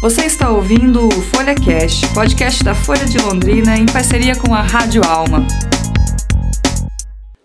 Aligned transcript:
Você 0.00 0.22
está 0.22 0.48
ouvindo 0.48 1.06
o 1.08 1.10
Folha 1.10 1.54
Cash, 1.54 2.06
podcast 2.14 2.64
da 2.64 2.74
Folha 2.74 3.04
de 3.04 3.18
Londrina 3.18 3.76
em 3.76 3.84
parceria 3.84 4.34
com 4.34 4.54
a 4.54 4.62
Rádio 4.62 5.02
Alma. 5.04 5.46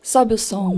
Sobe 0.02 0.36
o 0.36 0.38
som. 0.38 0.74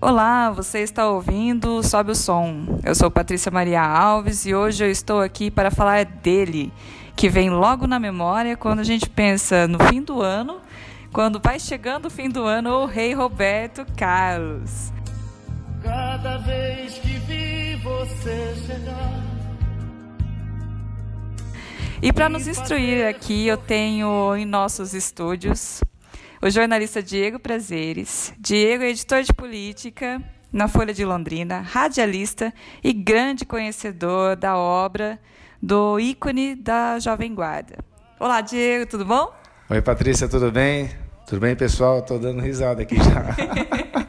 Olá, 0.00 0.48
você 0.52 0.78
está 0.78 1.08
ouvindo 1.08 1.82
Sobe 1.82 2.12
o 2.12 2.14
Som. 2.14 2.78
Eu 2.84 2.94
sou 2.94 3.10
Patrícia 3.10 3.50
Maria 3.50 3.82
Alves 3.82 4.46
e 4.46 4.54
hoje 4.54 4.84
eu 4.84 4.88
estou 4.88 5.20
aqui 5.20 5.50
para 5.50 5.72
falar 5.72 6.04
dele, 6.04 6.72
que 7.16 7.28
vem 7.28 7.50
logo 7.50 7.84
na 7.84 7.98
memória 7.98 8.56
quando 8.56 8.78
a 8.78 8.84
gente 8.84 9.10
pensa 9.10 9.66
no 9.66 9.76
fim 9.88 10.00
do 10.00 10.22
ano, 10.22 10.60
quando 11.12 11.40
vai 11.42 11.58
chegando 11.58 12.06
o 12.06 12.10
fim 12.10 12.28
do 12.30 12.44
ano, 12.44 12.82
o 12.82 12.86
rei 12.86 13.12
Roberto 13.12 13.84
Carlos. 13.96 14.92
Cada 15.82 16.36
vez 16.38 16.94
que 16.98 17.18
vi 17.18 17.74
você 17.82 18.54
chegar. 18.54 19.20
E 22.00 22.12
para 22.12 22.28
nos 22.28 22.46
instruir 22.46 23.04
aqui, 23.04 23.48
eu 23.48 23.56
tenho 23.56 24.36
em 24.36 24.44
nossos 24.44 24.94
estúdios 24.94 25.82
o 26.40 26.50
jornalista 26.50 27.02
Diego 27.02 27.38
Prazeres. 27.38 28.32
Diego 28.38 28.84
é 28.84 28.90
editor 28.90 29.22
de 29.22 29.32
política 29.32 30.22
na 30.52 30.68
Folha 30.68 30.94
de 30.94 31.04
Londrina, 31.04 31.60
radialista 31.60 32.52
e 32.82 32.92
grande 32.92 33.44
conhecedor 33.44 34.36
da 34.36 34.56
obra 34.56 35.18
do 35.60 35.98
ícone 35.98 36.54
da 36.54 36.98
Jovem 36.98 37.34
Guarda. 37.34 37.78
Olá, 38.18 38.40
Diego, 38.40 38.86
tudo 38.86 39.04
bom? 39.04 39.32
Oi, 39.68 39.82
Patrícia, 39.82 40.28
tudo 40.28 40.50
bem? 40.50 40.90
Tudo 41.26 41.40
bem, 41.40 41.54
pessoal? 41.54 41.98
Estou 41.98 42.18
dando 42.18 42.40
risada 42.40 42.82
aqui 42.82 42.96
já. 42.96 44.06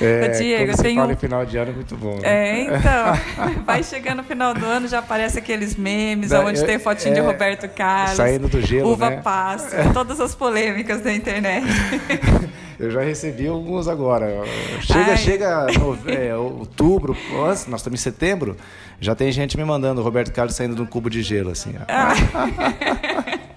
É, 0.00 0.28
Diego, 0.28 0.72
quando 0.74 0.94
fala 0.94 1.12
em 1.12 1.16
final 1.16 1.44
de 1.44 1.56
ano 1.58 1.70
é 1.70 1.74
muito 1.74 1.96
bom. 1.96 2.16
Né? 2.16 2.22
É, 2.22 2.62
então. 2.62 3.62
vai 3.66 3.82
chegando 3.82 4.20
o 4.20 4.24
final 4.24 4.54
do 4.54 4.64
ano, 4.64 4.88
já 4.88 5.00
aparece 5.00 5.38
aqueles 5.38 5.76
memes 5.76 6.30
da, 6.30 6.40
onde 6.40 6.60
eu, 6.60 6.66
tem 6.66 6.78
fotinho 6.78 7.12
é, 7.12 7.14
de 7.14 7.20
Roberto 7.20 7.68
Carlos. 7.68 8.16
Saindo 8.16 8.48
do 8.48 8.60
gelo, 8.60 8.92
Uva 8.92 9.10
né? 9.10 9.20
passa, 9.22 9.90
todas 9.92 10.20
as 10.20 10.34
polêmicas 10.34 11.00
da 11.02 11.12
internet. 11.12 11.66
Eu 12.80 12.90
já 12.90 13.02
recebi 13.02 13.46
alguns 13.46 13.86
agora. 13.88 14.42
Chega, 14.80 15.10
Ai. 15.10 15.16
chega 15.18 15.66
no, 15.78 15.98
é, 16.10 16.34
outubro, 16.34 17.14
nós 17.30 17.66
estamos 17.76 18.00
em 18.00 18.02
setembro, 18.02 18.56
já 18.98 19.14
tem 19.14 19.30
gente 19.30 19.54
me 19.58 19.64
mandando 19.66 20.00
Roberto 20.00 20.32
Carlos 20.32 20.56
saindo 20.56 20.74
de 20.74 20.80
um 20.80 20.86
cubo 20.86 21.10
de 21.10 21.22
gelo, 21.22 21.50
assim. 21.50 21.74
Ah. 21.86 22.14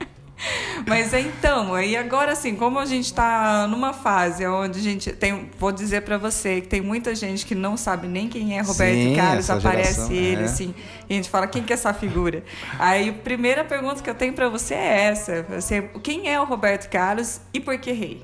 Mas 0.85 1.13
então, 1.13 1.73
aí 1.73 1.95
agora 1.95 2.33
assim, 2.33 2.55
como 2.55 2.77
a 2.77 2.85
gente 2.85 3.05
está 3.05 3.67
numa 3.67 3.93
fase 3.93 4.45
onde 4.45 4.79
a 4.79 4.81
gente 4.81 5.11
tem, 5.13 5.49
vou 5.57 5.71
dizer 5.71 6.01
para 6.01 6.17
você 6.17 6.61
que 6.61 6.67
tem 6.67 6.81
muita 6.81 7.15
gente 7.15 7.45
que 7.45 7.55
não 7.55 7.77
sabe 7.77 8.07
nem 8.07 8.27
quem 8.27 8.57
é 8.57 8.61
Roberto 8.61 8.93
Sim, 8.93 9.15
Carlos, 9.15 9.49
aparece 9.49 9.93
geração, 9.93 10.11
ele 10.15 10.41
é. 10.41 10.45
assim, 10.45 10.75
e 11.09 11.13
a 11.13 11.15
gente 11.15 11.29
fala 11.29 11.47
quem 11.47 11.63
que 11.63 11.71
é 11.71 11.75
essa 11.75 11.93
figura. 11.93 12.43
Aí 12.77 13.09
a 13.09 13.13
primeira 13.13 13.63
pergunta 13.63 14.01
que 14.01 14.09
eu 14.09 14.15
tenho 14.15 14.33
para 14.33 14.49
você 14.49 14.73
é 14.73 15.03
essa, 15.03 15.43
você, 15.43 15.89
quem 16.01 16.29
é 16.29 16.39
o 16.39 16.43
Roberto 16.43 16.89
Carlos 16.89 17.39
e 17.53 17.59
por 17.59 17.77
que 17.77 17.91
rei? 17.91 18.21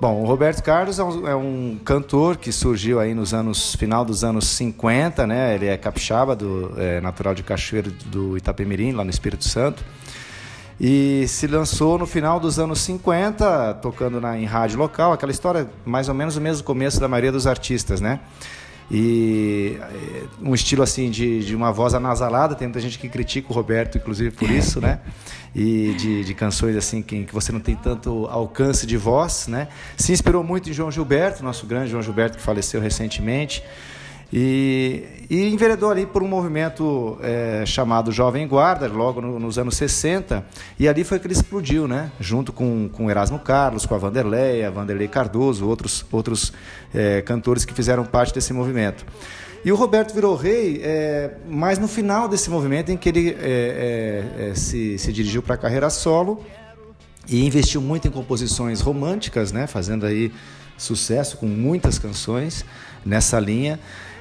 Bom, 0.00 0.22
o 0.22 0.26
Roberto 0.26 0.62
Carlos 0.62 0.98
é 0.98 1.04
um, 1.04 1.28
é 1.28 1.36
um, 1.36 1.78
cantor 1.84 2.36
que 2.36 2.50
surgiu 2.50 2.98
aí 2.98 3.14
nos 3.14 3.32
anos 3.32 3.76
final 3.76 4.04
dos 4.04 4.24
anos 4.24 4.48
50, 4.48 5.24
né? 5.26 5.54
Ele 5.54 5.66
é 5.66 5.76
capixaba, 5.76 6.34
do, 6.34 6.74
é, 6.76 7.00
natural 7.00 7.32
de 7.34 7.44
Cachoeiro 7.44 7.92
do 8.06 8.36
Itapemirim, 8.36 8.92
lá 8.92 9.04
no 9.04 9.10
Espírito 9.10 9.44
Santo 9.44 9.84
e 10.80 11.24
se 11.28 11.46
lançou 11.46 11.96
no 11.98 12.06
final 12.06 12.40
dos 12.40 12.58
anos 12.58 12.80
50, 12.80 13.74
tocando 13.74 14.20
na, 14.20 14.38
em 14.38 14.44
rádio 14.44 14.78
local, 14.78 15.12
aquela 15.12 15.32
história 15.32 15.68
mais 15.84 16.08
ou 16.08 16.14
menos 16.14 16.36
o 16.36 16.40
mesmo 16.40 16.64
começo 16.64 16.98
da 16.98 17.08
maioria 17.08 17.30
dos 17.30 17.46
artistas, 17.46 18.00
né? 18.00 18.20
E 18.90 19.78
eh, 19.80 20.24
um 20.42 20.54
estilo 20.54 20.82
assim 20.82 21.10
de, 21.10 21.44
de 21.44 21.56
uma 21.56 21.72
voz 21.72 21.94
anasalada, 21.94 22.54
tem 22.54 22.68
muita 22.68 22.80
gente 22.80 22.98
que 22.98 23.08
critica 23.08 23.50
o 23.50 23.54
Roberto, 23.54 23.96
inclusive 23.96 24.30
por 24.32 24.50
isso, 24.50 24.80
né? 24.80 25.00
E 25.54 25.94
de, 25.96 26.24
de 26.24 26.34
canções 26.34 26.76
assim 26.76 27.00
que, 27.00 27.24
que 27.24 27.32
você 27.32 27.50
não 27.50 27.60
tem 27.60 27.76
tanto 27.76 28.26
alcance 28.26 28.86
de 28.86 28.96
voz, 28.96 29.46
né? 29.46 29.68
Se 29.96 30.12
inspirou 30.12 30.44
muito 30.44 30.68
em 30.68 30.72
João 30.72 30.90
Gilberto, 30.90 31.42
nosso 31.42 31.66
grande 31.66 31.90
João 31.90 32.02
Gilberto 32.02 32.36
que 32.36 32.42
faleceu 32.42 32.80
recentemente. 32.80 33.62
E, 34.36 35.04
e 35.30 35.48
enveredou 35.48 35.92
ali 35.92 36.04
por 36.04 36.20
um 36.20 36.26
movimento 36.26 37.16
é, 37.22 37.62
chamado 37.64 38.10
Jovem 38.10 38.48
Guarda, 38.48 38.88
logo 38.88 39.20
no, 39.20 39.38
nos 39.38 39.58
anos 39.58 39.76
60, 39.76 40.44
e 40.76 40.88
ali 40.88 41.04
foi 41.04 41.20
que 41.20 41.28
ele 41.28 41.34
explodiu, 41.34 41.86
né? 41.86 42.10
junto 42.18 42.52
com, 42.52 42.88
com 42.88 43.08
Erasmo 43.08 43.38
Carlos, 43.38 43.86
com 43.86 43.94
a 43.94 43.98
Vanderleia, 43.98 44.72
Vanderlei 44.72 45.06
Cardoso, 45.06 45.68
outros, 45.68 46.04
outros 46.10 46.52
é, 46.92 47.22
cantores 47.22 47.64
que 47.64 47.72
fizeram 47.72 48.04
parte 48.04 48.34
desse 48.34 48.52
movimento. 48.52 49.06
E 49.64 49.70
o 49.70 49.76
Roberto 49.76 50.12
virou 50.12 50.34
rei 50.34 50.80
é, 50.82 51.36
mais 51.48 51.78
no 51.78 51.86
final 51.86 52.26
desse 52.26 52.50
movimento 52.50 52.90
em 52.90 52.96
que 52.96 53.08
ele 53.08 53.36
é, 53.40 54.26
é, 54.36 54.48
é 54.50 54.54
se, 54.56 54.98
se 54.98 55.12
dirigiu 55.12 55.42
para 55.42 55.54
a 55.54 55.58
carreira 55.58 55.88
solo 55.88 56.44
e 57.28 57.46
investiu 57.46 57.80
muito 57.80 58.08
em 58.08 58.10
composições 58.10 58.80
românticas, 58.80 59.52
né? 59.52 59.68
fazendo 59.68 60.04
aí 60.04 60.32
sucesso 60.76 61.36
com 61.36 61.46
muitas 61.46 62.00
canções 62.00 62.64
nessa 63.06 63.38
linha. 63.38 63.78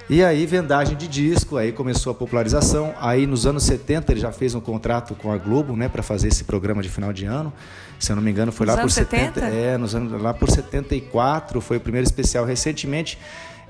E 0.10 0.24
aí, 0.24 0.46
vendagem 0.46 0.98
de 0.98 1.08
disco, 1.08 1.56
aí 1.56 1.72
começou 1.72 2.12
a 2.12 2.16
popularização. 2.16 2.94
Aí, 3.00 3.26
nos 3.26 3.48
anos 3.48 3.64
70, 3.64 4.12
ele 4.12 4.20
já 4.20 4.32
fez 4.32 4.54
um 4.54 4.60
contrato 4.60 5.16
com 5.16 5.32
a 5.32 5.38
Globo, 5.38 5.76
né, 5.76 5.88
para 5.88 6.04
fazer 6.04 6.28
esse 6.28 6.44
programa 6.44 6.82
de 6.82 6.90
final 6.90 7.14
de 7.14 7.26
ano. 7.26 7.54
Se 8.00 8.12
eu 8.12 8.18
não 8.18 8.24
me 8.24 8.30
engano, 8.30 8.52
foi 8.52 8.66
nos 8.66 8.76
lá 8.76 8.82
por 8.82 8.92
70, 8.92 9.40
70, 9.40 9.56
é, 9.56 9.78
nos 9.78 9.96
anos 9.96 10.22
lá 10.22 10.34
por 10.34 10.50
74, 10.50 11.62
foi 11.62 11.78
o 11.78 11.80
primeiro 11.80 12.06
especial 12.06 12.44
recentemente. 12.44 13.18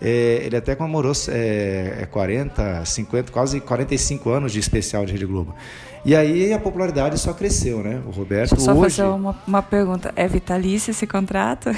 É, 0.02 0.42
ele 0.44 0.58
até 0.58 0.76
comemorou 0.76 1.14
é, 1.30 2.08
40, 2.12 2.84
50, 2.84 3.32
quase 3.32 3.62
45 3.62 4.30
anos 4.32 4.52
de 4.52 4.60
especial 4.60 5.06
de 5.06 5.14
Rede 5.14 5.26
Globo. 5.26 5.56
E 6.04 6.16
aí 6.16 6.52
a 6.52 6.60
popularidade 6.60 7.18
só 7.18 7.32
cresceu, 7.32 7.82
né? 7.82 8.02
O 8.06 8.10
Roberto 8.10 8.56
Deixa 8.56 8.56
eu 8.56 8.60
só 8.60 8.74
hoje... 8.74 8.98
fazer 8.98 9.10
uma, 9.10 9.36
uma 9.48 9.62
pergunta. 9.62 10.12
É 10.16 10.28
vitalício 10.28 10.92
esse 10.92 11.08
contrato? 11.08 11.70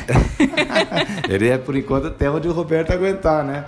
ele 1.29 1.49
é, 1.49 1.57
por 1.57 1.75
enquanto, 1.75 2.07
até 2.07 2.31
onde 2.31 2.47
o 2.47 2.51
Roberto 2.51 2.91
aguentar, 2.91 3.43
né? 3.43 3.65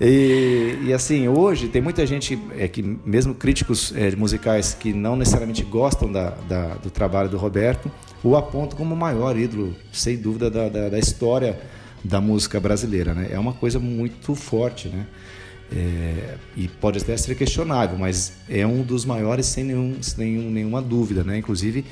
E, 0.00 0.78
e, 0.84 0.92
assim, 0.92 1.26
hoje 1.26 1.68
tem 1.68 1.80
muita 1.80 2.06
gente, 2.06 2.38
é, 2.56 2.68
que 2.68 2.82
mesmo 2.82 3.34
críticos 3.34 3.92
é, 3.96 4.14
musicais 4.14 4.74
que 4.74 4.92
não 4.92 5.16
necessariamente 5.16 5.62
gostam 5.62 6.12
da, 6.12 6.30
da, 6.48 6.74
do 6.74 6.90
trabalho 6.90 7.28
do 7.28 7.38
Roberto, 7.38 7.90
o 8.22 8.36
apontam 8.36 8.76
como 8.76 8.94
o 8.94 8.96
maior 8.96 9.38
ídolo, 9.38 9.74
sem 9.92 10.16
dúvida, 10.16 10.50
da, 10.50 10.68
da, 10.68 10.88
da, 10.90 10.98
história 10.98 11.58
da 12.04 12.20
música 12.20 12.60
brasileira. 12.60 13.14
Né? 13.14 13.28
É 13.30 13.38
uma 13.38 13.54
coisa 13.54 13.78
muito 13.78 14.34
forte, 14.34 14.88
né? 14.88 15.06
É, 15.72 16.36
e 16.56 16.68
pode 16.68 16.98
até 16.98 17.16
ser 17.16 17.34
questionável, 17.34 17.98
mas 17.98 18.34
é 18.48 18.64
um 18.64 18.82
dos 18.82 19.04
maiores 19.04 19.46
sem, 19.46 19.64
nenhum, 19.64 20.00
sem 20.00 20.24
nenhum, 20.24 20.50
nenhuma 20.50 20.80
dúvida, 20.80 21.24
né? 21.24 21.38
Inclusive 21.38 21.84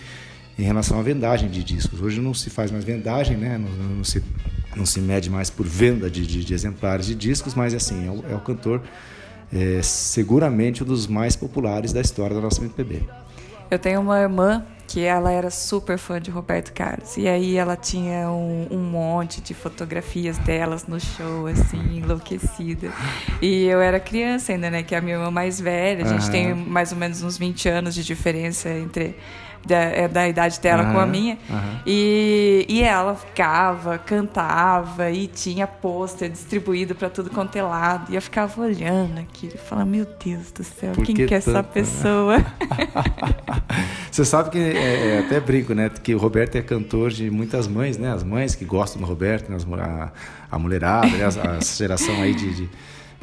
em 0.59 0.63
relação 0.63 0.99
à 0.99 1.03
vendagem 1.03 1.49
de 1.49 1.65
discos. 1.65 2.01
Hoje 2.01 2.21
não 2.21 2.33
se 2.33 2.51
faz 2.51 2.71
mais 2.71 2.85
vendagem, 2.85 3.37
né? 3.37 3.59
não, 3.59 3.97
não 3.97 4.05
se 4.05 4.23
não 4.77 4.87
se 4.87 5.01
mede 5.01 5.31
mais 5.31 5.51
por 5.51 5.67
venda 5.67 6.11
de, 6.11 6.27
de, 6.27 6.45
de 6.45 6.55
exemplares 6.55 7.07
de 7.07 7.15
discos, 7.15 7.55
mas 7.55 7.75
assim, 7.75 8.07
é 8.07 8.11
o, 8.11 8.33
é 8.33 8.35
o 8.35 8.41
cantor 8.41 8.83
é, 9.53 9.81
seguramente 9.83 10.83
um 10.83 10.87
dos 10.87 11.07
mais 11.07 11.37
populares 11.37 11.93
da 11.93 12.01
história 12.01 12.35
da 12.35 12.43
nossa 12.43 12.61
MPB. 12.61 13.03
Eu 13.71 13.79
tenho 13.79 14.01
uma 14.01 14.21
irmã 14.21 14.65
que 14.87 15.01
ela 15.01 15.33
era 15.33 15.51
super 15.51 15.97
fã 15.97 16.21
de 16.21 16.31
Roberto 16.31 16.73
Carlos. 16.73 17.17
E 17.17 17.27
aí 17.27 17.57
ela 17.57 17.77
tinha 17.77 18.31
um, 18.31 18.69
um, 18.71 18.79
monte 18.79 19.41
de 19.41 19.55
fotografias 19.55 20.37
delas 20.39 20.87
no 20.87 21.01
show, 21.01 21.47
assim, 21.47 21.79
enlouquecida. 21.97 22.93
E 23.41 23.65
eu 23.65 23.81
era 23.81 23.99
criança 23.99 24.53
ainda, 24.53 24.71
né? 24.71 24.83
Que 24.83 24.95
é 24.95 24.99
a 24.99 25.01
minha 25.01 25.17
irmã 25.17 25.31
mais 25.31 25.61
velha. 25.61 26.05
A 26.05 26.09
gente 26.09 26.27
uhum. 26.27 26.31
tem 26.31 26.55
mais 26.55 26.93
ou 26.93 26.99
menos 26.99 27.23
uns 27.23 27.39
20 27.39 27.69
anos 27.69 27.95
de 27.95 28.05
diferença 28.05 28.69
entre 28.69 29.17
da, 29.67 29.77
é 29.77 30.09
da 30.09 30.29
idade 30.29 30.61
dela 30.61 30.85
uhum, 30.85 30.93
com 30.93 31.01
a 31.01 31.07
minha. 31.07 31.39
Uhum. 31.49 31.79
E, 31.87 32.67
e 32.69 32.83
ela 32.83 33.15
ficava, 33.15 33.99
cantava 33.99 35.11
e 35.11 35.27
tinha 35.27 35.67
pôster 35.67 36.31
distribuído 36.31 36.95
para 36.95 37.11
tudo 37.11 37.31
quanto 37.31 37.57
é 37.57 37.63
lado. 37.63 38.13
E 38.13 38.17
eu 38.17 38.23
ficava 38.23 38.61
olhando 38.61 39.19
aquilo 39.21 39.55
e 39.55 39.59
falava, 39.59 39.89
meu 39.89 40.07
Deus 40.25 40.51
do 40.53 40.65
céu, 40.65 40.93
Por 40.93 41.05
quem 41.05 41.15
que, 41.15 41.27
que 41.27 41.35
é 41.35 41.39
essa 41.39 41.63
pessoa? 41.63 42.45
Você 44.11 44.25
sabe 44.25 44.51
que 44.51 44.59
é, 44.59 45.17
é, 45.17 45.19
até 45.21 45.41
brinco, 45.41 45.75
né? 45.75 45.91
Que 45.91 46.15
o 46.15 46.19
Roberto 46.19 46.57
é 46.57 46.63
cantor 46.63 47.11
de 47.11 47.31
muitas 47.31 47.67
mães, 47.67 47.99
né? 47.99 48.13
As 48.13 48.23
mães 48.23 48.55
que 48.55 48.65
gostam 48.65 49.01
do 49.01 49.07
Roberto, 49.09 49.51
né? 49.51 49.57
As, 49.57 49.67
a, 49.73 50.13
a 50.51 50.59
mulherada, 50.59 51.09
né? 51.09 51.59
geração 51.61 52.15
aí 52.23 52.35
de, 52.35 52.55
de 52.55 52.71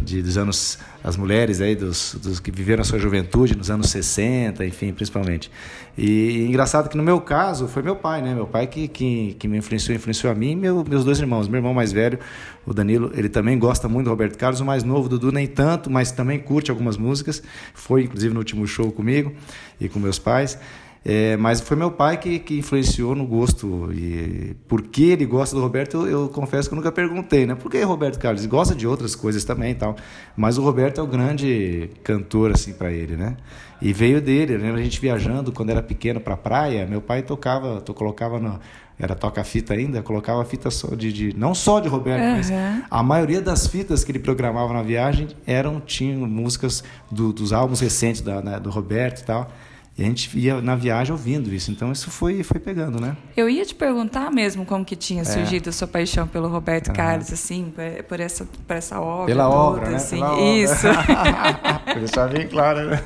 de, 0.01 0.21
dos 0.21 0.38
anos, 0.38 0.80
as 1.03 1.15
mulheres 1.15 1.62
aí, 1.62 1.75
dos, 1.75 2.15
dos 2.21 2.39
que 2.39 2.51
viveram 2.51 2.81
a 2.81 2.83
sua 2.83 3.00
juventude 3.00 3.56
nos 3.56 3.69
anos 3.69 3.89
60, 3.89 4.65
enfim, 4.65 4.92
principalmente. 4.92 5.51
E 5.98 6.45
engraçado 6.48 6.89
que 6.89 6.98
no 6.98 7.03
meu 7.03 7.19
caso 7.21 7.68
foi 7.68 7.83
meu 7.83 7.95
pai, 7.95 8.21
né? 8.21 8.33
Meu 8.33 8.48
pai 8.48 8.68
que, 8.68 8.88
que, 8.88 9.36
que 9.38 9.48
me 9.48 9.57
influenciou, 9.57 9.95
influenciou 9.95 10.31
a 10.31 10.36
mim 10.36 10.51
e 10.51 10.56
meu, 10.56 10.83
meus 10.88 11.03
dois 11.03 11.19
irmãos. 11.19 11.48
Meu 11.48 11.59
irmão 11.59 11.74
mais 11.74 11.92
velho, 11.92 12.18
o 12.65 12.74
Danilo, 12.74 13.12
ele 13.13 13.30
também 13.30 13.57
gosta 13.59 13.88
muito 13.88 14.06
do 14.06 14.09
Roberto 14.09 14.38
Carlos, 14.38 14.59
o 14.59 14.65
mais 14.65 14.83
novo, 14.83 15.09
Dudu, 15.09 15.31
nem 15.31 15.48
tanto, 15.48 15.89
mas 15.89 16.12
também 16.12 16.39
curte 16.39 16.71
algumas 16.71 16.98
músicas. 16.98 17.44
Foi, 17.74 18.03
inclusive, 18.03 18.33
no 18.33 18.39
último 18.39 18.65
show 18.65 18.92
comigo 18.92 19.33
e 19.80 19.89
com 19.89 20.00
meus 20.00 20.18
pais. 20.18 20.57
É, 21.03 21.36
mas 21.36 21.59
foi 21.59 21.75
meu 21.75 21.89
pai 21.89 22.18
que, 22.18 22.38
que 22.38 22.59
influenciou 22.59 23.15
no 23.15 23.25
gosto. 23.25 23.92
E 23.92 24.56
por 24.68 24.83
que 24.83 25.09
ele 25.09 25.25
gosta 25.25 25.56
do 25.56 25.62
Roberto, 25.62 26.06
eu, 26.06 26.24
eu, 26.24 26.30
confesso 26.30 26.69
que 26.69 26.75
eu 26.75 26.77
nunca 26.77 26.92
perguntei, 26.92 27.45
né? 27.45 27.56
Por 27.56 27.71
que 27.71 27.81
Roberto 27.81 28.19
Carlos? 28.19 28.44
Ele 28.44 28.51
gosta 28.51 28.75
de 28.75 28.86
outras 28.86 29.15
coisas 29.15 29.44
também 29.44 29.71
e 29.71 29.75
tal. 29.75 29.95
Mas 30.38 30.59
o 30.59 30.62
Roberto 30.62 31.00
é 31.00 31.03
o 31.03 31.07
grande 31.07 31.89
cantor, 32.03 32.51
assim, 32.51 32.74
para 32.74 32.92
ele, 32.92 33.15
né? 33.15 33.36
E 33.81 33.92
veio 33.92 34.21
dele. 34.21 34.53
Eu 34.53 34.59
lembro 34.59 34.80
a 34.80 34.83
gente 34.83 35.01
viajando 35.01 35.51
quando 35.51 35.71
era 35.71 35.81
pequeno 35.81 36.19
para 36.19 36.38
praia. 36.38 36.86
Meu 36.86 37.01
pai 37.01 37.24
tocava, 37.24 37.81
tu 37.81 37.95
colocava 37.95 38.39
no, 38.39 38.59
era 39.00 39.15
toca-fita 39.15 39.74
ainda, 39.74 40.03
colocava 40.03 40.45
fita 40.45 40.69
só 40.69 40.94
de, 40.94 41.12
de, 41.12 41.36
não 41.36 41.56
só 41.56 41.80
de 41.80 41.89
Roberto, 41.89 42.24
uhum. 42.24 42.36
mas 42.38 42.51
a 42.92 43.01
maioria 43.01 43.42
das 43.42 43.65
fitas 43.65 44.03
que 44.03 44.12
ele 44.12 44.19
programava 44.19 44.71
na 44.71 44.83
viagem 44.83 45.30
eram 45.48 45.80
tinham 45.80 46.27
músicas 46.27 46.83
do, 47.09 47.33
dos 47.33 47.51
álbuns 47.51 47.80
recentes 47.80 48.21
da, 48.21 48.39
né, 48.44 48.59
do 48.59 48.69
Roberto 48.69 49.21
e 49.21 49.25
tal. 49.25 49.51
E 49.97 50.03
a 50.03 50.05
gente 50.05 50.38
ia 50.39 50.61
na 50.61 50.75
viagem 50.75 51.11
ouvindo 51.11 51.53
isso. 51.53 51.69
Então 51.69 51.91
isso 51.91 52.09
foi, 52.09 52.43
foi 52.43 52.59
pegando, 52.59 52.99
né? 52.99 53.15
Eu 53.35 53.49
ia 53.49 53.65
te 53.65 53.75
perguntar 53.75 54.31
mesmo 54.31 54.65
como 54.65 54.85
que 54.85 54.95
tinha 54.95 55.21
é. 55.21 55.25
surgido 55.25 55.69
a 55.69 55.73
sua 55.73 55.88
paixão 55.88 56.27
pelo 56.27 56.47
Roberto 56.47 56.88
uhum. 56.88 56.93
Carlos, 56.93 57.31
assim, 57.31 57.73
por 58.07 58.19
essa, 58.19 58.45
por 58.45 58.75
essa 58.75 58.99
obra. 59.01 59.25
Pela 59.27 59.43
toda, 59.43 59.55
obra, 59.55 59.89
né? 59.89 59.95
Assim. 59.97 60.19
Pela 60.19 60.39
isso. 60.39 60.88
Obra. 60.88 61.99
Deixar 61.99 62.29
bem 62.29 62.47
claro, 62.47 62.89
né? 62.89 63.03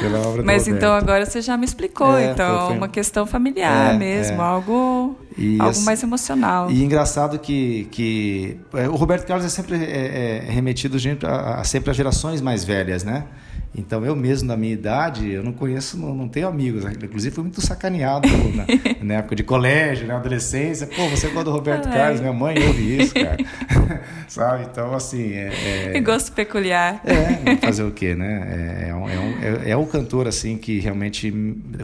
Pela 0.00 0.18
obra 0.26 0.42
Mas 0.42 0.68
então 0.68 0.92
agora 0.92 1.24
você 1.26 1.40
já 1.40 1.56
me 1.56 1.64
explicou. 1.64 2.16
É, 2.16 2.32
então, 2.32 2.58
foi, 2.58 2.66
foi... 2.68 2.76
uma 2.76 2.88
questão 2.88 3.26
familiar 3.26 3.94
é, 3.94 3.98
mesmo, 3.98 4.40
é. 4.40 4.44
algo, 4.44 5.18
e, 5.36 5.60
algo 5.60 5.80
mais 5.82 6.02
emocional. 6.02 6.70
E 6.70 6.82
engraçado 6.82 7.38
que, 7.38 7.88
que 7.90 8.56
é, 8.74 8.88
o 8.88 8.94
Roberto 8.94 9.26
Carlos 9.26 9.44
é 9.44 9.48
sempre 9.48 9.76
é, 9.76 10.44
é 10.46 10.50
remetido 10.50 10.96
a, 11.24 11.60
a, 11.60 11.64
sempre 11.64 11.90
a 11.90 11.92
gerações 11.92 12.40
mais 12.40 12.64
velhas, 12.64 13.04
né? 13.04 13.24
Então, 13.76 14.04
eu 14.04 14.14
mesmo, 14.14 14.46
na 14.46 14.56
minha 14.56 14.72
idade, 14.72 15.28
eu 15.28 15.42
não 15.42 15.52
conheço, 15.52 15.98
não, 15.98 16.14
não 16.14 16.28
tenho 16.28 16.46
amigos. 16.46 16.84
Inclusive, 16.84 17.34
fui 17.34 17.42
muito 17.42 17.60
sacaneado 17.60 18.28
na, 18.54 19.04
na, 19.04 19.14
época 19.14 19.34
de 19.34 19.42
colégio, 19.42 20.06
na 20.06 20.16
adolescência. 20.16 20.86
Pô, 20.86 21.08
você 21.08 21.26
gosta 21.28 21.44
do 21.44 21.50
Roberto 21.50 21.88
Ai. 21.88 21.92
Carlos? 21.92 22.20
Minha 22.20 22.32
mãe 22.32 22.56
ouve 22.64 23.02
isso, 23.02 23.14
cara. 23.14 23.36
Sabe? 24.28 24.66
Então, 24.70 24.94
assim... 24.94 25.32
É, 25.32 25.92
é... 25.92 26.00
Gosto 26.00 26.32
peculiar. 26.32 27.00
É, 27.04 27.56
fazer 27.56 27.82
o 27.82 27.90
quê, 27.90 28.14
né? 28.14 28.84
É, 28.84 28.88
é, 28.90 28.94
um, 28.94 29.08
é, 29.08 29.18
um, 29.18 29.42
é, 29.42 29.70
é, 29.70 29.76
o 29.76 29.86
cantor, 29.86 30.28
assim, 30.28 30.56
que 30.56 30.78
realmente... 30.78 31.32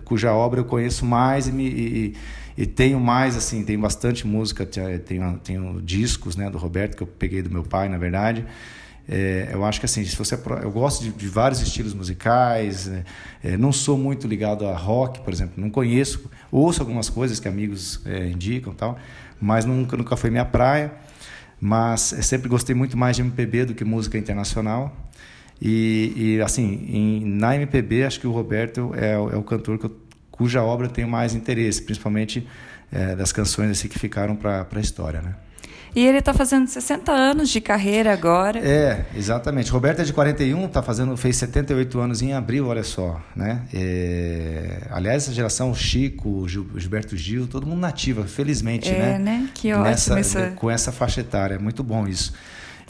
Cuja 0.05 0.33
obra 0.33 0.61
eu 0.61 0.65
conheço 0.65 1.05
mais 1.05 1.49
e, 1.49 1.53
me, 1.53 1.67
e, 1.67 2.17
e 2.57 2.67
tenho 2.67 3.01
mais, 3.01 3.37
assim, 3.37 3.65
tenho 3.65 3.81
bastante 3.81 4.25
música. 4.25 4.65
Tenho, 4.65 5.39
tenho 5.39 5.81
discos, 5.83 6.37
né, 6.37 6.49
do 6.49 6.57
Roberto, 6.57 6.97
que 6.97 7.03
eu 7.03 7.07
peguei 7.09 7.43
do 7.43 7.51
meu 7.51 7.65
pai, 7.65 7.89
na 7.89 7.99
verdade. 7.99 8.47
É, 9.13 9.49
eu 9.53 9.65
acho 9.65 9.81
que 9.81 9.87
assim, 9.87 10.05
se 10.05 10.15
você 10.15 10.39
eu 10.63 10.71
gosto 10.71 11.03
de, 11.03 11.11
de 11.11 11.27
vários 11.27 11.61
estilos 11.61 11.93
musicais, 11.93 12.87
é, 12.87 13.05
é, 13.43 13.57
não 13.57 13.73
sou 13.73 13.99
muito 13.99 14.29
ligado 14.29 14.65
a 14.69 14.77
rock, 14.77 15.21
por 15.23 15.33
exemplo, 15.33 15.55
não 15.57 15.69
conheço, 15.69 16.31
ouço 16.49 16.81
algumas 16.81 17.11
coisas 17.11 17.41
que 17.41 17.49
amigos 17.49 18.01
é, 18.07 18.29
indicam 18.29 18.73
tal, 18.73 18.97
mas 19.41 19.65
nunca 19.65 19.97
nunca 19.97 20.17
foi 20.17 20.31
minha 20.31 20.45
praia. 20.45 20.93
Mas 21.61 22.13
é, 22.13 22.23
sempre 22.23 22.49
gostei 22.49 22.73
muito 22.73 22.97
mais 22.97 23.17
de 23.17 23.23
MPB 23.23 23.67
do 23.67 23.75
que 23.75 23.85
música 23.85 24.17
internacional. 24.17 24.97
E, 25.61 26.13
e 26.17 26.41
assim, 26.41 26.87
em, 26.89 27.25
na 27.25 27.57
MPB 27.57 28.05
acho 28.05 28.21
que 28.21 28.29
o 28.29 28.31
Roberto 28.31 28.93
é, 28.97 29.15
é 29.15 29.19
o 29.19 29.43
cantor 29.43 29.79
eu, 29.83 29.95
cuja 30.31 30.63
obra 30.63 30.87
eu 30.87 30.91
tenho 30.91 31.09
mais 31.09 31.35
interesse, 31.35 31.83
principalmente 31.83 32.47
é, 32.93 33.17
das 33.17 33.33
canções 33.33 33.73
assim 33.73 33.89
que 33.89 33.99
ficaram 33.99 34.37
para 34.37 34.67
a 34.73 34.81
história, 34.81 35.21
né? 35.21 35.35
E 35.95 36.07
ele 36.07 36.19
está 36.19 36.33
fazendo 36.33 36.69
60 36.69 37.11
anos 37.11 37.49
de 37.49 37.61
carreira 37.61 38.13
agora. 38.13 38.59
É, 38.59 39.05
exatamente. 39.15 39.71
Roberto 39.71 40.01
é 40.01 40.05
de 40.05 40.13
41, 40.13 40.69
tá 40.69 40.83
fazendo, 40.83 41.17
fez 41.17 41.37
78 41.37 41.99
anos 41.99 42.23
em 42.23 42.33
abril, 42.33 42.69
olha 42.69 42.85
só. 42.85 43.21
Né? 43.35 43.63
É, 43.75 44.83
aliás, 44.91 45.25
essa 45.25 45.33
geração, 45.33 45.75
Chico, 45.75 46.49
Gil, 46.49 46.69
Gilberto 46.77 47.17
Gil, 47.17 47.47
todo 47.47 47.67
mundo 47.67 47.81
nativa, 47.81 48.25
felizmente. 48.25 48.89
É, 48.89 48.99
né? 48.99 49.19
né? 49.19 49.49
Que 49.55 49.73
ótimo. 49.73 49.85
Nessa, 49.85 50.19
essa... 50.19 50.51
Com 50.51 50.71
essa 50.71 50.93
faixa 50.93 51.21
etária, 51.21 51.55
é 51.55 51.59
muito 51.59 51.83
bom 51.83 52.07
isso. 52.07 52.33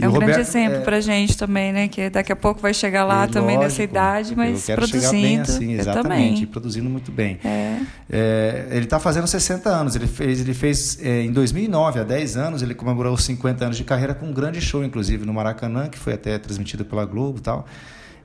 É 0.00 0.08
um 0.08 0.12
Roberto, 0.12 0.32
grande 0.32 0.48
exemplo 0.48 0.78
é... 0.78 0.80
para 0.80 0.96
a 0.96 1.00
gente 1.00 1.36
também, 1.36 1.72
né? 1.72 1.88
Que 1.88 2.10
daqui 2.10 2.32
a 2.32 2.36
pouco 2.36 2.60
vai 2.60 2.72
chegar 2.72 3.04
lá 3.04 3.24
é, 3.24 3.26
também 3.26 3.56
lógico, 3.56 3.62
nessa 3.62 3.82
idade, 3.82 4.36
mas 4.36 4.60
eu 4.60 4.66
quero 4.66 4.80
produzindo. 4.82 5.04
Chegar 5.04 5.22
bem 5.22 5.40
assim, 5.40 5.72
exatamente, 5.72 6.46
produzindo 6.46 6.88
muito 6.88 7.12
bem. 7.12 7.38
É. 7.44 7.80
É, 8.10 8.68
ele 8.70 8.84
está 8.84 8.98
fazendo 8.98 9.26
60 9.26 9.68
anos. 9.68 9.94
Ele 9.94 10.06
fez, 10.06 10.40
ele 10.40 10.54
fez 10.54 10.98
é, 11.02 11.22
em 11.22 11.32
2009, 11.32 12.00
há 12.00 12.04
10 12.04 12.36
anos, 12.36 12.62
ele 12.62 12.74
comemorou 12.74 13.14
os 13.14 13.24
50 13.24 13.64
anos 13.64 13.76
de 13.76 13.84
carreira 13.84 14.14
com 14.14 14.26
um 14.26 14.32
grande 14.32 14.60
show, 14.60 14.84
inclusive 14.84 15.24
no 15.24 15.32
Maracanã, 15.32 15.88
que 15.88 15.98
foi 15.98 16.14
até 16.14 16.38
transmitido 16.38 16.84
pela 16.84 17.04
Globo 17.04 17.38
e 17.38 17.42
tal. 17.42 17.66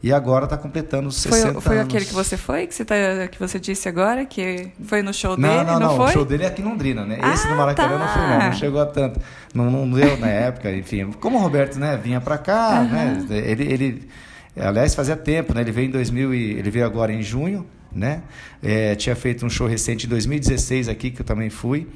E 0.06 0.14
agora 0.14 0.44
está 0.44 0.56
completando 0.56 1.12
60 1.12 1.54
foi, 1.54 1.62
foi 1.62 1.78
anos. 1.80 1.88
aquele 1.88 2.06
que 2.06 2.14
você 2.14 2.38
foi, 2.38 2.68
que 2.68 2.76
você, 2.76 2.86
tá, 2.86 2.96
que 3.28 3.40
você 3.40 3.60
disse 3.60 3.90
agora, 3.90 4.24
que 4.24 4.70
foi 4.84 5.02
no 5.02 5.12
show 5.12 5.36
não, 5.36 5.50
dele, 5.50 5.64
não, 5.64 5.80
não, 5.80 5.98
não 5.98 6.06
o 6.06 6.12
show 6.12 6.24
dele 6.24 6.44
é 6.44 6.46
aqui 6.46 6.62
em 6.62 6.66
Londrina, 6.66 7.04
né? 7.04 7.18
Ah, 7.20 7.34
Esse 7.34 7.48
do 7.48 7.56
Maracanã 7.56 7.98
tá. 7.98 8.06
não 8.06 8.14
foi 8.14 8.22
não, 8.22 8.46
não 8.46 8.54
chegou 8.54 8.82
a 8.82 8.86
tanto. 8.86 9.20
Não, 9.52 9.72
não 9.72 9.90
deu 9.90 10.16
na 10.18 10.28
época, 10.28 10.72
enfim. 10.72 11.12
Como 11.14 11.40
o 11.40 11.42
Roberto, 11.42 11.80
né, 11.80 11.98
vinha 11.98 12.22
para 12.22 12.38
cá, 12.38 12.82
uhum. 12.82 12.88
né? 12.88 13.26
Ele, 13.32 13.64
ele, 13.64 14.10
aliás, 14.56 14.94
fazia 14.94 15.16
tempo, 15.16 15.56
né? 15.56 15.62
Ele 15.62 15.72
veio 15.72 15.88
em 15.88 15.92
2000 15.92 16.36
e, 16.36 16.52
ele 16.52 16.70
veio 16.70 16.86
agora 16.86 17.12
em 17.12 17.24
junho, 17.24 17.66
né? 17.92 18.22
É, 18.62 18.94
tinha 18.94 19.16
feito 19.16 19.44
um 19.44 19.50
show 19.50 19.66
recente 19.66 20.06
em 20.06 20.10
2016 20.10 20.88
aqui, 20.88 21.10
que 21.10 21.22
eu 21.22 21.26
também 21.26 21.50
fui. 21.50 21.88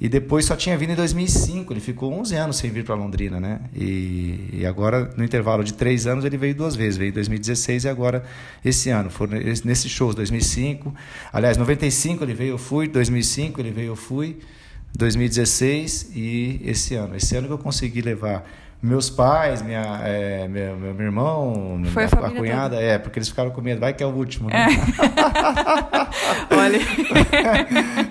E 0.00 0.08
depois 0.08 0.46
só 0.46 0.56
tinha 0.56 0.78
vindo 0.78 0.92
em 0.92 0.96
2005. 0.96 1.72
Ele 1.72 1.80
ficou 1.80 2.10
11 2.14 2.34
anos 2.34 2.56
sem 2.56 2.70
vir 2.70 2.84
para 2.84 2.94
Londrina, 2.94 3.38
né? 3.38 3.60
E, 3.76 4.48
e, 4.54 4.66
agora, 4.66 5.12
no 5.14 5.22
intervalo 5.22 5.62
de 5.62 5.74
três 5.74 6.06
anos, 6.06 6.24
ele 6.24 6.38
veio 6.38 6.54
duas 6.54 6.74
vezes. 6.74 6.96
Veio 6.96 7.10
em 7.10 7.12
2016 7.12 7.84
e 7.84 7.88
agora 7.88 8.24
esse 8.64 8.88
ano. 8.88 9.10
Foram 9.10 9.38
nesses 9.38 9.90
shows, 9.90 10.14
2005. 10.14 10.94
Aliás, 11.30 11.58
95 11.58 12.24
ele 12.24 12.32
veio, 12.32 12.52
eu 12.52 12.58
fui. 12.58 12.88
2005 12.88 13.60
ele 13.60 13.70
veio, 13.70 13.88
eu 13.88 13.96
fui. 13.96 14.38
2016 14.96 16.12
e 16.14 16.62
esse 16.64 16.94
ano. 16.94 17.14
Esse 17.14 17.36
ano 17.36 17.46
que 17.46 17.52
eu 17.52 17.58
consegui 17.58 18.00
levar 18.00 18.48
meus 18.82 19.10
pais, 19.10 19.60
minha, 19.60 20.00
é, 20.04 20.48
meu, 20.48 20.74
meu, 20.74 20.94
meu, 20.94 21.06
irmão, 21.06 21.82
Foi 21.92 22.06
minha, 22.06 22.24
a, 22.24 22.26
a 22.26 22.30
cunhada, 22.30 22.76
toda. 22.76 22.82
é, 22.82 22.98
porque 22.98 23.18
eles 23.18 23.28
ficaram 23.28 23.50
com 23.50 23.60
medo, 23.60 23.78
vai 23.78 23.92
que 23.92 24.02
é 24.02 24.06
o 24.06 24.10
último. 24.10 24.48
Né? 24.48 24.56
É. 24.56 24.68
Olha. 26.56 26.78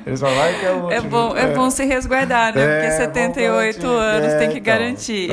eles 0.06 0.20
falam, 0.20 0.36
vai 0.36 0.60
que 0.60 0.66
é 0.66 0.70
o 0.70 0.72
é 0.72 0.76
último. 0.76 0.92
É 0.92 1.02
bom, 1.02 1.36
é. 1.36 1.42
é 1.42 1.56
bom 1.56 1.72
se 1.72 1.84
resguardar, 1.86 2.56
né? 2.56 2.82
Porque 2.82 2.92
78 2.92 3.88
anos 3.88 4.34
tem 4.34 4.50
que 4.50 4.60
então, 4.60 4.64
garantir. 4.64 5.30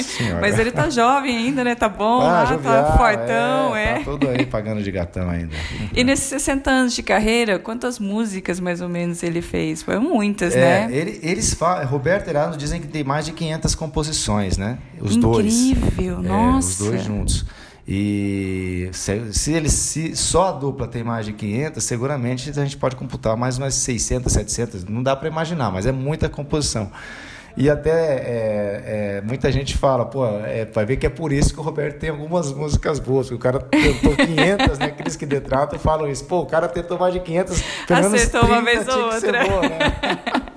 Senhora. 0.00 0.40
Mas 0.40 0.56
ele 0.56 0.70
tá 0.70 0.88
jovem 0.88 1.36
ainda, 1.36 1.64
né? 1.64 1.74
Tá 1.74 1.88
bom 1.88 2.20
ah, 2.20 2.24
lá, 2.24 2.44
jovial, 2.44 2.84
tá 2.84 2.96
fortão, 2.96 3.74
é, 3.74 3.94
Tá 3.94 4.04
tudo 4.04 4.28
aí 4.28 4.46
pagando 4.46 4.80
de 4.80 4.92
gatão 4.92 5.28
ainda. 5.28 5.56
E 5.92 6.04
nesses 6.04 6.26
60 6.26 6.70
anos 6.70 6.94
de 6.94 7.02
carreira, 7.02 7.58
quantas 7.58 7.98
músicas 7.98 8.60
mais 8.60 8.80
ou 8.80 8.88
menos 8.88 9.24
ele 9.24 9.42
fez? 9.42 9.82
Foram 9.82 10.02
muitas, 10.02 10.54
né? 10.54 10.86
Ele, 10.88 11.18
eles 11.20 11.52
falam, 11.54 11.84
Roberto 11.84 12.28
Erasmo 12.28 12.56
dizem 12.56 12.80
que 12.80 12.86
tem 12.86 13.02
mais 13.02 13.26
de 13.26 13.32
500 13.32 13.74
composições, 13.74 14.56
né? 14.56 14.67
Né? 14.68 14.78
Os 15.00 15.16
Incrível, 15.16 15.30
dois. 15.30 15.54
Incrível, 15.54 16.22
nossa. 16.22 16.68
os 16.68 16.78
dois 16.78 17.04
juntos. 17.04 17.46
E 17.90 18.90
se, 18.92 19.32
se 19.32 19.52
eles 19.54 19.72
se 19.72 20.14
só 20.14 20.48
a 20.48 20.52
dupla 20.52 20.86
tem 20.86 21.02
mais 21.02 21.24
de 21.24 21.32
500, 21.32 21.82
seguramente 21.82 22.50
a 22.50 22.52
gente 22.52 22.76
pode 22.76 22.94
computar 22.94 23.34
mais 23.34 23.56
umas 23.56 23.74
600, 23.74 24.30
700. 24.30 24.84
Não 24.84 25.02
dá 25.02 25.16
para 25.16 25.26
imaginar, 25.26 25.70
mas 25.70 25.86
é 25.86 25.92
muita 25.92 26.28
composição. 26.28 26.92
E 27.56 27.68
até 27.68 27.90
é, 27.90 28.82
é, 29.16 29.22
muita 29.22 29.50
gente 29.50 29.76
fala, 29.76 30.04
pô, 30.04 30.24
é, 30.26 30.66
vai 30.66 30.84
ver 30.84 30.96
que 30.96 31.06
é 31.06 31.10
por 31.10 31.32
isso 31.32 31.52
que 31.52 31.58
o 31.58 31.62
Roberto 31.62 31.98
tem 31.98 32.10
algumas 32.10 32.52
músicas 32.52 33.00
boas, 33.00 33.26
porque 33.26 33.34
o 33.34 33.38
cara 33.38 33.58
tentou 33.58 34.14
500, 34.14 34.78
né? 34.78 34.86
Aqueles 34.86 35.16
que 35.16 35.26
detratam 35.26 35.78
falam 35.78 36.08
isso, 36.08 36.24
pô, 36.26 36.40
o 36.40 36.46
cara 36.46 36.68
tentou 36.68 36.98
mais 36.98 37.14
de 37.14 37.20
500, 37.20 37.62
pelo 37.86 38.00
menos 38.00 38.14
Acertou 38.14 38.40
30 38.42 38.54
uma 38.54 38.62
vez 38.62 38.86
ou 38.88 39.12
outra. 39.12 39.44
Boa, 39.44 39.62
né? 39.62 39.78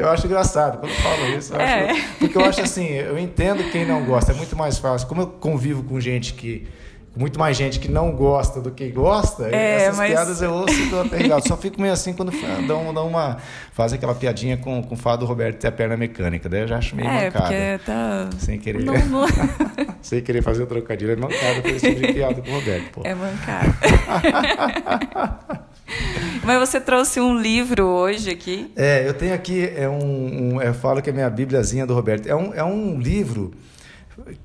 Eu 0.00 0.08
acho 0.08 0.26
engraçado 0.26 0.78
quando 0.78 0.92
falo 0.92 1.26
isso. 1.36 1.52
Eu 1.52 1.60
é. 1.60 1.90
acho, 1.90 2.04
porque 2.18 2.38
eu 2.38 2.44
acho 2.44 2.60
assim, 2.62 2.86
eu 2.86 3.18
entendo 3.18 3.62
quem 3.70 3.86
não 3.86 4.04
gosta, 4.04 4.32
é 4.32 4.34
muito 4.34 4.56
mais 4.56 4.78
fácil. 4.78 5.06
Como 5.06 5.20
eu 5.22 5.26
convivo 5.26 5.82
com 5.82 6.00
gente 6.00 6.34
que. 6.34 6.66
Muito 7.16 7.40
mais 7.40 7.56
gente 7.56 7.80
que 7.80 7.90
não 7.90 8.12
gosta 8.12 8.60
do 8.60 8.70
que 8.70 8.88
gosta, 8.88 9.48
é, 9.50 9.82
essas 9.82 9.96
mas... 9.96 10.12
piadas 10.12 10.42
eu 10.42 10.52
ouço 10.52 10.80
e 10.80 10.86
dou 10.86 11.00
até 11.00 11.16
risada. 11.16 11.42
Só 11.42 11.56
fico 11.56 11.80
meio 11.80 11.92
assim 11.92 12.12
quando 12.12 12.30
dão, 12.68 12.94
dão 12.94 13.08
uma. 13.08 13.38
Faz 13.72 13.92
aquela 13.92 14.14
piadinha 14.14 14.56
com, 14.56 14.80
com 14.80 14.94
o 14.94 14.96
fado 14.96 15.24
do 15.24 15.26
Roberto 15.26 15.58
ter 15.58 15.66
a 15.66 15.72
perna 15.72 15.96
mecânica. 15.96 16.48
Daí 16.48 16.60
eu 16.60 16.68
já 16.68 16.78
acho 16.78 16.94
meio 16.94 17.08
é, 17.08 17.24
mancada. 17.24 17.46
Porque 17.46 17.80
tá... 17.84 18.30
Sem 18.38 18.60
querer. 18.60 18.84
Não, 18.84 18.94
não... 18.94 19.26
Sem 20.00 20.22
querer 20.22 20.40
fazer 20.40 20.62
o 20.62 20.66
trocadilho. 20.66 21.10
É 21.10 21.16
mancada 21.16 21.60
por 21.60 21.70
esse 21.72 21.92
tipo 21.92 22.06
de 22.06 22.12
piada 22.12 22.40
com 22.40 22.48
o 22.48 22.54
Roberto. 22.54 22.90
Pô. 22.92 23.02
É 23.04 23.14
mancada. 23.14 23.74
Mas 26.44 26.58
você 26.58 26.80
trouxe 26.80 27.20
um 27.20 27.38
livro 27.38 27.84
hoje 27.84 28.30
aqui. 28.30 28.72
É, 28.76 29.06
eu 29.06 29.14
tenho 29.14 29.34
aqui, 29.34 29.72
é 29.76 29.88
um, 29.88 30.54
um, 30.54 30.62
eu 30.62 30.74
falo 30.74 31.02
que 31.02 31.10
é 31.10 31.12
minha 31.12 31.28
bíbliazinha 31.30 31.86
do 31.86 31.94
Roberto. 31.94 32.28
É 32.28 32.34
um, 32.34 32.54
é 32.54 32.64
um 32.64 32.98
livro 32.98 33.52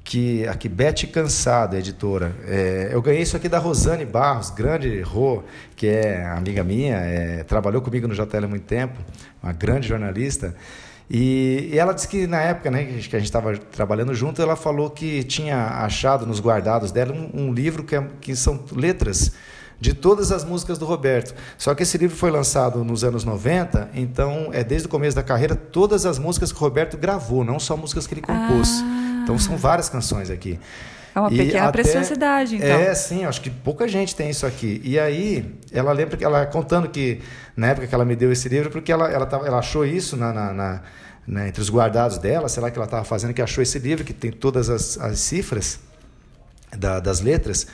que 0.04 0.48
aqui 0.48 0.70
Bete 0.70 1.08
Cansado, 1.08 1.76
editora. 1.76 2.36
É, 2.48 2.90
eu 2.92 3.02
ganhei 3.02 3.22
isso 3.22 3.36
aqui 3.36 3.50
da 3.50 3.60
Rosane 3.60 4.06
Barros, 4.06 4.50
grande 4.50 5.02
Rô, 5.02 5.44
que 5.76 5.88
é 5.88 6.26
amiga 6.26 6.64
minha, 6.64 6.98
é, 6.98 7.44
trabalhou 7.44 7.82
comigo 7.82 8.08
no 8.08 8.14
JL 8.14 8.46
há 8.46 8.48
muito 8.48 8.66
tempo, 8.66 8.98
uma 9.42 9.54
grande 9.54 9.88
jornalista. 9.88 10.56
E, 11.10 11.70
e 11.72 11.78
ela 11.78 11.94
disse 11.94 12.08
que 12.08 12.26
na 12.26 12.42
época 12.42 12.72
né, 12.72 12.84
que 12.86 13.16
a 13.16 13.20
gente 13.20 13.26
estava 13.26 13.56
trabalhando 13.58 14.14
junto, 14.16 14.42
ela 14.42 14.56
falou 14.56 14.90
que 14.90 15.24
tinha 15.24 15.84
achado 15.84 16.26
nos 16.26 16.40
guardados 16.40 16.92
dela 16.92 17.14
um, 17.14 17.48
um 17.48 17.54
livro 17.54 17.84
que, 17.84 17.96
é, 17.96 18.04
que 18.20 18.36
são 18.36 18.64
letras 18.72 19.34
de 19.80 19.94
todas 19.94 20.32
as 20.32 20.44
músicas 20.44 20.78
do 20.78 20.86
Roberto. 20.86 21.36
Só 21.58 21.74
que 21.76 21.84
esse 21.84 21.98
livro 21.98 22.16
foi 22.16 22.32
lançado 22.32 22.84
nos 22.84 23.04
anos 23.04 23.24
90, 23.24 23.90
então 23.94 24.50
é 24.52 24.64
desde 24.64 24.88
o 24.88 24.90
começo 24.90 25.16
da 25.16 25.24
carreira 25.24 25.56
todas 25.56 26.06
as 26.06 26.18
músicas 26.18 26.52
que 26.52 26.58
o 26.58 26.62
Roberto 26.62 26.98
gravou, 26.98 27.44
não 27.44 27.60
só 27.60 27.76
músicas 27.76 28.08
que 28.08 28.14
ele 28.14 28.22
compôs. 28.22 28.82
Ah. 28.84 29.22
Então 29.24 29.38
são 29.38 29.58
várias 29.58 29.90
canções 29.90 30.30
aqui. 30.30 30.60
É 31.16 31.20
uma 31.20 31.30
pequena 31.30 31.70
até, 31.70 31.82
preciosidade, 31.82 32.58
então. 32.58 32.68
É, 32.68 32.94
sim, 32.94 33.24
acho 33.24 33.40
que 33.40 33.50
pouca 33.50 33.88
gente 33.88 34.14
tem 34.14 34.30
isso 34.30 34.46
aqui. 34.46 34.82
E 34.84 35.00
aí, 35.00 35.58
ela 35.72 35.94
lembra 35.94 36.18
que 36.18 36.26
ela 36.26 36.46
contando 36.46 36.90
que 36.90 37.22
na 37.56 37.68
época 37.68 37.88
que 37.88 37.96
ela 37.96 38.04
me 38.04 38.18
deu 38.18 38.34
esse 38.34 38.50
livro, 38.50 38.70
porque 38.70 38.92
ela, 38.92 39.10
ela, 39.10 39.26
tava, 39.26 39.48
ela 39.48 39.60
achou 39.60 39.86
isso 39.86 40.18
na, 40.18 40.34
na, 40.34 40.54
na 40.54 40.82
né, 41.26 41.48
entre 41.48 41.62
os 41.62 41.70
guardados 41.70 42.18
dela, 42.18 42.50
sei 42.50 42.62
lá 42.62 42.70
que 42.70 42.78
ela 42.78 42.86
estava 42.86 43.06
fazendo, 43.06 43.34
que 43.34 43.42
achou 43.42 43.62
esse 43.62 43.80
livro 43.80 44.04
que 44.04 44.14
tem 44.14 44.30
todas 44.30 44.70
as, 44.70 44.98
as 44.98 45.20
cifras 45.20 45.80
da, 46.78 47.00
das 47.00 47.22
letras. 47.22 47.66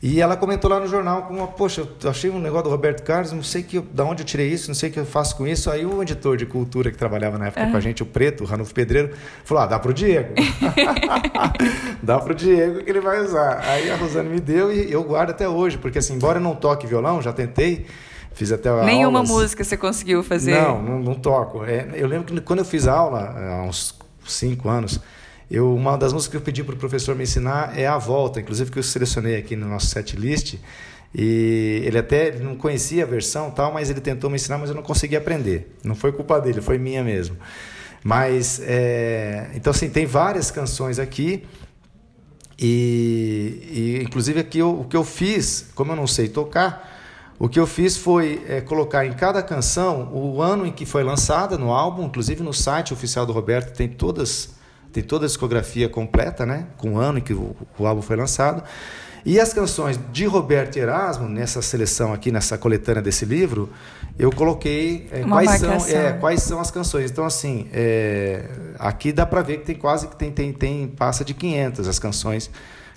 E 0.00 0.20
ela 0.20 0.36
comentou 0.36 0.70
lá 0.70 0.78
no 0.78 0.86
jornal 0.86 1.22
como, 1.22 1.44
poxa, 1.48 1.86
eu 2.02 2.10
achei 2.10 2.30
um 2.30 2.38
negócio 2.38 2.64
do 2.64 2.70
Roberto 2.70 3.02
Carlos, 3.02 3.32
não 3.32 3.42
sei 3.42 3.64
que, 3.64 3.80
da 3.80 4.04
onde 4.04 4.22
eu 4.22 4.26
tirei 4.26 4.48
isso, 4.48 4.68
não 4.68 4.74
sei 4.74 4.90
o 4.90 4.92
que 4.92 5.00
eu 5.00 5.04
faço 5.04 5.36
com 5.36 5.44
isso. 5.44 5.68
Aí 5.68 5.84
o 5.84 6.00
editor 6.00 6.36
de 6.36 6.46
cultura 6.46 6.92
que 6.92 6.96
trabalhava 6.96 7.36
na 7.36 7.48
época 7.48 7.68
com 7.68 7.76
a 7.76 7.80
gente, 7.80 8.00
o 8.00 8.06
Preto, 8.06 8.44
o 8.44 8.46
Ranulfo 8.46 8.72
Pedreiro, 8.72 9.10
falou, 9.44 9.64
ah, 9.64 9.66
dá 9.66 9.78
pro 9.78 9.92
Diego. 9.92 10.34
dá 12.00 12.20
pro 12.20 12.32
Diego 12.32 12.84
que 12.84 12.90
ele 12.90 13.00
vai 13.00 13.20
usar. 13.24 13.60
Aí 13.64 13.90
a 13.90 13.96
Rosane 13.96 14.28
me 14.28 14.38
deu 14.38 14.72
e 14.72 14.90
eu 14.90 15.02
guardo 15.02 15.30
até 15.30 15.48
hoje, 15.48 15.76
porque 15.78 15.98
assim, 15.98 16.14
embora 16.14 16.38
eu 16.38 16.42
não 16.42 16.54
toque 16.54 16.86
violão, 16.86 17.20
já 17.20 17.32
tentei, 17.32 17.86
fiz 18.34 18.52
até 18.52 18.70
Nenhuma 18.84 19.18
aulas... 19.18 19.28
música 19.28 19.64
você 19.64 19.76
conseguiu 19.76 20.22
fazer? 20.22 20.54
Não, 20.54 20.80
não, 20.80 21.00
não 21.00 21.14
toco. 21.14 21.64
É, 21.64 21.88
eu 21.94 22.06
lembro 22.06 22.32
que 22.32 22.40
quando 22.42 22.60
eu 22.60 22.64
fiz 22.64 22.86
aula, 22.86 23.34
há 23.36 23.62
uns 23.64 23.98
cinco 24.24 24.68
anos, 24.68 25.00
eu, 25.50 25.74
uma 25.74 25.96
das 25.96 26.12
músicas 26.12 26.32
que 26.32 26.36
eu 26.36 26.40
pedi 26.42 26.62
para 26.62 26.74
o 26.74 26.78
professor 26.78 27.16
me 27.16 27.22
ensinar 27.22 27.78
é 27.78 27.86
A 27.86 27.96
Volta, 27.96 28.40
inclusive 28.40 28.70
que 28.70 28.78
eu 28.78 28.82
selecionei 28.82 29.36
aqui 29.36 29.56
no 29.56 29.66
nosso 29.66 29.86
set 29.86 30.14
list. 30.14 30.56
E 31.14 31.82
ele 31.84 31.96
até 31.96 32.32
não 32.32 32.54
conhecia 32.54 33.04
a 33.04 33.06
versão 33.06 33.50
tal, 33.50 33.72
mas 33.72 33.88
ele 33.88 34.00
tentou 34.00 34.28
me 34.28 34.36
ensinar, 34.36 34.58
mas 34.58 34.68
eu 34.68 34.76
não 34.76 34.82
consegui 34.82 35.16
aprender. 35.16 35.74
Não 35.82 35.94
foi 35.94 36.12
culpa 36.12 36.38
dele, 36.38 36.60
foi 36.60 36.76
minha 36.76 37.02
mesmo. 37.02 37.36
Mas, 38.04 38.60
é, 38.62 39.50
então 39.54 39.70
assim, 39.70 39.88
tem 39.88 40.04
várias 40.04 40.50
canções 40.50 40.98
aqui. 40.98 41.44
E, 42.58 43.98
e 44.00 44.02
inclusive 44.02 44.40
aqui 44.40 44.58
eu, 44.58 44.80
o 44.80 44.84
que 44.84 44.96
eu 44.96 45.04
fiz, 45.04 45.70
como 45.74 45.92
eu 45.92 45.96
não 45.96 46.06
sei 46.06 46.28
tocar, 46.28 46.98
o 47.38 47.48
que 47.48 47.58
eu 47.58 47.66
fiz 47.66 47.96
foi 47.96 48.44
é, 48.48 48.60
colocar 48.60 49.06
em 49.06 49.12
cada 49.12 49.42
canção 49.42 50.12
o 50.12 50.42
ano 50.42 50.66
em 50.66 50.72
que 50.72 50.84
foi 50.84 51.04
lançada 51.04 51.56
no 51.56 51.72
álbum, 51.72 52.04
inclusive 52.04 52.42
no 52.42 52.52
site 52.52 52.92
oficial 52.92 53.24
do 53.24 53.32
Roberto 53.32 53.74
tem 53.74 53.88
todas 53.88 54.57
tem 54.92 55.02
toda 55.02 55.24
a 55.24 55.28
discografia 55.28 55.88
completa, 55.88 56.44
né? 56.46 56.66
Com 56.76 56.94
o 56.94 56.98
ano 56.98 57.18
em 57.18 57.22
que 57.22 57.32
o, 57.32 57.54
o 57.78 57.86
álbum 57.86 58.02
foi 58.02 58.16
lançado. 58.16 58.62
E 59.24 59.38
as 59.38 59.52
canções 59.52 59.98
de 60.12 60.24
Roberto 60.26 60.76
Erasmo, 60.76 61.28
nessa 61.28 61.60
seleção 61.60 62.12
aqui, 62.12 62.30
nessa 62.30 62.56
coletânea 62.56 63.02
desse 63.02 63.24
livro, 63.24 63.68
eu 64.18 64.30
coloquei 64.32 65.08
é, 65.12 65.20
quais, 65.22 65.60
são, 65.60 65.86
é, 65.86 66.12
quais 66.12 66.42
são 66.42 66.60
as 66.60 66.70
canções. 66.70 67.10
Então, 67.10 67.24
assim, 67.24 67.68
é, 67.72 68.44
aqui 68.78 69.12
dá 69.12 69.26
para 69.26 69.42
ver 69.42 69.58
que 69.58 69.66
tem 69.66 69.76
quase 69.76 70.08
que 70.08 70.16
tem, 70.16 70.30
tem, 70.30 70.52
tem 70.52 70.88
passa 70.88 71.24
de 71.24 71.34
500 71.34 71.86
as 71.86 71.98
canções 71.98 72.50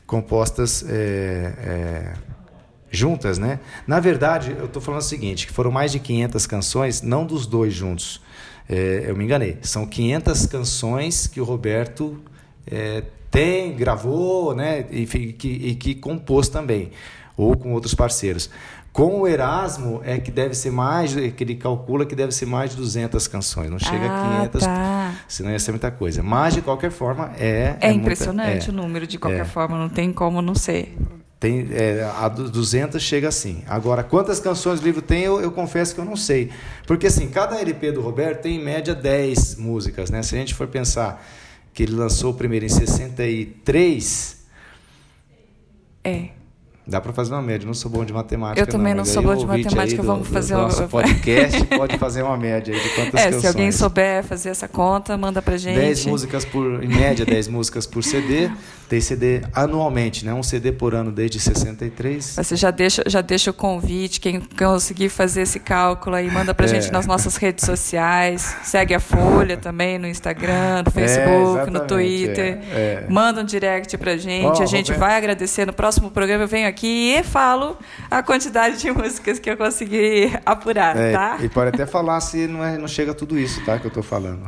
compostas 0.05 0.85
é, 0.87 1.53
é, 1.57 2.13
juntas, 2.89 3.37
né? 3.37 3.59
Na 3.87 3.99
verdade, 3.99 4.55
eu 4.57 4.65
estou 4.65 4.81
falando 4.81 5.01
o 5.01 5.05
seguinte, 5.05 5.47
que 5.47 5.53
foram 5.53 5.71
mais 5.71 5.91
de 5.91 5.99
500 5.99 6.45
canções, 6.47 7.01
não 7.01 7.25
dos 7.25 7.45
dois 7.45 7.73
juntos, 7.73 8.21
é, 8.71 9.03
eu 9.07 9.15
me 9.17 9.25
enganei. 9.25 9.57
São 9.61 9.85
500 9.85 10.45
canções 10.45 11.27
que 11.27 11.41
o 11.41 11.43
Roberto 11.43 12.17
é, 12.65 13.03
tem, 13.29 13.75
gravou, 13.75 14.55
né? 14.55 14.85
Enfim, 14.91 15.33
que, 15.33 15.49
e 15.49 15.75
que 15.75 15.93
compôs 15.93 16.47
também, 16.47 16.91
ou 17.35 17.57
com 17.57 17.73
outros 17.73 17.93
parceiros. 17.93 18.49
Com 18.93 19.21
o 19.21 19.27
Erasmo 19.27 20.01
é 20.03 20.17
que 20.17 20.31
deve 20.31 20.53
ser 20.53 20.71
mais, 20.71 21.15
é 21.15 21.29
que 21.29 21.43
ele 21.43 21.55
calcula 21.55 22.05
que 22.05 22.13
deve 22.15 22.33
ser 22.33 22.45
mais 22.45 22.71
de 22.71 22.77
200 22.77 23.25
canções, 23.27 23.69
não 23.69 23.79
chega 23.79 24.05
ah, 24.05 24.37
a 24.37 24.47
500, 24.49 24.63
tá. 24.63 25.15
senão 25.29 25.51
ia 25.51 25.59
ser 25.59 25.71
muita 25.71 25.89
coisa. 25.91 26.21
Mas 26.21 26.55
de 26.55 26.61
qualquer 26.61 26.91
forma 26.91 27.31
é 27.37 27.77
é, 27.79 27.87
é 27.87 27.91
impressionante 27.93 28.51
muita, 28.51 28.67
é, 28.67 28.69
o 28.69 28.73
número 28.73 29.07
de 29.07 29.17
qualquer 29.17 29.41
é. 29.41 29.45
forma, 29.45 29.77
não 29.77 29.87
tem 29.87 30.11
como 30.11 30.41
não 30.41 30.55
ser. 30.55 30.93
Tem, 31.41 31.67
é, 31.71 32.03
a 32.03 32.29
200 32.29 33.01
chega 33.01 33.27
assim. 33.27 33.63
Agora, 33.67 34.03
quantas 34.03 34.39
canções 34.39 34.79
o 34.79 34.83
livro 34.83 35.01
tem, 35.01 35.23
eu, 35.23 35.41
eu, 35.41 35.51
confesso 35.51 35.95
que 35.95 35.99
eu 35.99 36.05
não 36.05 36.15
sei. 36.15 36.51
Porque, 36.85 37.07
assim, 37.07 37.27
cada 37.29 37.59
LP 37.59 37.93
do 37.93 37.99
Roberto 37.99 38.43
tem 38.43 38.57
em 38.57 38.63
média 38.63 38.93
10 38.93 39.55
músicas, 39.55 40.11
né? 40.11 40.21
Se 40.21 40.35
a 40.35 40.37
gente 40.37 40.53
for 40.53 40.67
pensar 40.67 41.27
que 41.73 41.81
ele 41.81 41.95
lançou 41.95 42.29
o 42.29 42.35
primeiro 42.35 42.63
em 42.63 42.69
63... 42.69 44.37
É. 46.03 46.29
Dá 46.85 46.99
para 46.99 47.13
fazer 47.13 47.33
uma 47.33 47.43
média, 47.43 47.65
não 47.65 47.75
sou 47.75 47.91
bom 47.91 48.03
de 48.03 48.11
matemática. 48.11 48.59
Eu 48.59 48.65
também 48.65 48.93
não, 48.93 48.99
não 48.99 49.05
sou 49.05 49.21
bom 49.21 49.35
de 49.35 49.45
matemática, 49.45 50.01
vamos 50.01 50.27
do, 50.27 50.33
fazer 50.33 50.55
do 50.55 50.61
nosso 50.61 50.87
podcast 50.87 51.63
pode 51.77 51.97
fazer 51.99 52.23
uma 52.23 52.35
média 52.35 52.73
de 52.73 52.89
quantas 52.95 53.21
é, 53.21 53.25
canções. 53.25 53.41
Se 53.41 53.47
alguém 53.47 53.71
souber 53.71 54.23
fazer 54.23 54.49
essa 54.49 54.67
conta, 54.67 55.15
manda 55.15 55.43
pra 55.43 55.57
gente. 55.57 55.75
10 55.75 56.05
músicas 56.07 56.43
por, 56.43 56.83
em 56.83 56.87
média, 56.87 57.23
10 57.23 57.49
músicas 57.49 57.85
por 57.85 58.03
CD. 58.03 58.49
Tem 58.89 58.99
CD 58.99 59.41
anualmente, 59.53 60.25
né? 60.25 60.33
Um 60.33 60.43
CD 60.43 60.73
por 60.73 60.93
ano 60.93 61.13
desde 61.13 61.39
63. 61.39 62.35
Você 62.35 62.55
já 62.57 62.71
deixa, 62.71 63.03
já 63.07 63.21
deixa 63.21 63.51
o 63.51 63.53
convite, 63.53 64.19
quem 64.19 64.41
conseguir 64.41 65.07
fazer 65.07 65.43
esse 65.43 65.61
cálculo 65.61 66.17
aí, 66.17 66.29
manda 66.29 66.53
pra 66.53 66.65
é. 66.65 66.69
gente 66.69 66.91
nas 66.91 67.05
nossas 67.05 67.37
redes 67.37 67.65
sociais. 67.65 68.53
Segue 68.63 68.93
a 68.93 68.99
Folha 68.99 69.55
também 69.55 69.97
no 69.97 70.07
Instagram, 70.07 70.83
no 70.83 70.89
é, 70.89 70.91
Facebook, 70.91 71.59
é, 71.59 71.71
no 71.71 71.87
Twitter. 71.87 72.59
É, 72.71 73.05
manda 73.07 73.41
um 73.41 73.45
direct 73.45 73.97
pra 73.97 74.17
gente. 74.17 74.59
Oh, 74.59 74.63
a 74.63 74.65
gente 74.65 74.91
vai 74.93 75.15
agradecer. 75.15 75.65
No 75.65 75.73
próximo 75.73 76.11
programa 76.11 76.43
eu 76.43 76.47
venho 76.47 76.67
aqui 76.67 76.70
e 76.87 77.23
falo 77.23 77.77
a 78.09 78.21
quantidade 78.21 78.79
de 78.79 78.91
músicas 78.91 79.39
que 79.39 79.49
eu 79.49 79.57
consegui 79.57 80.31
apurar, 80.45 80.95
é, 80.97 81.11
tá? 81.11 81.37
E 81.41 81.49
pode 81.49 81.69
até 81.69 81.85
falar 81.85 82.19
se 82.21 82.47
não, 82.47 82.63
é, 82.63 82.77
não 82.77 82.87
chega 82.87 83.13
tudo 83.13 83.37
isso, 83.37 83.63
tá? 83.65 83.79
Que 83.79 83.87
eu 83.87 83.91
tô 83.91 84.01
falando. 84.03 84.41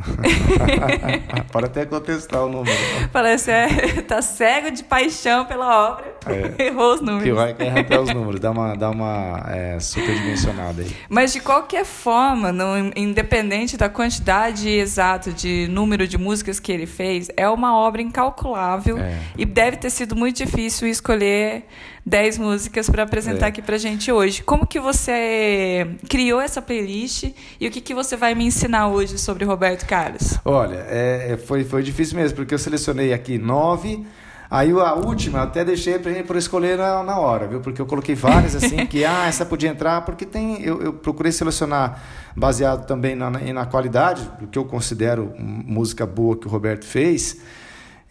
pode 1.51 1.65
até 1.65 1.85
contestar 1.85 2.43
o 2.43 2.49
número. 2.49 2.77
Parece 3.11 3.51
é, 3.51 4.01
tá 4.01 4.21
cego 4.21 4.71
de 4.71 4.83
paixão 4.83 5.45
pela 5.45 5.91
obra. 5.91 6.13
É, 6.25 6.67
Errou 6.67 6.93
os 6.93 7.01
números. 7.01 7.23
Que 7.23 7.31
vai 7.31 7.55
errar 7.59 7.79
até 7.79 7.99
os 7.99 8.13
números, 8.13 8.39
dá 8.39 8.51
uma, 8.51 8.75
dá 8.75 8.89
uma 8.89 9.43
é, 9.49 9.79
superdimensionada 9.79 10.81
aí. 10.81 10.95
Mas 11.09 11.33
de 11.33 11.39
qualquer 11.39 11.85
forma, 11.85 12.51
não, 12.51 12.91
independente 12.95 13.77
da 13.77 13.89
quantidade 13.89 14.69
exata 14.69 15.31
de 15.31 15.67
número 15.69 16.07
de 16.07 16.17
músicas 16.17 16.59
que 16.59 16.71
ele 16.71 16.85
fez, 16.85 17.29
é 17.35 17.47
uma 17.49 17.75
obra 17.75 18.01
incalculável 18.01 18.97
é. 18.97 19.19
e 19.37 19.45
deve 19.45 19.77
ter 19.77 19.89
sido 19.89 20.15
muito 20.15 20.37
difícil 20.37 20.87
escolher 20.87 21.65
10 22.05 22.37
músicas 22.37 22.89
para 22.89 23.03
apresentar 23.03 23.45
é. 23.45 23.49
aqui 23.49 23.61
pra 23.61 23.77
gente 23.77 24.11
hoje. 24.11 24.43
Como 24.43 24.67
que 24.67 24.79
você 24.79 25.87
criou 26.09 26.41
essa 26.41 26.61
playlist 26.61 27.31
e 27.59 27.67
o 27.67 27.71
que, 27.71 27.79
que 27.79 27.93
você 27.93 28.17
vai 28.17 28.35
me 28.35 28.45
ensinar 28.45 28.87
hoje 28.89 29.17
sobre 29.17 29.45
Roberto 29.45 29.85
Carlos? 29.85 30.37
Olha, 30.43 30.85
é, 30.89 31.31
é 31.31 31.37
foi, 31.37 31.63
foi 31.63 31.81
difícil 31.81 32.17
mesmo, 32.17 32.35
porque 32.35 32.53
eu 32.53 32.59
selecionei 32.59 33.13
aqui 33.13 33.37
nove. 33.37 34.05
Aí 34.51 34.69
a 34.71 34.93
última 34.93 35.39
eu 35.39 35.43
até 35.43 35.65
deixei 35.65 35.97
para 35.97 36.37
escolher 36.37 36.77
na, 36.77 37.01
na 37.01 37.17
hora, 37.17 37.47
viu? 37.47 37.59
Porque 37.59 37.81
eu 37.81 37.85
coloquei 37.85 38.13
várias 38.13 38.55
assim 38.55 38.85
que 38.85 39.03
ah, 39.05 39.25
essa 39.25 39.45
podia 39.45 39.69
entrar, 39.69 40.01
porque 40.01 40.25
tem 40.25 40.61
eu, 40.61 40.81
eu 40.81 40.93
procurei 40.93 41.31
selecionar 41.31 42.03
baseado 42.35 42.85
também 42.85 43.15
na, 43.15 43.31
na 43.31 43.65
qualidade, 43.65 44.29
do 44.39 44.45
que 44.45 44.59
eu 44.59 44.65
considero 44.65 45.33
música 45.39 46.05
boa 46.05 46.37
que 46.37 46.45
o 46.45 46.49
Roberto 46.49 46.85
fez 46.85 47.41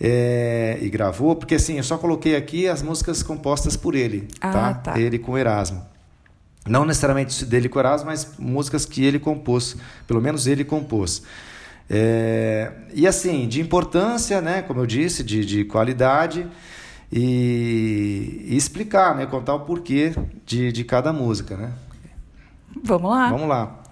é, 0.04 0.78
e 0.80 0.90
gravou, 0.90 1.36
porque 1.36 1.54
assim, 1.54 1.76
eu 1.76 1.84
só 1.84 1.96
coloquei 1.96 2.34
aqui 2.34 2.66
as 2.66 2.82
músicas 2.82 3.22
compostas 3.22 3.76
por 3.76 3.94
ele, 3.94 4.26
ah, 4.40 4.50
tá? 4.50 4.74
tá? 4.74 5.00
Ele 5.00 5.16
com 5.16 5.38
Erasmo. 5.38 5.86
Não 6.66 6.84
necessariamente 6.84 7.44
dele 7.44 7.68
com 7.68 7.78
Erasmo, 7.78 8.06
mas 8.06 8.36
músicas 8.36 8.84
que 8.84 9.04
ele 9.04 9.20
compôs, 9.20 9.76
pelo 10.04 10.20
menos 10.20 10.48
ele 10.48 10.64
compôs. 10.64 11.22
É, 11.88 12.72
e 12.92 13.06
assim, 13.06 13.46
de 13.46 13.60
importância, 13.60 14.40
né, 14.40 14.62
como 14.62 14.80
eu 14.80 14.86
disse, 14.86 15.22
de, 15.22 15.44
de 15.44 15.64
qualidade 15.64 16.48
e, 17.12 18.44
e, 18.48 18.56
explicar, 18.56 19.14
né, 19.14 19.24
contar 19.26 19.54
o 19.54 19.60
porquê 19.60 20.12
de, 20.44 20.72
de 20.72 20.82
cada 20.82 21.12
música, 21.12 21.56
né? 21.56 21.72
Vamos 22.82 23.08
lá. 23.08 23.30
Vamos 23.30 23.48
lá. 23.48 23.82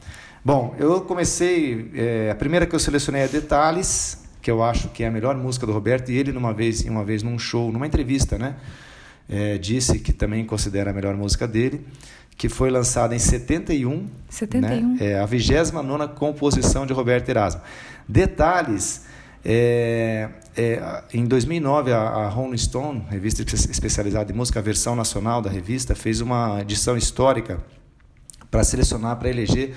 Bom, 0.45 0.75
eu 0.77 1.03
comecei, 1.03 1.93
é, 1.95 2.31
a 2.33 2.35
primeira 2.35 2.67
que 2.67 2.75
eu 2.75 2.81
selecionei 2.81 3.23
é 3.23 3.29
Detalhes, 3.29 4.20
que 4.51 4.53
eu 4.53 4.65
acho 4.65 4.89
que 4.89 5.05
é 5.05 5.07
a 5.07 5.11
melhor 5.13 5.37
música 5.37 5.65
do 5.65 5.73
Roberto, 5.73 6.11
e 6.11 6.17
ele 6.17 6.33
uma 6.33 6.53
vez, 6.53 6.83
uma 6.85 7.05
vez 7.05 7.23
num 7.23 7.39
show, 7.39 7.71
numa 7.71 7.87
entrevista, 7.87 8.37
né, 8.37 8.57
é, 9.29 9.57
disse 9.57 10.01
que 10.01 10.13
também 10.13 10.45
considera 10.45 10.91
a 10.91 10.93
melhor 10.93 11.15
música 11.17 11.47
dele, 11.47 11.87
que 12.37 12.49
foi 12.49 12.69
lançada 12.69 13.15
em 13.15 13.19
71, 13.21 14.09
71. 14.29 14.95
Né, 14.95 14.97
é 15.01 15.21
a 15.21 15.27
29 15.27 16.09
composição 16.15 16.85
de 16.85 16.93
Roberto 16.93 17.29
Erasmo. 17.29 17.61
Detalhes 18.09 19.07
É, 19.43 20.29
é, 20.55 21.05
em 21.15 21.25
2009, 21.25 21.93
a, 21.93 21.99
a 21.99 22.29
Rolling 22.29 22.59
Stone, 22.59 23.07
revista 23.09 23.43
especializada 23.43 24.31
em 24.31 24.35
música, 24.35 24.59
a 24.59 24.63
versão 24.63 24.95
nacional 24.95 25.41
da 25.41 25.49
revista, 25.49 25.95
fez 25.95 26.21
uma 26.21 26.61
edição 26.61 26.95
histórica 26.95 27.59
para 28.51 28.63
selecionar, 28.63 29.17
para 29.17 29.31
eleger 29.31 29.75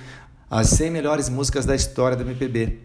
as 0.49 0.67
100 0.71 0.91
melhores 0.91 1.29
músicas 1.29 1.65
da 1.65 1.75
história 1.75 2.17
da 2.17 2.23
MPB. 2.23 2.79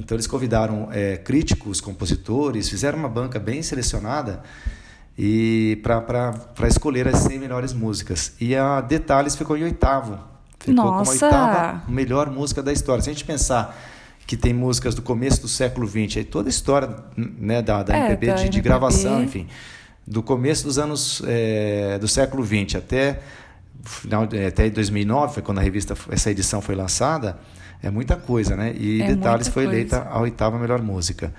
Então 0.00 0.16
eles 0.16 0.26
convidaram 0.26 0.88
é, 0.90 1.16
críticos, 1.16 1.80
compositores, 1.80 2.68
fizeram 2.68 2.98
uma 2.98 3.08
banca 3.08 3.38
bem 3.38 3.62
selecionada 3.62 4.42
e 5.18 5.78
para 5.82 6.66
escolher 6.66 7.06
as 7.06 7.18
100 7.18 7.38
melhores 7.38 7.72
músicas. 7.72 8.32
E 8.40 8.56
a 8.56 8.80
Detalhes 8.80 9.36
ficou 9.36 9.56
em 9.56 9.64
oitavo. 9.64 10.18
Ficou 10.58 10.74
Nossa. 10.74 10.98
como 10.98 11.10
a 11.10 11.12
oitava 11.12 11.82
melhor 11.88 12.30
música 12.30 12.62
da 12.62 12.72
história. 12.72 13.02
Se 13.02 13.10
a 13.10 13.12
gente 13.12 13.24
pensar 13.24 13.78
que 14.26 14.36
tem 14.36 14.54
músicas 14.54 14.94
do 14.94 15.02
começo 15.02 15.40
do 15.42 15.48
século 15.48 15.86
XX, 15.86 16.18
aí 16.18 16.24
toda 16.24 16.48
a 16.48 16.50
história 16.50 16.96
né, 17.16 17.60
da, 17.62 17.82
da 17.82 17.94
É, 17.96 18.06
MPB, 18.06 18.26
da 18.28 18.34
de, 18.34 18.48
de 18.48 18.60
gravação, 18.60 19.22
enfim, 19.22 19.48
do 20.06 20.22
começo 20.22 20.64
dos 20.64 20.78
anos 20.78 21.22
é, 21.26 21.98
do 21.98 22.06
século 22.08 22.44
XX 22.44 22.76
até 22.76 23.20
final 23.82 24.26
de- 24.26 24.44
até 24.44 24.68
2009 24.70 25.34
foi 25.34 25.42
quando 25.42 25.58
a 25.58 25.62
revista 25.62 25.94
essa 26.10 26.30
edição 26.30 26.60
foi 26.60 26.74
lançada 26.74 27.38
é 27.82 27.90
muita 27.90 28.16
coisa 28.16 28.56
né 28.56 28.74
e 28.76 29.02
É 29.02 29.14
detalhes 29.14 29.48
foi 29.48 29.64
coisa. 29.64 29.78
eleita 29.78 30.08
a 30.10 30.20
oitava 30.20 30.58
melhor 30.58 30.80
música 30.82 31.32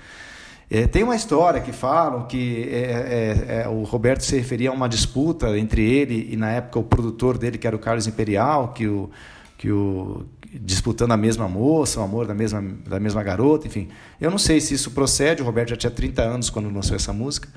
É, 0.70 0.86
tem 0.86 1.02
uma 1.02 1.14
história 1.14 1.60
que 1.60 1.72
falam 1.72 2.26
que 2.26 2.68
é, 2.70 2.78
é, 2.78 3.62
é, 3.62 3.68
o 3.68 3.82
Roberto 3.82 4.22
se 4.22 4.36
referia 4.36 4.70
a 4.70 4.72
uma 4.72 4.88
disputa 4.88 5.58
entre 5.58 5.82
ele 5.82 6.28
e 6.32 6.36
na 6.36 6.50
época 6.50 6.78
o 6.78 6.82
produtor 6.82 7.36
dele 7.36 7.58
que 7.58 7.66
era 7.66 7.76
o 7.76 7.78
Carlos 7.78 8.06
Imperial 8.06 8.72
que 8.72 8.86
o 8.86 9.10
que 9.58 9.70
o 9.70 10.26
disputando 10.54 11.12
a 11.12 11.16
mesma 11.16 11.48
moça, 11.48 12.00
o 12.00 12.02
amor 12.02 12.26
da 12.26 12.34
mesma 12.34 12.62
da 12.86 13.00
mesma 13.00 13.22
garota, 13.22 13.66
enfim. 13.66 13.88
Eu 14.20 14.30
não 14.30 14.38
sei 14.38 14.60
se 14.60 14.74
isso 14.74 14.90
procede, 14.90 15.40
o 15.40 15.44
Roberto 15.44 15.70
já 15.70 15.76
tinha 15.76 15.90
30 15.90 16.22
anos 16.22 16.50
quando 16.50 16.68
lançou 16.70 16.94
essa 16.96 17.12
música. 17.12 17.48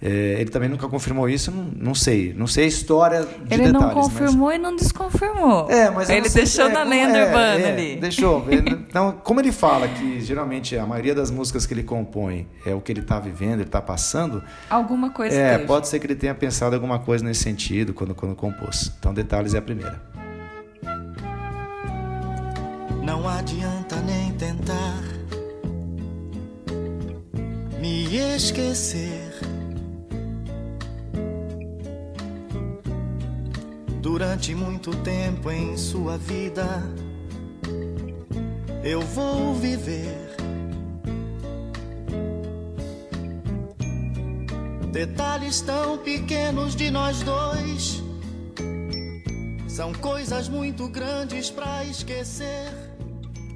É, 0.00 0.36
ele 0.40 0.48
também 0.50 0.68
nunca 0.68 0.86
confirmou 0.86 1.28
isso, 1.28 1.50
não, 1.50 1.64
não 1.64 1.94
sei. 1.94 2.32
Não 2.32 2.46
sei 2.46 2.64
a 2.64 2.66
história 2.68 3.22
de 3.22 3.26
Ele 3.52 3.64
detalhes. 3.64 3.72
não 3.72 3.80
mas- 3.80 3.94
confirmou 3.94 4.52
e 4.52 4.56
não 4.58 4.76
desconfirmou. 4.76 5.68
é, 5.68 5.90
mas 5.90 6.08
ele 6.08 6.20
não 6.20 6.28
sei- 6.28 6.42
deixou 6.44 6.66
é, 6.66 6.72
na 6.72 6.84
lenda 6.84 7.18
é, 7.18 7.24
urbana 7.26 7.60
é, 7.60 7.72
ali. 7.72 7.96
Deixou. 7.96 8.46
Ele- 8.50 8.70
Então, 8.88 9.10
como 9.24 9.40
ele 9.40 9.50
fala 9.50 9.88
que 9.88 10.20
geralmente 10.20 10.78
a 10.78 10.86
maioria 10.86 11.16
das 11.16 11.32
músicas 11.32 11.66
que 11.66 11.74
ele 11.74 11.82
compõe 11.82 12.46
é 12.64 12.72
o 12.72 12.80
que 12.80 12.92
ele 12.92 13.00
está 13.00 13.18
vivendo, 13.18 13.54
ele 13.54 13.62
está 13.64 13.82
passando, 13.82 14.40
Alguma 14.70 15.10
coisa 15.10 15.34
é, 15.36 15.54
teve. 15.56 15.66
pode 15.66 15.88
ser 15.88 15.98
que 15.98 16.06
ele 16.06 16.14
tenha 16.14 16.34
pensado 16.34 16.76
alguma 16.76 17.00
coisa 17.00 17.24
nesse 17.24 17.42
sentido 17.42 17.92
quando, 17.92 18.14
quando 18.14 18.36
compôs. 18.36 18.92
Então, 19.00 19.12
detalhes 19.12 19.52
é 19.54 19.58
a 19.58 19.62
primeira. 19.62 20.00
Não 23.02 23.28
adianta 23.28 23.96
nem 24.02 24.30
tentar 24.34 25.02
me 27.80 28.14
esquecer. 28.36 29.27
Durante 34.00 34.54
muito 34.54 34.94
tempo 35.02 35.50
em 35.50 35.76
sua 35.76 36.16
vida, 36.16 36.82
eu 38.84 39.00
vou 39.00 39.54
viver. 39.54 40.28
Detalhes 44.92 45.60
tão 45.60 45.98
pequenos 45.98 46.74
de 46.74 46.90
nós 46.90 47.22
dois. 47.22 48.02
São 49.68 49.92
coisas 49.92 50.48
muito 50.48 50.88
grandes 50.88 51.50
pra 51.50 51.84
esquecer. 51.84 52.72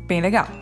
Bem 0.06 0.20
legal. 0.20 0.62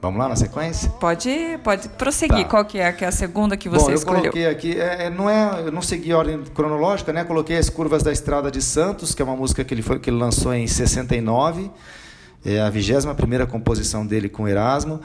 Vamos 0.00 0.20
lá 0.20 0.28
na 0.28 0.36
sequência? 0.36 0.90
Pode, 1.00 1.30
pode 1.64 1.88
prosseguir. 1.90 2.44
Tá. 2.44 2.50
Qual 2.50 2.64
que 2.64 2.78
é, 2.78 2.92
que 2.92 3.04
é 3.04 3.08
a 3.08 3.12
segunda 3.12 3.56
que 3.56 3.68
você 3.68 3.86
Bom, 3.86 3.90
eu 3.90 3.94
escolheu? 3.94 4.20
coloquei 4.22 4.46
aqui, 4.46 4.78
é, 4.78 5.06
é, 5.06 5.10
não 5.10 5.28
é, 5.28 5.62
eu 5.66 5.72
não 5.72 5.82
segui 5.82 6.12
a 6.12 6.18
ordem 6.18 6.42
cronológica, 6.54 7.12
né? 7.12 7.24
Coloquei 7.24 7.56
as 7.56 7.68
curvas 7.70 8.02
da 8.02 8.12
Estrada 8.12 8.50
de 8.50 8.62
Santos, 8.62 9.14
que 9.14 9.22
é 9.22 9.24
uma 9.24 9.34
música 9.34 9.64
que 9.64 9.72
ele, 9.74 9.82
foi, 9.82 9.98
que 9.98 10.10
ele 10.10 10.18
lançou 10.18 10.54
em 10.54 10.66
69, 10.66 11.70
é 12.44 12.60
a 12.60 12.70
21 12.70 13.14
primeira 13.14 13.46
composição 13.46 14.06
dele 14.06 14.28
com 14.28 14.46
Erasmo. 14.46 15.00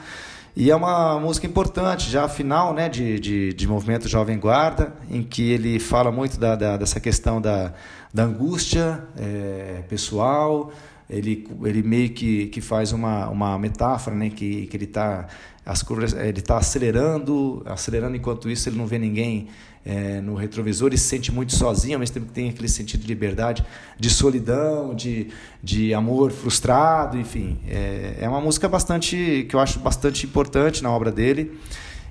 E 0.54 0.70
é 0.70 0.76
uma 0.76 1.18
música 1.18 1.46
importante, 1.46 2.10
já 2.10 2.28
final 2.28 2.74
né, 2.74 2.86
de, 2.88 3.18
de, 3.18 3.52
de 3.54 3.66
movimento 3.66 4.06
Jovem 4.06 4.38
Guarda, 4.38 4.92
em 5.10 5.22
que 5.22 5.50
ele 5.50 5.80
fala 5.80 6.12
muito 6.12 6.38
da, 6.38 6.54
da- 6.54 6.76
dessa 6.76 7.00
questão 7.00 7.40
da, 7.40 7.72
da 8.12 8.24
angústia 8.24 9.02
é, 9.18 9.82
pessoal. 9.88 10.70
Ele, 11.12 11.46
ele 11.64 11.82
meio 11.82 12.10
que, 12.10 12.46
que 12.46 12.60
faz 12.60 12.92
uma, 12.92 13.28
uma 13.28 13.58
metáfora, 13.58 14.16
né, 14.16 14.30
que, 14.30 14.66
que 14.66 14.76
ele 14.76 14.84
está 14.84 15.28
as 15.64 15.82
curvas, 15.82 16.12
ele 16.12 16.40
está 16.40 16.56
acelerando, 16.56 17.62
acelerando 17.66 18.16
enquanto 18.16 18.50
isso 18.50 18.68
ele 18.68 18.76
não 18.76 18.86
vê 18.86 18.98
ninguém 18.98 19.48
é, 19.84 20.20
no 20.20 20.34
retrovisor 20.34 20.92
e 20.92 20.98
se 20.98 21.04
sente 21.04 21.32
muito 21.32 21.54
sozinho, 21.54 21.98
tempo 21.98 22.26
que 22.26 22.32
tem 22.32 22.48
aquele 22.48 22.68
sentido 22.68 23.00
de 23.00 23.06
liberdade, 23.06 23.64
de 23.98 24.10
solidão, 24.10 24.94
de, 24.94 25.28
de 25.62 25.92
amor 25.92 26.30
frustrado, 26.30 27.18
enfim. 27.18 27.58
É, 27.68 28.18
é 28.20 28.28
uma 28.28 28.40
música 28.40 28.68
bastante 28.68 29.46
que 29.48 29.54
eu 29.54 29.60
acho 29.60 29.78
bastante 29.80 30.26
importante 30.26 30.82
na 30.82 30.90
obra 30.90 31.10
dele. 31.10 31.58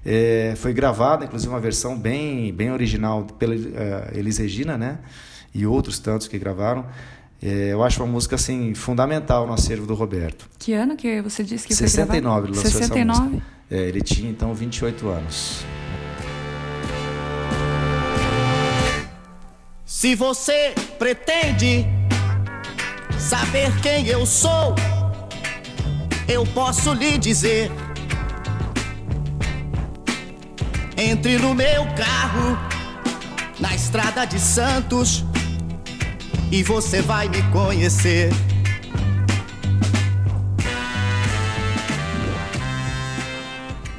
É, 0.06 0.54
foi 0.58 0.74
gravada, 0.74 1.26
inclusive, 1.26 1.52
uma 1.52 1.60
versão 1.60 1.98
bem, 1.98 2.52
bem 2.54 2.72
original 2.72 3.24
pela 3.38 3.54
eh, 3.54 4.12
Elis 4.16 4.40
Regina, 4.40 4.76
né? 4.76 4.98
E 5.54 5.64
outros 5.66 6.00
tantos 6.00 6.28
que 6.28 6.40
gravaram. 6.40 6.88
É, 7.44 7.70
eu 7.74 7.84
acho 7.84 8.04
uma 8.04 8.12
música 8.12 8.36
assim 8.36 8.76
fundamental 8.76 9.48
no 9.48 9.54
acervo 9.54 9.88
do 9.88 9.96
Roberto. 9.96 10.48
Que 10.60 10.74
ano 10.74 10.96
que 10.96 11.22
você 11.22 11.44
disse 11.44 11.68
que 11.68 11.76
foi 11.76 11.88
69 11.88 12.48
ele 12.48 12.52
gravado? 12.52 12.66
lançou 12.66 12.80
69? 12.80 13.12
essa 13.12 13.30
música. 13.30 13.48
É, 13.72 13.78
ele 13.88 14.02
tinha 14.02 14.30
então 14.30 14.54
28 14.54 15.10
anos. 15.10 15.64
Se 19.86 20.14
você 20.14 20.74
pretende 21.00 21.86
saber 23.18 23.72
quem 23.82 24.08
eu 24.08 24.26
sou, 24.26 24.76
eu 26.28 26.46
posso 26.48 26.94
lhe 26.94 27.18
dizer. 27.18 27.72
Entre 30.96 31.40
no 31.40 31.56
meu 31.56 31.86
carro, 31.96 32.58
na 33.60 33.74
estrada 33.74 34.26
de 34.26 34.40
Santos, 34.40 35.26
e 36.52 36.64
você 36.64 37.02
vai 37.02 37.30
me 37.30 37.42
conhecer. 37.44 38.30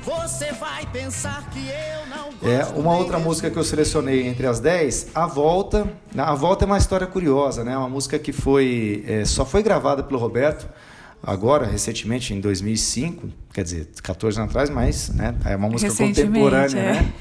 Você 0.05 0.53
vai 0.53 0.85
pensar 0.93 1.49
que 1.49 1.61
eu 1.61 2.07
não 2.15 2.25
gosto 2.33 2.47
É, 2.47 2.79
uma 2.79 2.95
outra 2.95 3.19
música 3.19 3.51
que 3.51 3.57
eu 3.57 3.65
selecionei 3.65 4.27
entre 4.27 4.47
as 4.47 4.61
10, 4.61 5.09
A 5.15 5.27
Volta. 5.27 5.91
A 6.15 6.35
Volta 6.35 6.65
é 6.65 6.67
uma 6.67 6.77
história 6.77 7.07
curiosa, 7.07 7.65
né? 7.65 7.75
Uma 7.77 7.89
música 7.89 8.19
que 8.19 8.33
foi 8.33 9.03
é, 9.09 9.25
só 9.25 9.47
foi 9.47 9.63
gravada 9.63 10.03
pelo 10.03 10.21
Roberto 10.21 10.69
agora, 11.23 11.65
recentemente, 11.65 12.35
em 12.35 12.41
2005, 12.41 13.29
quer 13.55 13.63
dizer, 13.63 13.89
14 14.03 14.39
anos 14.39 14.51
atrás, 14.51 14.69
mas 14.69 15.09
né, 15.11 15.35
é 15.45 15.55
uma 15.55 15.69
música 15.69 15.95
contemporânea, 15.95 16.81
é. 16.81 16.93
né? 16.93 17.13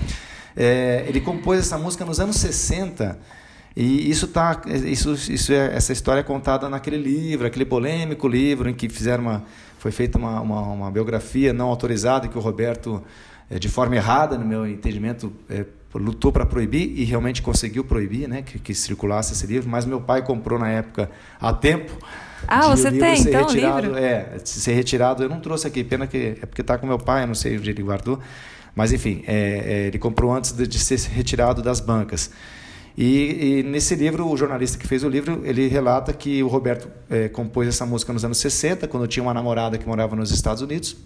É, 0.57 1.05
ele 1.07 1.21
compôs 1.21 1.59
essa 1.59 1.77
música 1.77 2.03
nos 2.03 2.19
anos 2.19 2.35
60 2.35 3.17
e 3.75 4.09
isso 4.09 4.27
tá, 4.27 4.61
isso, 4.67 5.13
isso 5.31 5.53
é, 5.53 5.75
essa 5.75 5.93
história 5.93 6.19
é 6.19 6.23
contada 6.23 6.67
naquele 6.69 6.97
livro, 6.97 7.47
aquele 7.47 7.65
polêmico 7.65 8.27
livro 8.27 8.69
em 8.69 8.73
que 8.73 8.89
fizeram 8.89 9.23
uma, 9.23 9.45
foi 9.77 9.91
feita 9.91 10.17
uma, 10.17 10.41
uma, 10.41 10.61
uma 10.61 10.91
biografia 10.91 11.53
não 11.53 11.69
autorizada 11.69 12.27
que 12.27 12.37
o 12.37 12.41
Roberto, 12.41 13.01
eh, 13.49 13.57
de 13.57 13.69
forma 13.69 13.95
errada, 13.95 14.37
no 14.37 14.45
meu 14.45 14.67
entendimento, 14.67 15.31
eh, 15.49 15.65
lutou 15.95 16.31
para 16.31 16.45
proibir 16.45 16.99
e 16.99 17.03
realmente 17.03 17.41
conseguiu 17.41 17.83
proibir, 17.83 18.27
né, 18.27 18.41
que, 18.41 18.59
que 18.59 18.73
circulasse 18.75 19.33
esse 19.33 19.47
livro. 19.47 19.69
Mas 19.69 19.85
meu 19.85 20.01
pai 20.01 20.21
comprou 20.21 20.59
na 20.59 20.69
época 20.69 21.09
a 21.39 21.53
tempo. 21.53 21.97
Ah, 22.47 22.67
você 22.67 22.91
tem, 22.91 23.15
ser 23.15 23.29
então, 23.29 23.43
o 23.43 23.47
retirado, 23.47 23.81
livro? 23.81 23.97
É, 23.97 24.37
ser 24.43 24.73
retirado. 24.73 25.23
Eu 25.23 25.29
não 25.29 25.39
trouxe 25.39 25.65
aqui, 25.65 25.83
pena 25.83 26.05
que 26.05 26.37
é 26.41 26.45
porque 26.45 26.61
está 26.61 26.77
com 26.77 26.85
meu 26.85 26.99
pai, 26.99 27.23
eu 27.23 27.27
não 27.27 27.35
sei 27.35 27.57
onde 27.57 27.69
ele 27.69 27.81
guardou. 27.81 28.19
Mas 28.75 28.91
enfim, 28.93 29.23
é, 29.27 29.33
é, 29.35 29.87
ele 29.87 29.97
comprou 29.99 30.33
antes 30.33 30.51
de, 30.51 30.67
de 30.67 30.79
ser 30.79 30.97
retirado 31.09 31.61
das 31.61 31.79
bancas. 31.79 32.31
E, 32.97 33.59
e, 33.59 33.63
nesse 33.63 33.95
livro, 33.95 34.27
o 34.27 34.35
jornalista 34.35 34.77
que 34.77 34.85
fez 34.85 35.03
o 35.03 35.09
livro, 35.09 35.41
ele 35.45 35.67
relata 35.67 36.11
que 36.11 36.43
o 36.43 36.47
Roberto 36.47 36.89
é, 37.09 37.29
compôs 37.29 37.67
essa 37.67 37.85
música 37.85 38.11
nos 38.11 38.25
anos 38.25 38.37
60, 38.37 38.87
quando 38.87 39.07
tinha 39.07 39.23
uma 39.23 39.33
namorada 39.33 39.77
que 39.77 39.87
morava 39.87 40.15
nos 40.15 40.31
Estados 40.31 40.61
Unidos. 40.61 40.97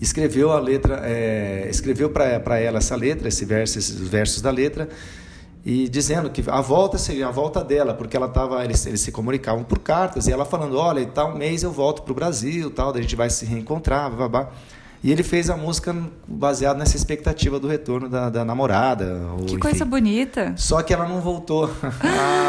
Escreveu 0.00 0.52
a 0.52 0.60
letra, 0.60 1.00
é, 1.04 1.68
escreveu 1.70 2.10
para 2.10 2.60
ela 2.60 2.78
essa 2.78 2.94
letra, 2.94 3.28
esse 3.28 3.44
verso, 3.44 3.78
esses 3.78 3.96
versos 4.08 4.40
da 4.40 4.50
letra, 4.50 4.88
e 5.64 5.88
dizendo 5.88 6.30
que 6.30 6.44
a 6.46 6.60
volta 6.60 6.96
seria 6.96 7.26
a 7.26 7.30
volta 7.30 7.64
dela, 7.64 7.92
porque 7.92 8.16
ela 8.16 8.28
tava, 8.28 8.62
eles, 8.64 8.86
eles 8.86 9.00
se 9.00 9.10
comunicavam 9.10 9.64
por 9.64 9.80
cartas, 9.80 10.28
e 10.28 10.32
ela 10.32 10.44
falando, 10.44 10.78
olha, 10.78 11.04
tal 11.06 11.36
mês 11.36 11.64
eu 11.64 11.72
volto 11.72 12.02
para 12.02 12.12
o 12.12 12.14
Brasil, 12.14 12.70
tal, 12.70 12.94
a 12.94 13.00
gente 13.00 13.16
vai 13.16 13.28
se 13.30 13.44
reencontrar, 13.44 14.14
babá. 14.14 14.52
E 15.06 15.12
ele 15.12 15.22
fez 15.22 15.48
a 15.48 15.56
música 15.56 15.94
baseado 16.26 16.78
nessa 16.78 16.96
expectativa 16.96 17.60
do 17.60 17.68
retorno 17.68 18.08
da, 18.08 18.28
da 18.28 18.44
namorada. 18.44 19.24
Ou, 19.34 19.36
Que 19.36 19.52
enfim. 19.52 19.58
coisa 19.60 19.84
bonita. 19.84 20.52
Só 20.56 20.82
que 20.82 20.92
ela 20.92 21.08
não 21.08 21.20
voltou. 21.20 21.70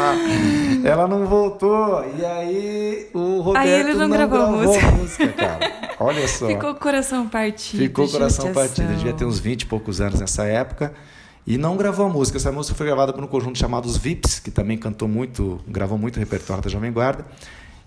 ela 0.84 1.06
não 1.06 1.24
voltou. 1.24 2.04
E 2.18 2.24
aí 2.24 3.10
o 3.14 3.42
Roberto 3.42 3.64
Aí 3.64 3.70
ele 3.70 3.94
não 3.94 4.10
gravou 4.10 4.40
a 4.40 4.50
música. 4.50 5.28
cara. 5.28 5.72
Olha 6.00 6.26
só. 6.26 6.48
Ficou 6.48 6.70
o 6.70 6.74
coração 6.74 7.28
partido. 7.28 7.78
Ficou 7.78 8.06
o 8.06 8.10
coração 8.10 8.52
partido. 8.52 8.88
Ele 8.88 8.96
devia 8.96 9.12
ter 9.12 9.24
uns 9.24 9.38
20 9.38 9.62
e 9.62 9.66
poucos 9.66 10.00
anos 10.00 10.18
nessa 10.18 10.42
época. 10.44 10.92
E 11.46 11.56
não 11.56 11.76
gravou 11.76 12.06
a 12.06 12.08
música. 12.08 12.38
Essa 12.38 12.50
música 12.50 12.76
foi 12.76 12.86
gravada 12.86 13.12
por 13.12 13.22
um 13.22 13.28
conjunto 13.28 13.56
chamado 13.56 13.86
Os 13.86 13.96
Vips, 13.96 14.40
que 14.40 14.50
também 14.50 14.76
cantou 14.76 15.06
muito, 15.06 15.60
gravou 15.68 15.96
muito 15.96 16.18
repertório 16.18 16.60
da 16.60 16.68
Jovem 16.68 16.90
Guarda. 16.90 17.24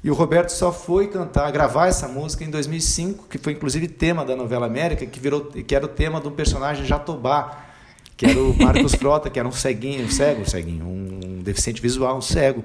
E 0.03 0.09
o 0.09 0.15
Roberto 0.15 0.49
só 0.49 0.71
foi 0.71 1.07
cantar, 1.07 1.51
gravar 1.51 1.87
essa 1.87 2.07
música 2.07 2.43
em 2.43 2.49
2005, 2.49 3.27
que 3.27 3.37
foi 3.37 3.53
inclusive 3.53 3.87
tema 3.87 4.25
da 4.25 4.35
novela 4.35 4.65
América, 4.65 5.05
que 5.05 5.19
virou, 5.19 5.41
que 5.41 5.75
era 5.75 5.85
o 5.85 5.87
tema 5.87 6.19
de 6.19 6.27
um 6.27 6.31
personagem 6.31 6.85
Jatobá, 6.85 7.65
que 8.17 8.25
era 8.25 8.39
o 8.39 8.57
Marcos 8.57 8.95
Frota, 8.95 9.29
que 9.29 9.37
era 9.37 9.47
um 9.47 9.51
ceguinho, 9.51 10.05
um 10.05 10.09
cego, 10.09 10.41
um 10.41 10.45
ceguinho, 10.45 10.85
um 10.87 11.41
deficiente 11.43 11.79
visual, 11.79 12.17
um 12.17 12.21
cego, 12.21 12.63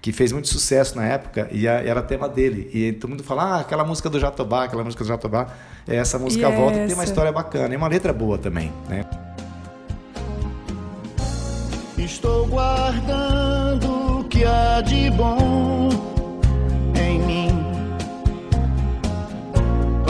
que 0.00 0.12
fez 0.12 0.30
muito 0.30 0.46
sucesso 0.46 0.96
na 0.96 1.04
época 1.04 1.48
e 1.50 1.66
a, 1.66 1.72
era 1.72 2.02
tema 2.02 2.28
dele. 2.28 2.70
E 2.72 2.92
todo 2.92 3.10
mundo 3.10 3.24
fala, 3.24 3.56
ah, 3.56 3.60
aquela 3.60 3.84
música 3.84 4.08
do 4.08 4.20
Jatobá, 4.20 4.64
aquela 4.64 4.84
música 4.84 5.02
do 5.02 5.08
Jatobá, 5.08 5.48
é 5.88 5.96
essa 5.96 6.20
música 6.20 6.48
E 6.48 6.56
volta 6.56 6.78
e 6.78 6.86
tem 6.86 6.94
uma 6.94 7.04
história 7.04 7.32
bacana, 7.32 7.74
e 7.74 7.76
uma 7.76 7.88
letra 7.88 8.12
boa 8.12 8.38
também, 8.38 8.72
né? 8.88 9.04
Estou 11.98 12.46
guardando 12.46 14.20
o 14.20 14.24
que 14.24 14.44
há 14.44 14.80
de 14.80 15.10
bom 15.10 16.19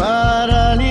para 0.01 0.90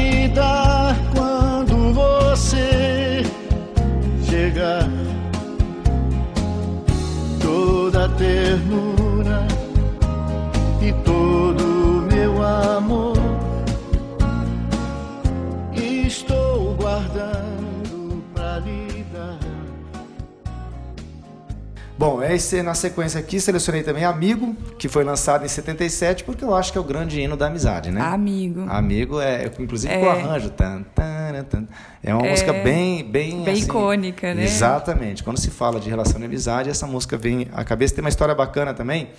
Bom, 21.99 22.23
esse, 22.23 22.63
na 22.63 22.73
sequência 22.73 23.19
aqui 23.19 23.41
selecionei 23.41 23.83
também 23.83 24.05
Amigo, 24.05 24.55
que 24.77 24.87
foi 24.87 25.03
lançado 25.03 25.43
em 25.43 25.49
77, 25.49 26.23
porque 26.23 26.45
eu 26.45 26.55
acho 26.55 26.71
que 26.71 26.77
é 26.77 26.81
o 26.81 26.83
grande 26.85 27.19
hino 27.19 27.35
da 27.35 27.47
amizade, 27.47 27.91
né? 27.91 27.99
Amigo. 27.99 28.65
Amigo 28.69 29.19
é, 29.19 29.51
inclusive 29.59 29.93
É. 29.93 29.99
com 29.99 30.05
o 30.05 30.09
arranjo. 30.09 30.49
Tan, 30.49 30.83
tan, 30.95 31.43
tan. 31.43 31.67
É 32.01 32.15
uma 32.15 32.25
É. 32.25 32.29
música 32.31 32.53
bem, 32.53 33.03
bem, 33.03 33.43
Bem 33.43 33.53
assim, 33.53 33.63
icônica, 33.65 34.33
né? 34.33 34.45
Exatamente. 34.45 35.25
Quando 35.25 35.41
se 35.41 35.51
fala 35.51 35.77
de 35.77 35.89
relação 35.89 36.17
de 36.17 36.25
amizade, 36.25 36.69
essa 36.69 36.87
música 36.87 37.17
vem 37.17 37.49
à 37.51 37.65
cabeça. 37.65 37.93
Tem 37.95 38.01
uma 38.01 38.09
história 38.09 38.33
bacana 38.33 38.73
também 38.73 39.09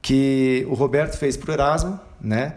que 0.00 0.64
o 0.70 0.74
Roberto 0.74 1.18
fez 1.18 1.36
pro 1.36 1.50
Erasmo, 1.52 1.98
né? 2.20 2.54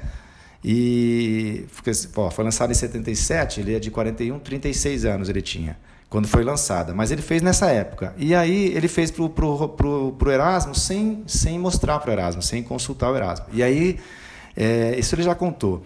E 0.64 1.66
porque, 1.74 1.90
ó, 2.16 2.30
foi 2.30 2.44
lançado 2.44 2.70
em 2.70 2.76
77, 2.76 3.60
ele 3.60 3.76
é 3.76 3.80
de 3.80 3.90
41, 3.90 4.38
36 4.38 5.04
anos 5.04 5.30
ele 5.30 5.42
tinha 5.42 5.76
quando 6.10 6.28
foi 6.28 6.44
lançada, 6.44 6.94
mas 6.94 7.12
ele 7.12 7.22
fez 7.22 7.42
nessa 7.42 7.68
época. 7.68 8.14
E 8.18 8.34
aí 8.34 8.68
ele 8.76 8.88
fez 8.88 9.12
pro, 9.12 9.30
pro 9.30 10.32
Erasmo 10.32 10.74
sem, 10.76 11.24
sem 11.28 11.60
mostrar 11.60 12.00
pro 12.00 12.12
Erasmo, 12.12 12.42
sem 12.42 12.64
consultar 12.64 13.12
o 13.12 13.16
Erasmo. 13.16 13.46
E 13.52 13.62
aí, 13.64 14.00
é, 14.56 14.96
isso 14.98 15.14
ele 15.16 15.24
já 15.24 15.36
contou. 15.36 15.84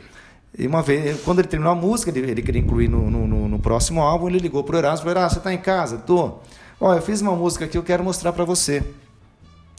E 0.57 0.67
uma 0.67 0.81
vez, 0.81 1.21
quando 1.21 1.39
ele 1.39 1.47
terminou 1.47 1.71
a 1.71 1.75
música, 1.75 2.11
ele, 2.11 2.31
ele 2.31 2.41
queria 2.41 2.61
incluir 2.61 2.87
no, 2.87 3.09
no, 3.09 3.47
no- 3.47 3.59
próximo 3.59 4.01
álbum, 4.01 4.27
ele 4.27 4.39
ligou 4.39 4.63
pro 4.63 4.77
Erasmo 4.77 4.97
e 4.97 5.03
falou: 5.05 5.11
Erasmo, 5.17 5.35
você 5.35 5.39
está 5.39 5.53
em 5.53 5.57
casa? 5.57 5.97
Tô. 5.97 6.39
Ó, 6.79 6.93
eu 6.93 7.01
fiz 7.01 7.21
uma 7.21 7.35
música 7.35 7.65
aqui, 7.65 7.77
eu 7.77 7.83
quero 7.83 8.03
mostrar 8.03 8.33
para 8.33 8.43
você. 8.45 8.83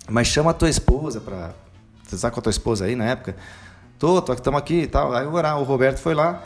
Mas 0.09 0.27
chama 0.29 0.51
a 0.51 0.55
tua 0.55 0.71
esposa 0.71 1.21
para. 1.21 1.53
Você 2.07 2.15
está 2.17 2.31
com 2.31 2.41
a 2.41 2.43
tua 2.43 2.51
esposa 2.51 2.85
aí 2.87 2.97
na 2.97 3.05
época? 3.05 3.37
Tô, 3.99 4.21
tô, 4.23 4.33
estamos 4.33 4.59
aqui 4.59 4.83
e 4.83 4.87
tal. 4.87 5.13
Aí 5.13 5.27
o 5.27 5.31
o 5.33 5.63
Roberto 5.63 5.99
foi 5.99 6.15
lá 6.15 6.43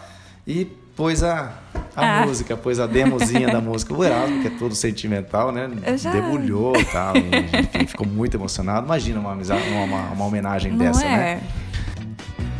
e 0.47 0.65
pôs 0.97 1.23
a, 1.23 1.53
a 1.97 2.23
Ah. 2.23 2.27
música, 2.27 2.57
pôs 2.57 2.79
a 2.81 2.87
demozinha 2.87 3.49
da 3.49 3.61
música. 3.61 3.95
O 3.95 4.03
Erasmo, 4.05 4.41
que 4.43 4.49
é 4.49 4.51
todo 4.51 4.75
sentimental, 4.75 5.53
né? 5.53 5.69
Já- 5.97 6.11
Debulhou 6.11 6.77
e 6.77 6.85
tal. 6.85 7.17
e, 7.17 7.21
enfim, 7.61 7.87
ficou 7.87 8.07
muito 8.07 8.37
emocionado. 8.37 8.87
Imagina 8.87 9.21
uma, 9.21 9.33
amizade, 9.33 9.63
uma, 9.71 9.85
uma, 9.85 10.01
uma 10.13 10.25
homenagem 10.25 10.73
Não 10.73 10.79
dessa, 10.79 11.05
é? 11.05 11.17
né? 11.17 11.41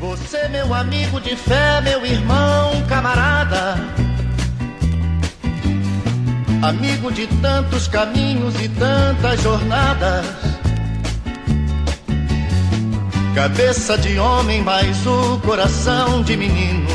Você, 0.01 0.49
meu 0.49 0.73
amigo 0.75 1.21
de 1.21 1.35
fé, 1.37 1.81
meu 1.81 2.05
irmão, 2.05 2.73
camarada. 2.89 3.77
Amigo 6.63 7.11
de 7.13 7.27
tantos 7.27 7.89
caminhos 7.89 8.55
e 8.63 8.69
tantas 8.69 9.41
jornadas. 9.43 10.25
Cabeça 13.35 13.99
de 13.99 14.19
homem, 14.19 14.63
mas 14.63 15.07
o 15.07 15.39
coração 15.41 16.23
de 16.23 16.37
menino. 16.37 16.87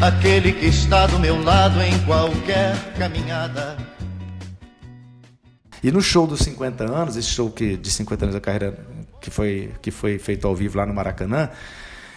Aquele 0.00 0.52
que 0.52 0.66
está 0.66 1.06
do 1.06 1.18
meu 1.18 1.42
lado 1.42 1.80
em 1.82 1.98
qualquer 2.04 2.76
caminhada. 2.96 3.76
E 5.82 5.90
no 5.90 6.00
show 6.00 6.26
dos 6.26 6.40
50 6.40 6.84
anos, 6.84 7.16
esse 7.16 7.28
show 7.28 7.50
que, 7.50 7.76
de 7.76 7.90
50 7.90 8.24
anos 8.26 8.34
da 8.34 8.40
carreira 8.40 8.78
que 9.20 9.30
foi, 9.30 9.72
que 9.82 9.90
foi 9.90 10.18
feito 10.18 10.46
ao 10.46 10.54
vivo 10.54 10.78
lá 10.78 10.86
no 10.86 10.94
Maracanã, 10.94 11.50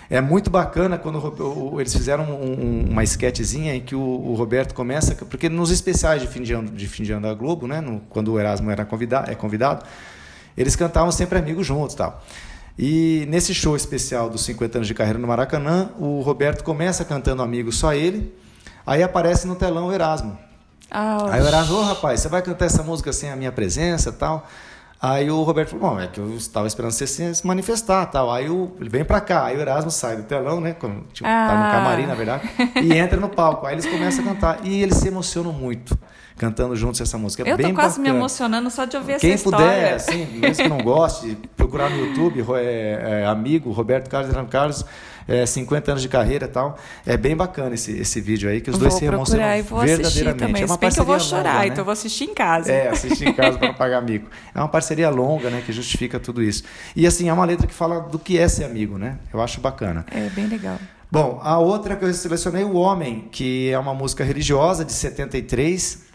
é 0.09 0.21
muito 0.21 0.49
bacana 0.49 0.97
quando 0.97 1.79
eles 1.79 1.93
fizeram 1.93 2.23
um- 2.25 2.87
uma 2.91 3.03
esquetezinha 3.03 3.73
em 3.75 3.81
que 3.81 3.95
o, 3.95 3.99
o 3.99 4.35
Roberto 4.35 4.73
começa, 4.75 5.15
porque 5.15 5.49
nos 5.49 5.71
especiais 5.71 6.21
de 6.21 6.27
fim 6.27 6.41
de 6.43 6.53
ano, 6.53 6.69
de 6.69 6.87
fim 6.87 7.03
de 7.03 7.11
ano 7.13 7.23
da 7.27 7.33
Globo, 7.33 7.65
né, 7.67 7.81
no- 7.81 7.99
quando 8.09 8.31
o 8.33 8.39
Erasmo 8.39 8.69
era 8.69 8.85
convidado, 8.85 9.31
é 9.31 9.35
convidado, 9.35 9.85
eles 10.55 10.75
cantavam 10.75 11.11
sempre 11.11 11.39
amigos 11.39 11.65
juntos, 11.65 11.95
tal. 11.95 12.23
E 12.77 13.25
nesse 13.29 13.53
show 13.53 13.75
especial 13.75 14.29
dos 14.29 14.43
50 14.45 14.77
anos 14.79 14.87
de 14.87 14.93
carreira 14.93 15.19
no 15.19 15.27
Maracanã, 15.27 15.89
o 15.99 16.21
Roberto 16.21 16.63
começa 16.63 17.03
cantando 17.05 17.41
amigo 17.43 17.71
só 17.71 17.93
ele, 17.93 18.33
aí 18.85 19.03
aparece 19.03 19.45
no 19.47 19.55
telão 19.55 19.87
o 19.87 19.93
Erasmo. 19.93 20.37
Ah, 20.89 21.25
Aí 21.31 21.41
o 21.41 21.47
Erasmo, 21.47 21.77
ô 21.77 21.81
rapaz, 21.83 22.19
você 22.19 22.27
vai 22.27 22.41
cantar 22.41 22.65
essa 22.65 22.83
música 22.83 23.13
sem 23.13 23.29
a 23.31 23.35
minha 23.35 23.51
presença 23.51 24.11
tal? 24.11 24.47
Aí 25.03 25.31
o 25.31 25.41
Roberto 25.41 25.69
falou, 25.69 25.91
bom, 25.95 25.99
é 25.99 26.05
que 26.07 26.19
eu 26.19 26.35
estava 26.35 26.67
esperando 26.67 26.91
você 26.91 27.07
se 27.07 27.45
manifestar 27.47 28.05
tal. 28.07 28.31
Aí 28.31 28.49
o, 28.49 28.71
ele 28.79 28.89
vem 28.89 29.03
pra 29.03 29.19
cá, 29.19 29.45
aí 29.45 29.57
o 29.57 29.59
Erasmo 29.59 29.89
sai 29.89 30.15
do 30.17 30.23
telão, 30.23 30.61
né? 30.61 30.73
Como, 30.73 31.01
tipo, 31.11 31.27
tá 31.27 31.55
no 31.57 31.63
Ah. 31.65 31.71
camarim, 31.71 32.05
na 32.05 32.13
verdade, 32.13 32.47
e 32.83 32.93
entra 32.93 33.19
no 33.19 33.27
palco. 33.29 33.65
Aí 33.65 33.73
eles 33.73 33.85
começam 33.87 34.23
a 34.23 34.27
cantar. 34.27 34.59
E 34.63 34.81
eles 34.83 34.97
se 34.97 35.07
emocionam 35.07 35.51
muito 35.51 35.97
cantando 36.37 36.75
juntos 36.75 36.99
essa 37.01 37.17
música. 37.17 37.43
É 37.43 37.51
eu 37.51 37.57
tô 37.57 37.63
bem 37.63 37.73
quase 37.73 37.99
me 37.99 38.05
bacana. 38.05 38.19
emocionando 38.19 38.69
só 38.71 38.85
de 38.85 38.97
ouvir 38.97 39.19
Quem 39.19 39.33
essa 39.33 39.43
puder, 39.43 39.97
história. 39.97 40.25
assim, 40.25 40.39
mesmo 40.39 40.63
que 40.63 40.69
não 40.69 40.79
goste, 40.79 41.37
procurar 41.55 41.89
no 41.89 41.97
YouTube, 41.97 42.43
é, 42.55 43.21
é, 43.21 43.25
amigo, 43.25 43.71
Roberto 43.71 44.09
Carlos, 44.09 44.29
Adriano 44.29 44.49
Carlos, 44.49 44.85
é, 45.27 45.45
50 45.45 45.91
anos 45.91 46.01
de 46.01 46.09
carreira 46.09 46.45
e 46.45 46.49
tal. 46.49 46.77
É 47.05 47.15
bem 47.15 47.35
bacana 47.35 47.75
esse, 47.75 47.91
esse 47.91 48.19
vídeo 48.19 48.49
aí, 48.49 48.59
que 48.59 48.69
os 48.69 48.77
dois 48.77 48.93
vou 48.93 48.99
se 48.99 49.05
emocionam 49.05 49.55
e 49.55 49.61
vou 49.61 49.79
verdadeiramente. 49.81 50.39
também. 50.39 50.63
É 50.63 50.65
uma 50.65 50.77
bem 50.77 50.89
que 50.89 50.99
eu 50.99 51.05
vou 51.05 51.15
parceria 51.15 51.37
chorar, 51.37 51.53
longa, 51.53 51.65
então 51.65 51.75
né? 51.75 51.81
eu 51.81 51.85
vou 51.85 51.91
assistir 51.91 52.23
em 52.25 52.33
casa. 52.33 52.71
É, 52.71 52.89
assistir 52.89 53.27
em 53.27 53.33
casa 53.33 53.57
para 53.57 53.67
não 53.67 53.75
pagar 53.75 53.97
amigo. 53.97 54.27
É 54.53 54.59
uma 54.59 54.67
parceria 54.67 55.09
longa, 55.09 55.49
né, 55.49 55.61
que 55.65 55.71
justifica 55.71 56.19
tudo 56.19 56.41
isso. 56.41 56.63
E 56.95 57.05
assim, 57.05 57.29
é 57.29 57.33
uma 57.33 57.45
letra 57.45 57.67
que 57.67 57.73
fala 57.73 57.99
do 58.01 58.17
que 58.19 58.37
é 58.37 58.47
ser 58.47 58.63
amigo, 58.63 58.97
né? 58.97 59.17
Eu 59.33 59.41
acho 59.41 59.61
bacana. 59.61 60.05
É 60.11 60.29
bem 60.29 60.47
legal. 60.47 60.77
Bom, 61.11 61.41
a 61.43 61.59
outra 61.59 61.95
que 61.97 62.05
eu 62.05 62.13
selecionei, 62.13 62.63
O 62.63 62.73
Homem, 62.75 63.27
que 63.31 63.69
é 63.69 63.77
uma 63.77 63.93
música 63.93 64.23
religiosa 64.23 64.85
de 64.85 64.93
73. 64.93 66.10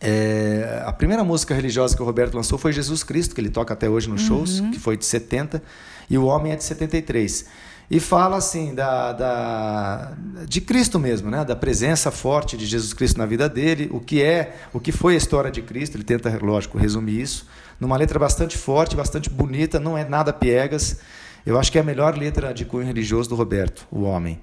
É, 0.00 0.82
a 0.86 0.92
primeira 0.92 1.24
música 1.24 1.54
religiosa 1.54 1.96
que 1.96 2.02
o 2.02 2.04
Roberto 2.04 2.34
lançou 2.34 2.58
foi 2.58 2.72
Jesus 2.72 3.02
Cristo, 3.02 3.34
que 3.34 3.40
ele 3.40 3.50
toca 3.50 3.74
até 3.74 3.88
hoje 3.88 4.08
nos 4.08 4.22
shows, 4.22 4.60
que 4.72 4.78
foi 4.78 4.96
de 4.96 5.04
70, 5.04 5.62
e 6.08 6.16
O 6.16 6.24
Homem 6.24 6.52
é 6.52 6.56
de 6.56 6.64
73. 6.64 7.46
E 7.90 7.98
fala 7.98 8.36
assim 8.36 8.74
da, 8.74 9.12
da, 9.12 10.12
de 10.46 10.60
Cristo 10.60 10.98
mesmo, 10.98 11.30
né? 11.30 11.42
da 11.42 11.56
presença 11.56 12.10
forte 12.10 12.54
de 12.56 12.66
Jesus 12.66 12.92
Cristo 12.92 13.16
na 13.16 13.24
vida 13.24 13.48
dele, 13.48 13.88
o 13.90 13.98
que 13.98 14.22
é, 14.22 14.56
o 14.74 14.80
que 14.80 14.92
foi 14.92 15.14
a 15.14 15.16
história 15.16 15.50
de 15.50 15.62
Cristo. 15.62 15.96
Ele 15.96 16.04
tenta, 16.04 16.38
lógico, 16.42 16.76
resumir 16.76 17.20
isso 17.20 17.46
numa 17.80 17.96
letra 17.96 18.18
bastante 18.18 18.58
forte, 18.58 18.94
bastante 18.94 19.30
bonita, 19.30 19.80
não 19.80 19.96
é 19.96 20.06
nada 20.06 20.32
piegas. 20.32 20.98
Eu 21.46 21.58
acho 21.58 21.72
que 21.72 21.78
é 21.78 21.80
a 21.80 21.84
melhor 21.84 22.16
letra 22.16 22.52
de 22.52 22.64
cunho 22.64 22.86
religioso 22.86 23.30
do 23.30 23.34
Roberto, 23.34 23.86
o 23.90 24.02
homem. 24.02 24.38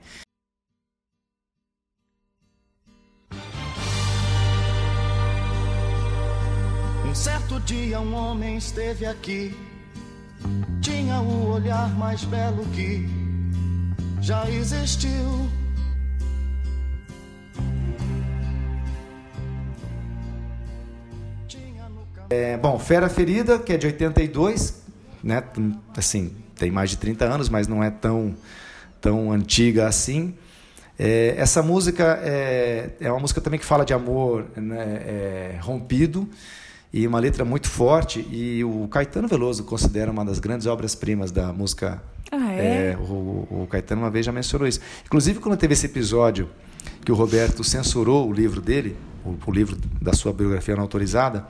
Dia 7.66 8.00
um 8.00 8.14
homem 8.14 8.58
esteve 8.58 9.08
aqui, 9.08 9.58
tinha 10.82 11.20
o 11.20 11.50
olhar 11.50 11.90
mais 11.98 12.24
belo 12.24 12.64
que 12.68 13.08
já 14.22 14.48
existiu. 14.52 15.50
É, 22.30 22.56
bom, 22.58 22.78
Fera 22.78 23.10
Ferida, 23.10 23.58
que 23.58 23.74
é 23.74 23.78
de 23.78 23.88
82, 23.88 24.84
né? 25.24 25.44
Assim, 25.98 26.36
tem 26.56 26.70
mais 26.70 26.92
de 26.92 26.98
30 26.98 27.26
anos, 27.26 27.50
mas 27.50 27.68
não 27.68 27.84
é 27.84 27.90
tão, 27.90 28.36
tão 29.02 29.32
antiga 29.32 29.88
assim. 29.88 30.36
É, 31.00 31.34
essa 31.36 31.64
música 31.64 32.20
é, 32.24 32.92
é 33.00 33.12
uma 33.12 33.20
música 33.20 33.42
também 33.42 33.60
que 33.60 33.66
fala 33.66 33.84
de 33.84 33.94
amor 33.94 34.46
né, 34.56 35.02
é, 35.04 35.60
rompido 35.62 36.30
e 36.96 37.06
uma 37.06 37.20
letra 37.20 37.44
muito 37.44 37.70
forte. 37.70 38.26
E 38.32 38.64
o 38.64 38.88
Caetano 38.88 39.28
Veloso 39.28 39.66
considera 39.66 40.10
uma 40.10 40.24
das 40.24 40.40
grandes 40.40 40.66
obras-primas 40.66 41.30
da 41.30 41.52
música 41.52 42.02
Ah, 42.32 42.54
é? 42.54 42.92
é 42.92 42.98
o, 42.98 43.64
o, 43.64 43.68
Caetano 43.70 44.04
uma 44.04 44.10
vez 44.10 44.26
já 44.26 44.32
mencionou 44.32 44.66
isso. 44.66 44.80
Inclusive, 45.06 45.40
quando 45.40 45.58
teve 45.58 45.74
esse 45.74 45.88
episódio 45.88 46.50
que 47.04 47.12
o 47.12 47.16
Roberto 47.16 47.66
censurou 47.66 48.30
o 48.30 48.32
livro 48.32 48.62
dele, 48.62 48.96
o, 49.26 49.36
o 49.46 49.52
livro 49.52 49.78
da 50.02 50.14
sua 50.14 50.32
biografia 50.32 50.74
não 50.74 50.84
autorizada, 50.84 51.46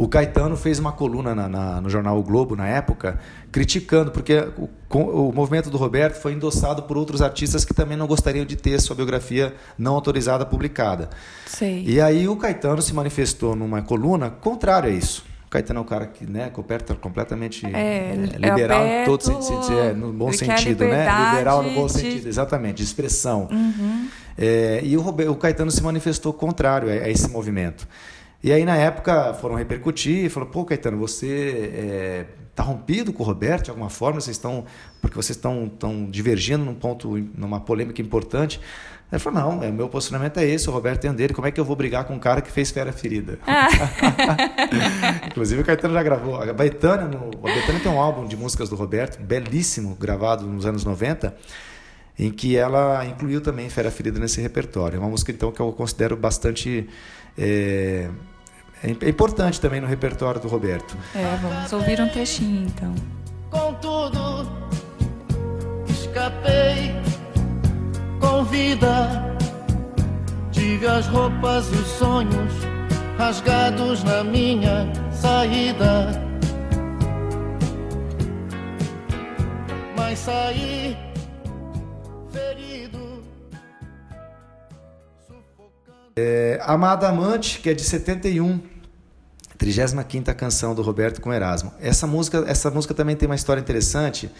o 0.00 0.08
Caetano 0.08 0.56
fez 0.56 0.78
uma 0.78 0.92
coluna 0.92 1.34
na, 1.34 1.46
na, 1.46 1.78
no 1.78 1.90
jornal 1.90 2.18
o 2.18 2.22
Globo, 2.22 2.56
na 2.56 2.66
época, 2.66 3.20
criticando, 3.52 4.10
porque 4.10 4.48
o, 4.56 4.66
o, 4.98 5.30
movimento 5.30 5.68
do 5.68 5.76
Roberto 5.76 6.14
foi 6.14 6.32
endossado 6.32 6.84
por 6.84 6.96
outros 6.96 7.20
artistas 7.20 7.66
que 7.66 7.74
também 7.74 7.98
não 7.98 8.06
gostariam 8.06 8.46
de 8.46 8.56
ter 8.56 8.80
sua 8.80 8.96
biografia 8.96 9.54
não 9.76 9.94
autorizada 9.94 10.46
publicada. 10.46 11.10
Sei. 11.44 11.84
E 11.86 12.00
aí 12.00 12.26
o 12.26 12.34
Caetano 12.34 12.80
se 12.80 12.94
manifestou 12.94 13.54
numa 13.54 13.82
coluna 13.82 14.30
contrário 14.30 14.88
a 14.88 14.92
isso. 14.92 15.22
O 15.46 15.50
Caetano 15.50 15.80
é 15.80 15.82
um 15.82 15.86
cara 15.86 16.06
que, 16.06 16.24
né, 16.24 16.48
coopera 16.48 16.82
completamente 16.94 17.66
é, 17.66 18.12
é, 18.12 18.14
liberal 18.38 18.80
aberto, 18.80 19.02
em 19.02 19.04
todo 19.04 19.22
sentido, 19.22 19.80
é, 19.80 19.92
no 19.92 20.14
bom 20.14 20.32
sentido, 20.32 20.84
né? 20.84 21.06
Liberal 21.32 21.62
no 21.62 21.74
bom 21.74 21.84
de... 21.84 21.92
sentido, 21.92 22.26
exatamente, 22.26 22.76
de 22.76 22.84
expressão. 22.84 23.48
Uhum. 23.52 24.08
É, 24.38 24.80
e 24.82 24.96
o, 24.96 25.06
o 25.06 25.36
Caetano 25.36 25.70
se 25.70 25.82
manifestou 25.82 26.32
contrário 26.32 26.88
a, 26.88 26.92
a 26.92 27.10
esse 27.10 27.28
movimento. 27.28 27.86
E 28.42 28.52
aí, 28.52 28.64
na 28.64 28.76
época, 28.76 29.34
foram 29.34 29.54
repercutir 29.54 30.24
e 30.24 30.28
falaram: 30.28 30.50
pô, 30.50 30.64
Caetano, 30.64 30.96
você 30.96 32.26
está 32.50 32.62
é, 32.62 32.66
rompido 32.66 33.12
com 33.12 33.22
o 33.22 33.26
Roberto 33.26 33.64
de 33.64 33.70
alguma 33.70 33.90
forma? 33.90 34.20
Vocês 34.20 34.36
estão. 34.36 34.64
Porque 35.00 35.14
vocês 35.14 35.36
estão, 35.36 35.66
estão 35.66 36.06
divergindo 36.10 36.64
num 36.64 36.74
ponto, 36.74 37.18
numa 37.36 37.60
polêmica 37.60 38.00
importante. 38.00 38.58
Ele 39.12 39.18
falou: 39.18 39.40
não, 39.40 39.62
é, 39.62 39.68
o 39.68 39.72
meu 39.72 39.90
posicionamento 39.90 40.38
é 40.38 40.46
esse, 40.46 40.70
o 40.70 40.72
Roberto 40.72 41.02
tem 41.02 41.12
dele. 41.12 41.34
Como 41.34 41.46
é 41.46 41.50
que 41.50 41.60
eu 41.60 41.64
vou 41.66 41.76
brigar 41.76 42.04
com 42.04 42.14
um 42.14 42.18
cara 42.18 42.40
que 42.40 42.50
fez 42.50 42.70
Fera 42.70 42.92
Ferida? 42.92 43.38
Ah. 43.46 43.68
Inclusive, 45.28 45.60
o 45.60 45.64
Caetano 45.64 45.92
já 45.92 46.02
gravou. 46.02 46.36
A 46.36 46.52
Betânia, 46.54 47.06
no, 47.06 47.30
a 47.46 47.54
Betânia 47.54 47.80
tem 47.82 47.92
um 47.92 48.00
álbum 48.00 48.26
de 48.26 48.38
músicas 48.38 48.70
do 48.70 48.76
Roberto, 48.76 49.20
belíssimo, 49.22 49.94
gravado 49.96 50.46
nos 50.46 50.64
anos 50.64 50.82
90 50.82 51.36
em 52.18 52.30
que 52.30 52.54
ela 52.54 53.02
incluiu 53.06 53.40
também 53.40 53.70
Fera 53.70 53.90
Ferida 53.90 54.20
nesse 54.20 54.42
repertório. 54.42 54.96
É 54.96 55.00
uma 55.00 55.08
música 55.08 55.32
então 55.32 55.50
que 55.50 55.58
eu 55.58 55.72
considero 55.72 56.18
bastante 56.18 56.86
é, 57.38 58.08
é, 58.82 58.90
é 59.00 59.08
importante 59.08 59.60
também 59.60 59.80
no 59.80 59.86
repertório 59.86 60.40
do 60.40 60.48
Roberto. 60.48 60.96
É, 61.14 61.36
vamos 61.36 61.72
ouvir 61.72 62.00
um 62.00 62.08
trechinho 62.08 62.66
então. 62.66 62.94
Contudo, 63.50 64.48
escapei 65.88 66.94
com 68.20 68.44
vida. 68.44 69.36
Tive 70.52 70.86
as 70.86 71.06
roupas 71.06 71.68
e 71.68 71.76
os 71.76 71.86
sonhos 71.86 72.52
rasgados 73.18 74.02
na 74.04 74.24
minha 74.24 74.90
saída. 75.12 76.22
Mas 79.96 80.18
saí 80.20 81.09
É, 86.22 86.60
Amada 86.62 87.08
Amante, 87.08 87.60
que 87.60 87.70
é 87.70 87.74
de 87.74 87.82
71 87.82 88.60
35ª 89.58 90.34
canção 90.34 90.74
do 90.74 90.82
Roberto 90.82 91.20
com 91.20 91.32
Erasmo. 91.32 91.72
Essa 91.80 92.06
música, 92.06 92.44
essa 92.46 92.70
música 92.70 92.94
também 92.94 93.16
tem 93.16 93.26
uma 93.26 93.34
história 93.34 93.60
interessante, 93.60 94.30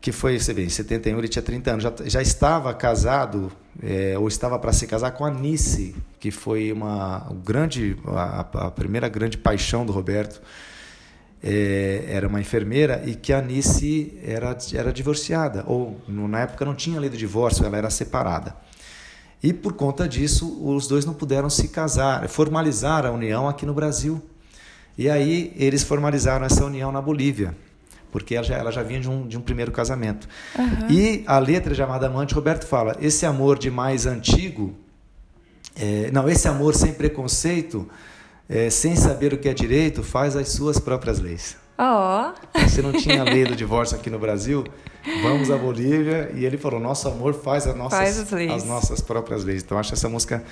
que 0.00 0.10
foi, 0.12 0.38
você 0.38 0.52
vê, 0.52 0.64
em 0.64 0.68
71 0.68 1.18
ele 1.18 1.28
tinha 1.28 1.42
30 1.42 1.70
anos, 1.70 1.82
já, 1.84 1.92
já 2.04 2.22
estava 2.22 2.72
casado, 2.74 3.52
é, 3.80 4.16
ou 4.18 4.26
estava 4.26 4.58
para 4.58 4.72
se 4.72 4.86
casar 4.86 5.12
com 5.12 5.24
a 5.24 5.30
Nice, 5.30 5.94
que 6.18 6.30
foi 6.30 6.72
uma 6.72 7.28
grande, 7.44 7.96
a, 8.06 8.40
a 8.66 8.70
primeira 8.70 9.08
grande 9.08 9.38
paixão 9.38 9.86
do 9.86 9.92
Roberto. 9.92 10.40
É, 11.44 12.04
era 12.08 12.28
uma 12.28 12.40
enfermeira 12.40 13.02
e 13.04 13.16
que 13.16 13.32
a 13.32 13.42
Nice 13.42 14.16
era, 14.24 14.56
era 14.74 14.92
divorciada, 14.92 15.64
ou 15.66 16.00
na 16.08 16.40
época 16.40 16.64
não 16.64 16.74
tinha 16.74 17.00
lei 17.00 17.10
do 17.10 17.16
divórcio, 17.16 17.64
ela 17.64 17.76
era 17.76 17.90
separada. 17.90 18.54
E 19.42 19.52
por 19.52 19.72
conta 19.72 20.08
disso, 20.08 20.64
os 20.64 20.86
dois 20.86 21.04
não 21.04 21.12
puderam 21.12 21.50
se 21.50 21.68
casar, 21.68 22.28
formalizar 22.28 23.04
a 23.04 23.10
união 23.10 23.48
aqui 23.48 23.66
no 23.66 23.74
Brasil. 23.74 24.22
E 24.96 25.10
aí 25.10 25.52
eles 25.56 25.82
formalizaram 25.82 26.46
essa 26.46 26.64
união 26.64 26.92
na 26.92 27.00
Bolívia, 27.00 27.56
porque 28.12 28.36
ela 28.36 28.44
já, 28.44 28.56
ela 28.56 28.70
já 28.70 28.82
vinha 28.82 29.00
de 29.00 29.08
um, 29.08 29.26
de 29.26 29.36
um 29.36 29.40
primeiro 29.40 29.72
casamento. 29.72 30.28
Uhum. 30.56 30.90
E 30.90 31.24
a 31.26 31.38
letra 31.38 31.74
de 31.74 31.82
Amada 31.82 32.06
Amante, 32.06 32.34
Roberto 32.34 32.66
fala: 32.66 32.96
esse 33.00 33.26
amor 33.26 33.58
de 33.58 33.70
mais 33.70 34.06
antigo, 34.06 34.74
é, 35.74 36.10
não, 36.12 36.28
esse 36.28 36.46
amor 36.46 36.74
sem 36.74 36.92
preconceito, 36.92 37.88
é, 38.48 38.70
sem 38.70 38.94
saber 38.94 39.32
o 39.32 39.38
que 39.38 39.48
é 39.48 39.54
direito, 39.54 40.02
faz 40.02 40.36
as 40.36 40.50
suas 40.50 40.78
próprias 40.78 41.18
leis. 41.18 41.56
Oh. 41.84 42.32
Você 42.60 42.80
não 42.80 42.92
tinha 42.92 43.24
lei 43.24 43.44
do 43.44 43.56
divórcio 43.56 43.96
aqui 43.96 44.08
no 44.08 44.16
Brasil, 44.16 44.64
vamos 45.20 45.50
à 45.50 45.56
Bolívia 45.56 46.30
e 46.32 46.44
ele 46.44 46.56
falou: 46.56 46.78
nosso 46.78 47.08
amor 47.08 47.34
faz 47.34 47.66
as 47.66 47.74
nossas, 47.74 47.98
faz 47.98 48.18
as, 48.20 48.32
as 48.32 48.64
nossas 48.64 49.00
próprias 49.00 49.42
leis. 49.42 49.64
Então 49.64 49.76
acho 49.76 49.92
essa 49.92 50.08
música 50.08 50.44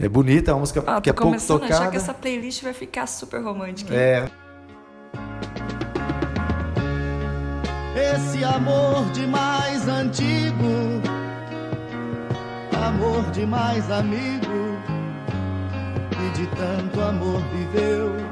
é 0.00 0.08
bonita, 0.08 0.50
é 0.50 0.54
uma 0.54 0.60
música 0.60 0.82
ah, 0.84 1.00
que 1.00 1.08
é 1.08 1.12
pouco 1.12 1.40
tocada. 1.40 1.72
a 1.72 1.78
achar 1.78 1.90
que 1.92 1.96
essa 1.96 2.12
playlist 2.12 2.64
vai 2.64 2.72
ficar 2.72 3.06
super 3.06 3.40
romântica. 3.40 3.94
É. 3.94 4.28
Esse 7.94 8.42
amor 8.42 9.08
de 9.12 9.24
mais 9.28 9.86
antigo, 9.86 11.00
amor 12.84 13.30
de 13.30 13.46
mais 13.46 13.88
amigo, 13.88 14.76
e 16.10 16.38
de 16.38 16.46
tanto 16.56 17.00
amor 17.00 17.40
viveu, 17.52 18.31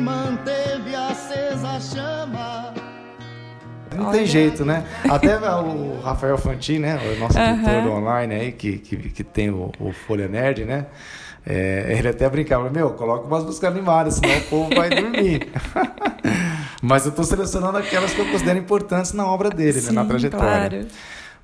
que 0.00 0.04
manteve 0.04 0.94
acesa 0.94 1.68
a 1.68 1.80
chama 1.80 2.74
não 3.94 4.06
Olha. 4.06 4.18
tem 4.18 4.26
jeito, 4.26 4.64
né? 4.64 4.86
Até 5.10 5.36
o 5.36 6.00
Rafael 6.00 6.38
Fantin, 6.38 6.78
né? 6.78 6.96
O 6.96 7.18
nosso 7.18 7.36
editor 7.38 7.82
do 7.82 7.90
online 7.90 8.34
aí, 8.34 8.52
que, 8.52 8.78
que, 8.78 8.96
que 8.96 9.24
tem 9.24 9.50
o, 9.50 9.72
o 9.78 9.92
Folha 9.92 10.28
Nerd, 10.28 10.64
né? 10.64 10.86
É, 11.44 11.96
ele 11.98 12.08
até 12.08 12.28
brincava, 12.28 12.70
meu, 12.70 12.90
coloca 12.90 13.26
umas 13.26 13.44
músicas 13.44 13.70
animadas, 13.70 14.14
senão 14.14 14.38
o 14.38 14.40
povo 14.42 14.74
vai 14.74 14.90
dormir. 14.90 15.48
Mas 16.80 17.04
eu 17.04 17.10
estou 17.10 17.24
selecionando 17.24 17.76
aquelas 17.78 18.14
que 18.14 18.20
eu 18.20 18.26
considero 18.26 18.58
importantes 18.58 19.12
na 19.12 19.26
obra 19.26 19.50
dele, 19.50 19.80
Sim, 19.80 19.88
né, 19.88 19.92
na 19.92 20.04
trajetória. 20.04 20.68
Claro. 20.68 20.86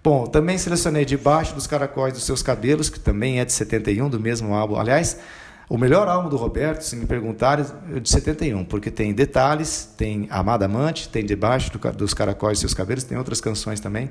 Bom, 0.04 0.26
também 0.26 0.56
selecionei 0.56 1.04
Debaixo 1.04 1.52
dos 1.54 1.66
Caracóis 1.66 2.14
dos 2.14 2.24
Seus 2.24 2.42
Cabelos, 2.42 2.88
que 2.88 3.00
também 3.00 3.40
é 3.40 3.44
de 3.44 3.52
71, 3.52 4.08
do 4.08 4.20
mesmo 4.20 4.54
álbum. 4.54 4.76
Aliás, 4.78 5.18
o 5.68 5.76
melhor 5.76 6.06
álbum 6.06 6.28
do 6.28 6.36
Roberto, 6.36 6.82
se 6.82 6.94
me 6.94 7.06
perguntarem, 7.06 7.66
é 7.94 7.98
de 7.98 8.08
71, 8.08 8.64
porque 8.64 8.88
tem 8.88 9.12
detalhes, 9.12 9.92
tem 9.96 10.28
Amada 10.30 10.66
Amante, 10.66 11.08
tem 11.08 11.24
Debaixo 11.24 11.72
dos 11.96 12.14
Caracóis 12.14 12.58
e 12.58 12.60
Seus 12.60 12.72
Cabelos, 12.72 13.02
tem 13.02 13.18
outras 13.18 13.40
canções 13.40 13.80
também. 13.80 14.08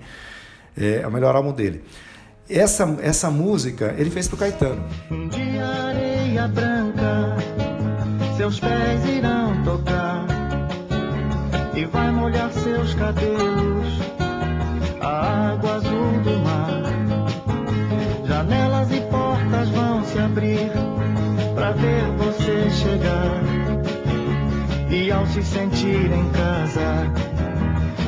É, 0.77 1.01
é 1.03 1.07
o 1.07 1.11
melhor 1.11 1.33
álbum 1.33 1.53
dele. 1.53 1.81
Essa, 2.49 2.97
essa 3.01 3.31
música 3.31 3.95
ele 3.97 4.09
fez 4.09 4.27
pro 4.27 4.37
Caetano. 4.37 4.83
Dia 5.31 5.65
areia 5.65 6.47
branca, 6.49 7.37
seus 8.35 8.59
pés 8.59 9.05
irão 9.05 9.63
tocar 9.63 10.27
e 11.73 11.85
vai 11.85 12.11
molhar 12.11 12.51
seus 12.51 12.93
cabelos, 12.95 13.87
a 14.99 15.51
água 15.53 15.75
azul 15.75 16.19
do 16.21 16.37
mar. 16.39 16.83
Janelas 18.27 18.91
e 18.91 18.99
portas 19.09 19.69
vão 19.69 20.03
se 20.03 20.19
abrir 20.19 20.94
pra 21.65 21.71
ver 21.71 22.05
você 22.17 22.69
chegar. 22.69 23.41
E 24.91 25.11
ao 25.11 25.25
se 25.25 25.41
sentir 25.41 26.11
em 26.11 26.29
casa, 26.29 27.11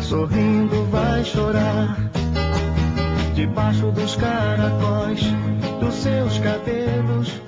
sorrindo 0.04 0.86
vai 0.91 1.24
chorar. 1.24 1.98
Debaixo 3.34 3.91
dos 3.91 4.15
caracóis 4.15 5.22
dos 5.80 5.93
seus 5.96 6.38
cabelos, 6.38 7.41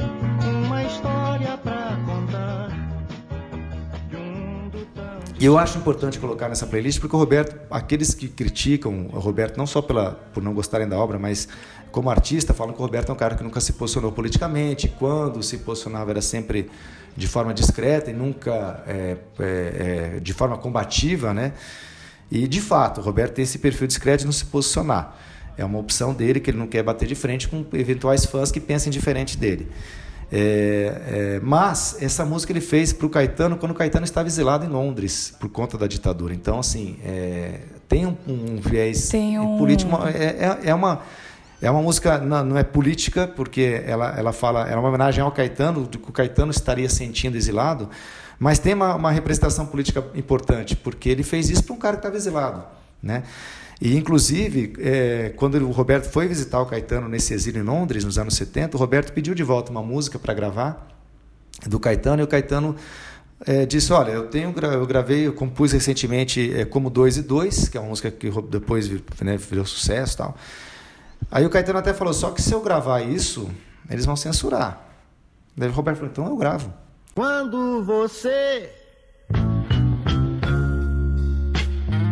E 5.40 5.46
eu 5.46 5.58
acho 5.58 5.78
importante 5.78 6.20
colocar 6.20 6.50
nessa 6.50 6.68
playlist 6.68 7.00
porque 7.00 7.16
o 7.16 7.20
Roberto, 7.20 7.56
aqueles 7.72 8.14
que 8.14 8.28
criticam 8.28 9.08
o 9.14 9.20
Roberto 9.20 9.56
não 9.56 9.66
só 9.66 9.82
pela, 9.82 10.12
por 10.34 10.44
não 10.44 10.54
gostarem 10.54 10.86
da 10.86 10.98
obra, 10.98 11.18
mas 11.18 11.48
como 11.92 12.10
artista, 12.10 12.54
falam 12.54 12.74
que 12.74 12.80
o 12.80 12.84
Roberto 12.84 13.10
é 13.10 13.14
um 13.14 13.16
cara 13.16 13.36
que 13.36 13.44
nunca 13.44 13.62
se 13.62 13.72
posicionou 13.72 14.12
politicamente. 14.12 14.90
Quando 14.90 15.42
se 15.42 15.60
posicionava 15.60 16.12
era 16.12 16.22
sempre 16.22 16.70
de 17.16 17.26
forma 17.26 17.54
discreta 17.54 18.12
e 18.12 18.14
nunca 18.14 18.84
é, 18.86 19.18
é, 19.40 20.14
é, 20.16 20.20
de 20.20 20.34
forma 20.34 20.58
combativa, 20.58 21.34
né? 21.34 21.54
E 22.30 22.46
de 22.46 22.60
fato, 22.60 23.00
o 23.00 23.04
Roberto 23.04 23.36
tem 23.36 23.44
esse 23.44 23.60
perfil 23.60 23.88
discreto 23.88 24.20
de 24.20 24.26
não 24.26 24.34
se 24.34 24.44
posicionar. 24.44 25.18
É 25.58 25.64
uma 25.64 25.80
opção 25.80 26.14
dele 26.14 26.42
que 26.42 26.52
ele 26.52 26.58
não 26.58 26.68
quer 26.68 26.84
bater 26.84 27.08
de 27.08 27.16
frente 27.16 27.48
com 27.48 27.66
eventuais 27.74 28.26
fãs 28.26 28.52
que 28.52 28.60
pensem 28.60 28.92
diferente 28.92 29.38
dele. 29.38 29.72
É, 30.32 31.38
é, 31.38 31.40
mas 31.42 31.98
essa 32.00 32.24
música 32.24 32.54
ele 32.54 32.62
fez 32.62 32.94
para 32.94 33.08
o 33.08 33.10
Caetano 33.10 33.58
quando 33.58 33.72
o 33.72 33.76
Caetano 33.76 34.06
estava 34.06 34.28
exilado 34.28 34.66
em 34.66 34.70
Londres 34.70 35.34
por 35.40 35.50
conta 35.50 35.78
da 35.78 35.88
ditadura. 35.88 36.34
Então, 36.34 36.60
assim, 36.60 36.98
é, 37.04 37.62
tem 37.88 38.06
um, 38.06 38.16
um 38.28 38.58
viés 38.62 39.10
tem 39.10 39.40
um... 39.40 39.58
político. 39.58 39.92
É, 40.08 40.60
é, 40.66 40.70
é 40.70 40.74
uma 40.74 41.02
É 41.62 41.70
uma 41.70 41.82
música, 41.82 42.20
não, 42.20 42.46
não, 42.46 42.58
é 42.58 42.64
política, 42.64 43.28
porque 43.28 43.84
ela, 43.86 44.18
ela 44.18 44.32
fala, 44.32 44.70
é 44.70 44.76
uma 44.76 44.88
homenagem 44.88 45.22
ao 45.22 45.32
Caetano, 45.32 45.86
do 45.86 46.00
que 46.00 46.10
o 46.10 46.14
Caetano 46.14 46.52
estaria 46.52 46.88
sentindo 46.88 47.36
exilado, 47.36 47.90
mas 48.40 48.60
tem 48.60 48.74
uma, 48.74 48.96
uma 48.96 49.12
representação 49.12 49.66
política 49.66 50.02
importante, 50.16 50.76
porque 50.76 51.10
ele 51.10 51.24
fez 51.24 51.50
isso 51.50 51.64
para 51.66 51.76
um 51.76 51.78
cara 51.78 51.96
que 51.98 52.00
estava 52.00 52.16
exilado. 52.16 52.64
Né? 53.04 53.24
E, 53.82 53.96
inclusive, 53.96 54.74
é, 54.80 55.34
quando 55.38 55.56
o 55.56 55.72
Roberto 55.72 56.10
foi 56.10 56.28
visitar 56.28 56.62
o 56.62 56.66
Caetano 56.66 57.08
nesse 57.08 57.34
exílio 57.34 57.62
em 57.62 57.66
Londres, 57.66 58.04
nos 58.04 58.18
anos 58.18 58.36
70, 58.36 58.76
o 58.76 58.80
Roberto 58.80 59.14
pediu 59.14 59.34
de 59.34 59.44
volta 59.44 59.72
uma 59.72 59.82
música 59.82 60.20
para 60.20 60.34
gravar 60.34 60.88
do 61.66 61.80
Caetano, 61.80 62.22
e 62.22 62.26
o 62.26 62.28
Caetano 62.28 62.76
é, 63.46 63.66
disse, 63.66 63.94
olha, 63.94 64.12
eu 64.12 64.28
tenho 64.28 64.54
eu 64.58 64.86
gravei, 64.86 65.28
eu 65.28 65.34
compus 65.34 65.72
recentemente 65.72 66.54
é, 66.54 66.66
Como 66.66 66.90
Dois 66.90 67.16
e 67.16 67.22
Dois, 67.22 67.70
que 67.70 67.78
é 67.78 67.80
uma 67.80 67.90
música 67.90 68.12
que 68.12 68.30
depois 68.50 68.90
né, 69.22 69.38
virou 69.38 69.66
sucesso 69.66 70.18
tal. 70.18 70.36
Aí 71.32 71.46
o 71.46 71.50
Caetano 71.50 71.80
até 71.80 71.94
falou, 71.94 72.14
só 72.14 72.32
que 72.32 72.42
se 72.42 72.54
eu 72.54 72.62
gravar 72.62 73.02
isso, 73.02 73.50
eles 73.90 74.06
vão 74.06 74.16
censurar. 74.16 74.86
Daí 75.56 75.70
o 75.70 75.72
Roberto 75.72 75.98
falou, 75.98 76.12
então 76.12 76.28
eu 76.28 76.36
gravo. 76.36 76.74
Quando 77.16 77.84
você 77.84 78.70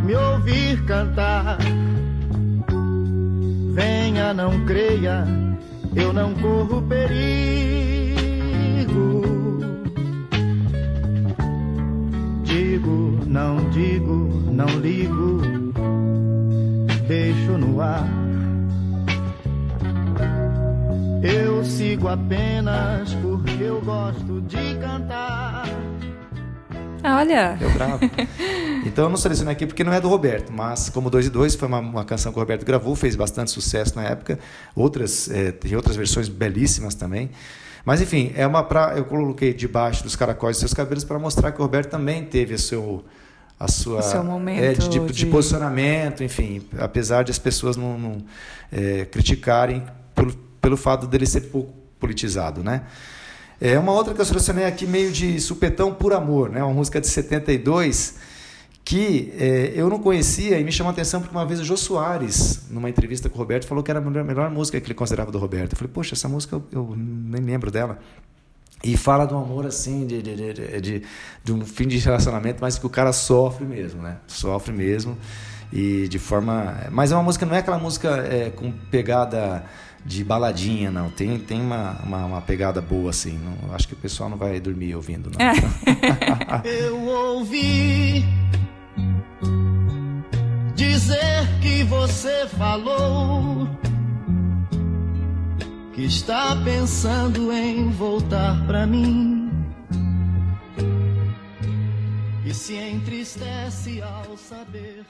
me 0.08 0.16
ouvir 0.16 0.82
cantar. 0.86 1.58
Venha, 3.74 4.34
não 4.34 4.66
creia, 4.66 5.26
eu 5.94 6.14
não 6.14 6.34
corro 6.36 6.82
perigo. 6.84 7.28
Digo, 12.44 13.20
não 13.26 13.70
digo, 13.70 14.30
não 14.50 14.80
ligo, 14.80 15.42
deixo 17.06 17.58
no 17.58 17.82
ar. 17.82 18.08
Eu 21.22 21.66
sigo 21.66 22.08
apenas 22.08 23.14
porque 23.16 23.62
eu 23.62 23.82
gosto 23.82 24.42
de 24.44 24.76
cantar. 24.76 25.87
Olha! 27.04 27.58
Eu 27.60 27.72
gravo. 27.74 28.00
Então 28.86 29.06
eu 29.06 29.10
não 29.10 29.18
selecionei 29.18 29.52
aqui 29.52 29.66
porque 29.66 29.84
não 29.84 29.92
é 29.92 30.00
do 30.00 30.08
Roberto, 30.08 30.52
mas 30.54 30.88
como 30.88 31.10
2 31.10 31.26
e 31.26 31.30
2 31.30 31.56
foi 31.56 31.68
uma, 31.68 31.80
uma, 31.80 32.06
canção 32.06 32.32
que 32.32 32.38
o 32.38 32.42
Roberto 32.42 32.66
gravou, 32.66 32.96
fez 32.96 33.18
bastante 33.18 33.52
sucesso 33.52 33.94
na 33.98 34.04
época. 34.04 34.40
Outras, 34.74 35.30
é, 35.30 35.52
tem 35.52 35.76
outras 35.76 35.98
versões 35.98 36.30
belíssimas 36.30 36.96
também. 36.96 37.30
Mas 37.84 38.02
enfim, 38.02 38.32
é 38.36 38.48
uma 38.48 38.64
pra, 38.64 38.94
eu 38.96 39.04
coloquei 39.04 39.54
debaixo 39.54 40.04
dos 40.04 40.16
caracóis 40.16 40.56
dos 40.56 40.60
seus 40.60 40.74
cabelos 40.74 41.04
para 41.04 41.20
mostrar 41.20 41.52
que 41.52 41.60
o 41.60 41.64
Roberto 41.64 41.90
também 41.90 42.24
teve 42.24 42.54
o 42.54 42.60
seu 42.60 43.04
a 43.60 43.68
sua 43.68 44.02
é, 44.52 44.74
de, 44.74 44.88
de, 44.88 45.00
de, 45.00 45.26
posicionamento, 45.26 46.24
enfim, 46.24 46.62
apesar 46.78 47.24
de 47.24 47.32
as 47.32 47.40
pessoas 47.40 47.76
não, 47.76 47.98
não 47.98 48.18
é, 48.72 49.06
criticarem 49.06 49.84
pelo 50.62 50.78
fato 50.78 51.08
dele 51.08 51.26
ser 51.26 51.42
pouco 51.42 51.74
politizado, 52.00 52.64
né? 52.64 52.84
É 53.60 53.78
uma 53.80 53.92
outra 53.92 54.14
que 54.14 54.22
eu 54.22 54.26
selecionei 54.26 54.66
aqui 54.66 54.86
meio 54.86 55.12
de 55.12 55.40
supetão 55.40 55.94
por 55.94 56.14
amor, 56.14 56.50
né? 56.50 56.64
Uma 56.64 56.74
música 56.74 57.02
de 57.02 57.08
72 57.08 58.16
que 58.86 59.34
é, 59.38 59.74
eu 59.76 59.90
não 59.90 60.00
conhecia 60.00 60.58
e 60.58 60.64
me 60.64 60.72
chamou 60.72 60.92
a 60.92 60.94
atenção 60.94 61.20
porque 61.20 61.36
uma 61.36 61.46
vez 61.46 61.60
o 61.60 61.66
Jô 61.66 61.76
Soares, 61.76 62.62
numa 62.70 62.90
entrevista 62.90 63.28
com 63.28 63.36
o 63.36 63.38
Roberto, 63.38 63.68
falou 63.68 63.84
que 63.84 63.92
era 63.92 64.00
a 64.00 64.02
melhor, 64.02 64.24
melhor 64.24 64.50
música 64.50 64.80
que 64.80 64.88
ele 64.88 64.94
considerava 64.94 65.30
do 65.30 65.38
Roberto. 65.38 65.74
Eu 65.74 65.78
falei, 65.78 65.92
poxa, 65.94 66.16
essa 66.16 66.30
música 66.30 66.56
eu, 66.56 66.64
eu 66.72 66.94
nem 66.96 67.42
lembro 67.42 67.70
dela. 67.70 68.00
E 68.82 68.96
fala 68.96 69.26
de 69.26 69.34
um 69.34 69.42
amor 69.42 69.66
assim, 69.66 70.08
de, 70.08 70.22
de, 70.22 70.36
de, 70.36 70.82
de, 70.82 71.02
de 71.44 71.52
um 71.52 71.66
fim 71.66 71.86
de 71.86 71.98
relacionamento, 71.98 72.60
mas 72.62 72.78
que 72.78 72.86
o 72.86 72.90
cara 72.90 73.12
sofre 73.12 73.66
mesmo, 73.66 74.02
né? 74.02 74.20
Sofre 74.26 74.72
mesmo. 74.72 75.18
E 75.74 76.08
de 76.08 76.18
forma. 76.18 76.78
Mas 76.90 77.12
é 77.12 77.16
uma 77.16 77.24
música, 77.24 77.46
não 77.46 77.56
é 77.56 77.60
aquela 77.60 77.78
música 77.78 78.10
é, 78.20 78.52
com 78.52 78.72
pegada 78.72 79.66
de 80.08 80.24
baladinha, 80.24 80.90
não. 80.90 81.10
Tem, 81.10 81.38
tem 81.38 81.62
uma, 81.62 82.00
uma, 82.04 82.26
uma, 82.26 82.42
pegada 82.42 82.82
boa, 82.82 83.10
assim. 83.10 83.38
Não, 83.38 83.76
acho 83.76 83.90
que 83.90 83.94
o 83.94 83.98
pessoal 83.98 84.30
não 84.30 84.38
vai 84.38 84.58
dormir 84.60 84.96
ouvindo, 84.96 85.30
não. 85.30 85.46
É. 85.46 85.54
Eu 86.88 86.98
ouvi 86.98 88.26
dizer 90.76 91.60
que 91.62 91.84
você 91.84 92.48
falou 92.58 93.68
que 95.94 96.06
está 96.06 96.56
pensando 96.64 97.52
em 97.52 97.90
voltar 97.90 98.66
pra 98.66 98.88
mim. 98.88 99.52
E 102.46 102.54
se 102.54 102.76
entristece 102.76 104.02
ao 104.02 104.38
saber 104.38 105.04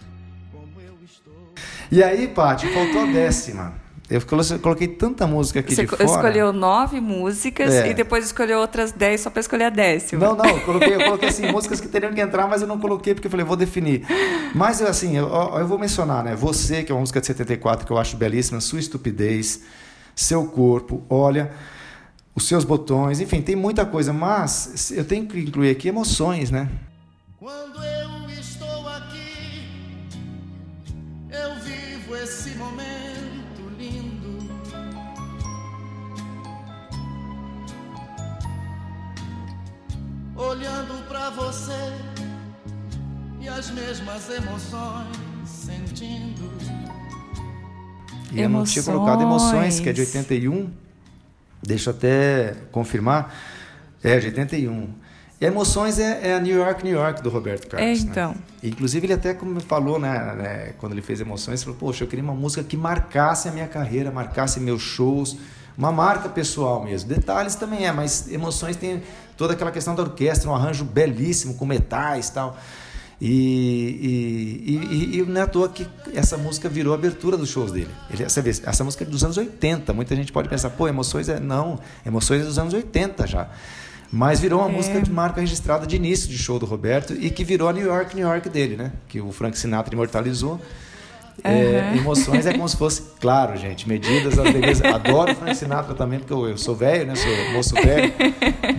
como 0.52 0.82
eu 0.82 0.98
estou. 1.06 1.54
E 1.92 2.02
aí, 2.02 2.28
Paty, 2.28 2.68
faltou 2.74 3.04
a 3.04 3.06
décima. 3.06 3.87
Eu 4.10 4.22
coloquei 4.62 4.88
tanta 4.88 5.28
música 5.28 5.60
aqui 5.60 5.76
Você 5.76 5.82
de 5.82 5.88
fora. 5.90 6.08
Você 6.08 6.16
escolheu 6.16 6.54
nove 6.54 7.02
músicas 7.02 7.74
é. 7.74 7.92
e 7.92 7.94
depois 7.94 8.26
escolheu 8.26 8.60
outras 8.60 8.94
dez 8.94 9.20
só 9.20 9.30
para 9.30 9.42
escolher 9.42 9.66
a 9.66 9.70
décima. 9.70 10.26
Não, 10.26 10.34
não, 10.34 10.46
eu 10.46 10.62
coloquei, 10.62 10.96
eu 10.96 11.04
coloquei 11.04 11.28
assim, 11.28 11.48
músicas 11.52 11.82
que 11.82 11.90
teriam 11.90 12.14
que 12.14 12.22
entrar, 12.22 12.48
mas 12.48 12.62
eu 12.62 12.68
não 12.70 12.80
coloquei 12.80 13.14
porque 13.14 13.28
eu 13.28 13.32
falei, 13.32 13.46
vou 13.46 13.58
definir. 13.58 14.06
Mas 14.56 14.82
assim, 14.82 15.18
eu, 15.18 15.28
eu 15.28 15.68
vou 15.68 15.78
mencionar, 15.78 16.24
né? 16.24 16.36
Você, 16.36 16.84
que 16.84 16.92
é 16.92 16.96
uma 16.96 17.02
música 17.02 17.20
de 17.20 17.28
74 17.28 17.86
que 17.86 17.92
eu 17.92 17.98
acho 17.98 18.16
belíssima, 18.16 18.62
Sua 18.62 18.80
Estupidez, 18.80 19.64
Seu 20.16 20.46
Corpo, 20.46 21.04
Olha, 21.10 21.52
Os 22.34 22.48
Seus 22.48 22.64
Botões, 22.64 23.20
enfim, 23.20 23.42
tem 23.42 23.58
muita 23.58 23.86
coisa, 23.86 24.14
mas 24.14 24.90
eu 24.92 25.04
tenho 25.04 25.28
que 25.28 25.38
incluir 25.38 25.72
aqui 25.72 25.90
emoções, 25.90 26.50
né? 26.50 26.70
Quando 27.38 27.84
eu 27.84 28.30
estou 28.40 28.88
aqui, 28.88 29.68
eu 31.30 31.56
vivo 31.60 32.16
esse 32.16 32.52
momento 32.52 33.27
olhando 40.58 41.08
para 41.08 41.30
você 41.30 41.94
e 43.40 43.48
as 43.48 43.70
mesmas 43.70 44.28
emoções 44.28 45.08
sentindo. 45.46 46.52
E 48.32 48.42
eu 48.42 48.50
não 48.50 48.64
tinha 48.64 48.84
colocado 48.84 49.22
emoções, 49.22 49.80
que 49.80 49.88
é 49.88 49.94
de 49.94 50.02
81. 50.02 50.72
Deixa 51.62 51.92
eu 51.92 51.96
até 51.96 52.56
confirmar. 52.72 53.34
É, 54.04 54.20
de 54.20 54.28
81. 54.28 54.90
E 55.40 55.46
Emoções 55.46 56.00
é, 56.00 56.30
é, 56.30 56.34
a 56.34 56.40
New 56.40 56.58
York, 56.58 56.84
New 56.84 56.94
York 56.94 57.22
do 57.22 57.30
Roberto 57.30 57.68
Carlos. 57.68 57.88
É, 57.88 58.02
então. 58.02 58.32
Né? 58.32 58.38
Inclusive, 58.64 59.06
ele 59.06 59.14
até 59.14 59.36
como 59.36 59.60
falou, 59.60 60.00
né, 60.00 60.36
né, 60.36 60.74
quando 60.80 60.94
ele 60.94 61.02
fez 61.04 61.22
Emoções, 61.22 61.64
falou: 61.64 61.78
Poxa, 61.78 62.04
eu 62.04 62.08
queria 62.08 62.24
uma 62.24 62.34
música 62.34 62.64
que 62.64 62.76
marcasse 62.76 63.48
a 63.48 63.52
minha 63.52 63.68
carreira, 63.68 64.12
marcasse 64.12 64.60
meus 64.60 64.82
shows, 64.82 65.38
uma 65.78 65.92
marca 65.92 66.28
pessoal 66.28 66.84
mesmo. 66.84 67.08
Detalhes 67.10 67.56
também 67.56 67.86
é, 67.86 67.92
mas 67.92 68.32
Emoções 68.32 68.76
tem 68.76 69.04
toda 69.38 69.54
aquela 69.54 69.72
questão 69.72 69.94
da 69.94 70.02
orquestra, 70.02 70.50
um 70.50 70.56
arranjo 70.56 70.84
belíssimo 70.84 71.54
com 71.54 71.66
metais 71.66 72.30
tal. 72.30 72.58
E, 73.20 74.62
e, 74.66 74.76
e, 74.76 75.20
e, 75.20 75.26
não 75.26 75.42
é 75.42 75.44
à 75.44 75.48
toa 75.48 75.68
que 75.70 75.88
essa 76.14 76.38
música 76.38 76.70
virou 76.70 76.94
a 76.94 76.96
abertura 76.96 77.36
dos 77.36 77.50
shows 77.50 77.72
dele. 77.72 77.90
Ele, 78.12 78.24
essa, 78.24 78.44
essa 78.48 78.84
música 78.84 79.04
é 79.04 79.08
dos 79.08 79.24
anos 79.24 79.38
80. 79.38 79.92
Muita 79.94 80.16
gente 80.16 80.32
pode 80.32 80.48
pensar, 80.48 80.70
pô, 80.72 80.88
Emoções 80.88 81.28
é. 81.28 81.40
Não, 81.40 81.80
Emoções 82.06 82.42
é 82.42 82.46
dos 82.46 82.60
anos 82.60 82.74
80 82.74 83.26
já. 83.26 83.50
Mas 84.12 84.40
virou 84.40 84.60
uma 84.62 84.70
é. 84.70 84.72
música 84.72 85.02
de 85.02 85.12
marca 85.12 85.42
registrada 85.42 85.86
de 85.86 85.96
início 85.96 86.30
de 86.30 86.38
show 86.38 86.60
do 86.60 86.66
Roberto 86.66 87.14
e 87.14 87.30
que 87.30 87.44
virou 87.44 87.68
a 87.68 87.74
New 87.74 87.86
York, 87.86 88.16
New 88.16 88.28
York 88.28 88.50
dele, 88.50 88.76
né? 88.76 88.92
Que 89.08 89.20
o 89.20 89.32
Frank 89.32 89.58
Sinatra 89.58 89.94
imortalizou. 89.94 90.62
É, 91.44 91.94
emoções 91.96 92.46
é 92.46 92.54
como 92.54 92.68
se 92.68 92.76
fosse, 92.76 93.04
claro, 93.20 93.56
gente, 93.58 93.88
medidas, 93.88 94.40
a 94.40 94.44
beleza. 94.44 94.88
Adoro 94.90 95.36
Frank 95.36 95.56
Sinatra 95.56 95.94
também, 95.94 96.20
porque 96.20 96.34
eu, 96.34 96.50
eu 96.50 96.58
sou 96.58 96.76
velho, 96.76 97.06
né? 97.06 97.16
Sou 97.16 97.54
moço 97.54 97.76
velho. 97.76 98.14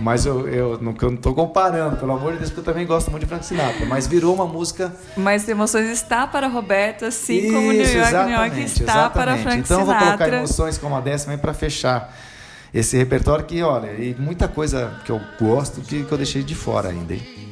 Mas 0.01 0.25
eu, 0.25 0.47
eu, 0.47 0.77
não, 0.81 0.93
eu 1.01 1.11
não 1.11 1.17
tô 1.17 1.33
comparando, 1.33 1.97
pelo 1.97 2.11
amor 2.11 2.33
de 2.33 2.39
Deus, 2.39 2.49
porque 2.49 2.59
eu 2.61 2.73
também 2.73 2.85
gosto 2.85 3.09
muito 3.09 3.23
de 3.23 3.29
Frank 3.29 3.45
Sinatra. 3.45 3.85
Mas 3.85 4.07
virou 4.07 4.35
uma 4.35 4.45
música. 4.45 4.93
Mas 5.15 5.47
Emoções 5.47 5.87
está 5.89 6.27
para 6.27 6.47
Roberto, 6.47 7.05
assim 7.05 7.37
Isso, 7.37 7.53
como 7.53 7.71
New 7.71 7.81
York, 7.81 8.13
New 8.13 8.29
York 8.29 8.61
está 8.61 8.83
exatamente. 8.83 9.13
para 9.13 9.37
Frank 9.37 9.59
então, 9.59 9.79
Sinatra. 9.79 9.79
Então 9.79 9.79
eu 9.79 9.85
vou 9.85 9.95
colocar 9.95 10.27
Emoções 10.27 10.77
como 10.77 10.95
a 10.95 11.01
décima 11.01 11.37
para 11.37 11.53
fechar 11.53 12.13
esse 12.73 12.97
repertório 12.97 13.45
que, 13.45 13.61
olha, 13.63 13.91
e 13.93 14.15
muita 14.19 14.47
coisa 14.47 14.99
que 15.03 15.11
eu 15.11 15.19
gosto 15.39 15.81
que, 15.81 16.03
que 16.03 16.11
eu 16.11 16.17
deixei 16.17 16.43
de 16.43 16.55
fora 16.55 16.89
ainda, 16.89 17.13
hein? 17.13 17.48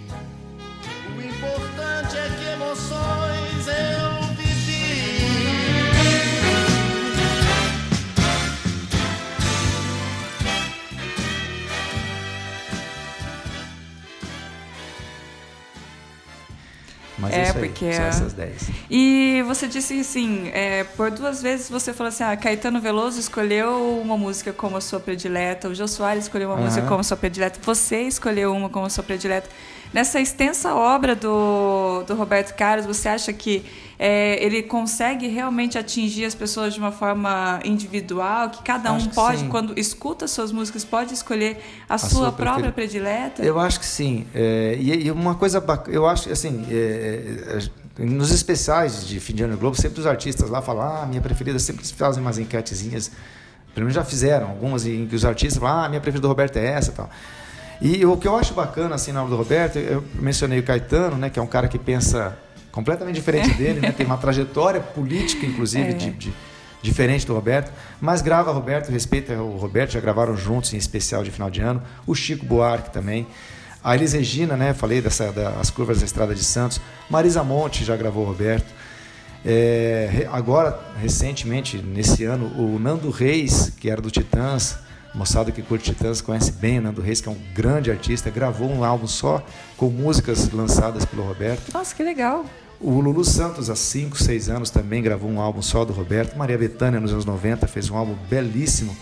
Mas 17.18 17.34
é, 17.34 17.44
isso 17.44 17.58
aí, 17.58 17.64
porque 17.70 17.94
são 17.94 18.04
é. 18.04 18.08
essas 18.10 18.34
10. 18.34 18.70
E 18.90 19.44
você 19.48 19.68
disse 19.68 20.00
assim, 20.00 20.50
é, 20.54 20.84
por 20.84 21.10
duas 21.10 21.42
vezes 21.42 21.70
você 21.70 21.92
falou 21.92 22.10
assim, 22.10 22.24
ah, 22.24 22.38
Caetano 22.38 22.80
Veloso 22.80 23.20
escolheu 23.20 24.00
uma 24.00 24.18
música 24.18 24.54
como 24.54 24.78
a 24.78 24.82
sua 24.82 25.00
predileta, 25.00 25.68
o 25.68 25.76
Jô 25.76 25.88
Soares 25.88 26.26
escolheu 26.26 26.50
uma 26.50 26.58
uhum. 26.58 26.64
música 26.64 26.86
como 26.88 27.00
a 27.00 27.04
sua 27.04 27.18
predileta, 27.18 27.60
você 27.64 28.02
escolheu 28.02 28.54
uma 28.54 28.70
como 28.70 28.86
a 28.86 28.90
sua 28.90 29.04
predileta. 29.04 29.50
Nessa 29.94 30.20
extensa 30.20 30.76
obra 30.76 31.16
do, 31.16 32.04
do 32.04 32.14
Roberto 32.14 32.54
Carlos, 32.56 32.86
você 32.86 33.10
acha 33.10 33.32
que 33.34 33.66
é, 34.00 34.44
ele 34.44 34.62
consegue 34.62 35.28
realmente 35.28 35.78
atingir 35.78 36.26
as 36.26 36.36
pessoas 36.36 36.74
de 36.74 36.80
uma 36.80 36.92
forma 36.92 37.60
individual, 37.66 38.50
que 38.52 38.62
cada 38.62 38.92
um 38.94 38.98
Acho 38.98 39.10
pode, 39.10 39.44
quando 39.46 39.78
escuta 39.78 40.28
suas 40.28 40.52
músicas, 40.52 40.86
pode 40.86 41.14
escolher 41.14 41.58
a, 41.90 41.98
sua 41.98 42.10
sua, 42.10 42.32
preferida. 42.32 42.52
própria 42.52 42.72
predileta? 42.72 43.44
Eu 43.44 43.60
acho 43.60 43.80
que 43.80 43.86
sim. 43.86 44.28
É, 44.36 44.78
e, 44.80 45.06
e 45.06 45.12
uma 45.12 45.34
coisa 45.34 45.60
bacana, 45.60 45.96
eu 45.96 46.06
acho 46.06 46.32
assim, 46.32 46.66
é, 46.70 47.60
é, 48.00 48.06
nos 48.06 48.30
especiais 48.30 49.06
de 49.08 49.20
fim 49.20 49.34
de 49.34 49.44
ano 49.44 49.54
no 49.54 49.60
Globo, 49.60 49.76
sempre 49.76 50.00
os 50.00 50.06
artistas 50.06 50.50
lá 50.50 50.62
falam, 50.62 50.84
ah, 50.84 51.06
minha 51.08 51.22
preferida, 51.22 51.58
sempre 51.58 51.84
fazem 51.88 52.22
umas 52.22 52.38
enquetezinhas, 52.38 53.12
pelo 53.74 53.86
menos 53.86 53.96
já 53.96 54.04
fizeram, 54.04 54.50
algumas 54.50 54.86
em 54.86 55.08
que 55.08 55.16
os 55.16 55.26
artistas 55.26 55.60
falam, 55.60 55.86
ah, 55.86 55.90
minha 55.90 56.02
preferida 56.02 56.22
do 56.22 56.28
Roberto 56.28 56.58
é 56.58 56.66
essa 56.66 56.92
e 56.92 56.94
tal. 56.94 57.10
E 57.82 58.06
o 58.06 58.16
que 58.18 58.28
eu 58.28 58.36
acho 58.36 58.54
bacana 58.54 58.94
assim 58.94 59.12
na 59.12 59.22
obra 59.22 59.36
do 59.36 59.38
Roberto, 59.38 59.78
eu 59.80 60.04
mencionei 60.16 60.60
o 60.60 60.64
Caetano, 60.64 61.16
né, 61.16 61.32
que 61.32 61.40
é 61.40 61.42
um 61.42 61.48
cara 61.48 61.68
que 61.68 61.80
pensa 61.80 62.38
completamente 62.72 63.16
diferente 63.16 63.50
dele, 63.54 63.80
né, 63.80 63.92
tem 63.92 64.06
uma 64.06 64.18
trajetória 64.18 64.80
política, 64.82 65.46
inclusive, 65.46 65.90
É. 65.90 65.94
de, 65.94 66.12
de- 66.12 66.34
diferente 66.82 67.26
do 67.26 67.34
Roberto, 67.34 67.72
mas 68.00 68.22
grava 68.22 68.52
Roberto, 68.52 68.90
respeita 68.92 69.34
o 69.34 69.58
Roberto, 69.58 69.92
já 69.92 70.00
gravaram 70.00 70.38
juntos 70.38 70.74
em 70.74 70.78
especial 70.78 71.24
de 71.24 71.32
final 71.32 71.50
de 71.50 71.60
ano, 71.60 71.82
o 72.06 72.14
Chico 72.14 72.46
Buarque 72.46 72.92
também, 72.92 73.26
a 73.84 73.96
Elis 73.96 74.14
Regina, 74.14 74.56
né, 74.56 74.74
falei 74.74 75.02
dessa 75.02 75.32
das 75.32 75.70
curvas 75.70 76.00
da 76.00 76.06
Estrada 76.06 76.36
de 76.36 76.44
Santos, 76.44 76.80
Marisa 77.10 77.44
Monte 77.44 77.84
já 77.84 77.96
gravou 77.96 78.24
o 78.24 78.28
Roberto, 78.28 78.72
é, 79.46 80.28
agora, 80.32 80.80
recentemente, 81.02 81.78
nesse 81.78 82.24
ano, 82.26 82.46
o 82.58 82.78
Nando 82.80 83.10
Reis, 83.10 83.72
que 83.80 83.90
era 83.90 84.02
do 84.02 84.12
Titãs, 84.12 84.78
moçada 85.14 85.52
que 85.52 85.62
curte 85.62 85.94
Titãs 85.94 86.22
conhece 86.22 86.52
bem 86.52 86.80
Nando 86.80 87.02
Reis, 87.02 87.22
que 87.22 87.28
é 87.28 87.32
um 87.32 87.38
grande 87.54 87.90
artista, 87.92 88.30
gravou 88.30 88.70
um 88.70 88.84
álbum 88.84 89.08
só 89.08 89.44
com 89.76 89.90
músicas 89.90 90.52
lançadas 90.52 91.06
pelo 91.06 91.24
Roberto. 91.24 91.72
Nossa, 91.74 91.96
que 91.96 92.04
legal. 92.04 92.46
O 92.80 93.00
Lulu 93.00 93.26
Santos, 93.26 93.70
há 93.72 93.76
5, 93.76 94.18
6 94.22 94.50
anos, 94.50 94.70
também 94.70 95.02
gravou 95.02 95.30
um 95.30 95.42
álbum 95.42 95.62
só 95.64 95.84
do 95.84 95.94
Roberto. 95.94 96.38
Maria 96.38 96.58
Bethânia, 96.58 97.00
nos 97.00 97.12
anos 97.12 97.26
90, 97.26 97.66
fez 97.68 97.90
um 97.90 97.98
álbum 97.98 98.16
belíssimo. 98.30 98.96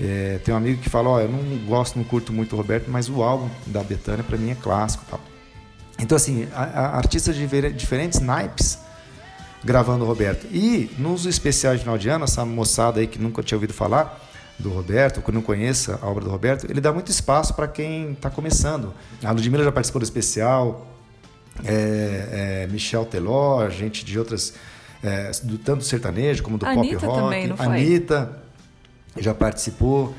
É, 0.00 0.38
tem 0.44 0.54
um 0.54 0.56
amigo 0.56 0.80
que 0.80 0.88
fala: 0.88 1.08
Ó, 1.08 1.20
eu 1.20 1.28
não 1.28 1.66
gosto, 1.66 1.96
não 1.96 2.04
curto 2.04 2.32
muito 2.32 2.52
o 2.54 2.56
Roberto, 2.56 2.88
mas 2.88 3.08
o 3.08 3.22
álbum 3.22 3.48
da 3.66 3.82
Bethânia, 3.82 4.22
para 4.22 4.36
mim, 4.38 4.50
é 4.50 4.54
clássico. 4.54 5.04
Tal. 5.10 5.20
Então, 5.98 6.14
assim, 6.16 6.46
a, 6.54 6.62
a- 6.62 6.96
artistas 6.96 7.34
de 7.34 7.46
diferentes 7.72 8.20
naipes 8.20 8.78
gravando 9.64 10.04
o 10.04 10.06
Roberto. 10.06 10.46
E 10.52 10.90
nos 10.98 11.26
especiais 11.26 11.78
de 11.78 11.84
final 11.84 11.96
de 11.98 12.08
ano, 12.08 12.24
essa 12.24 12.44
moçada 12.44 13.00
aí 13.00 13.06
que 13.06 13.18
nunca 13.18 13.42
tinha 13.42 13.56
ouvido 13.56 13.72
falar 13.72 14.20
do 14.58 14.70
Roberto, 14.70 15.20
que 15.20 15.32
não 15.32 15.42
conheça 15.42 15.98
a 16.00 16.06
obra 16.06 16.24
do 16.24 16.30
Roberto, 16.30 16.64
ele 16.70 16.80
dá 16.80 16.92
muito 16.92 17.10
espaço 17.10 17.54
para 17.54 17.66
quem 17.68 18.12
está 18.12 18.30
começando. 18.30 18.94
A 19.22 19.30
Ludmilla 19.32 19.64
já 19.64 19.72
participou 19.72 20.00
do 20.00 20.04
especial, 20.04 20.86
é, 21.64 22.62
é, 22.64 22.72
Michel 22.72 23.04
Teló, 23.04 23.68
gente 23.68 24.04
de 24.04 24.18
outras, 24.18 24.54
é, 25.02 25.30
do, 25.42 25.58
tanto 25.58 25.78
do 25.78 25.84
sertanejo 25.84 26.42
como 26.42 26.56
do 26.58 26.66
Anitta 26.66 26.94
pop 27.00 27.06
rock. 27.06 27.20
também, 27.20 27.46
não 27.48 27.56
foi? 27.56 27.66
Anitta 27.66 28.42
já 29.18 29.34
participou. 29.34 30.14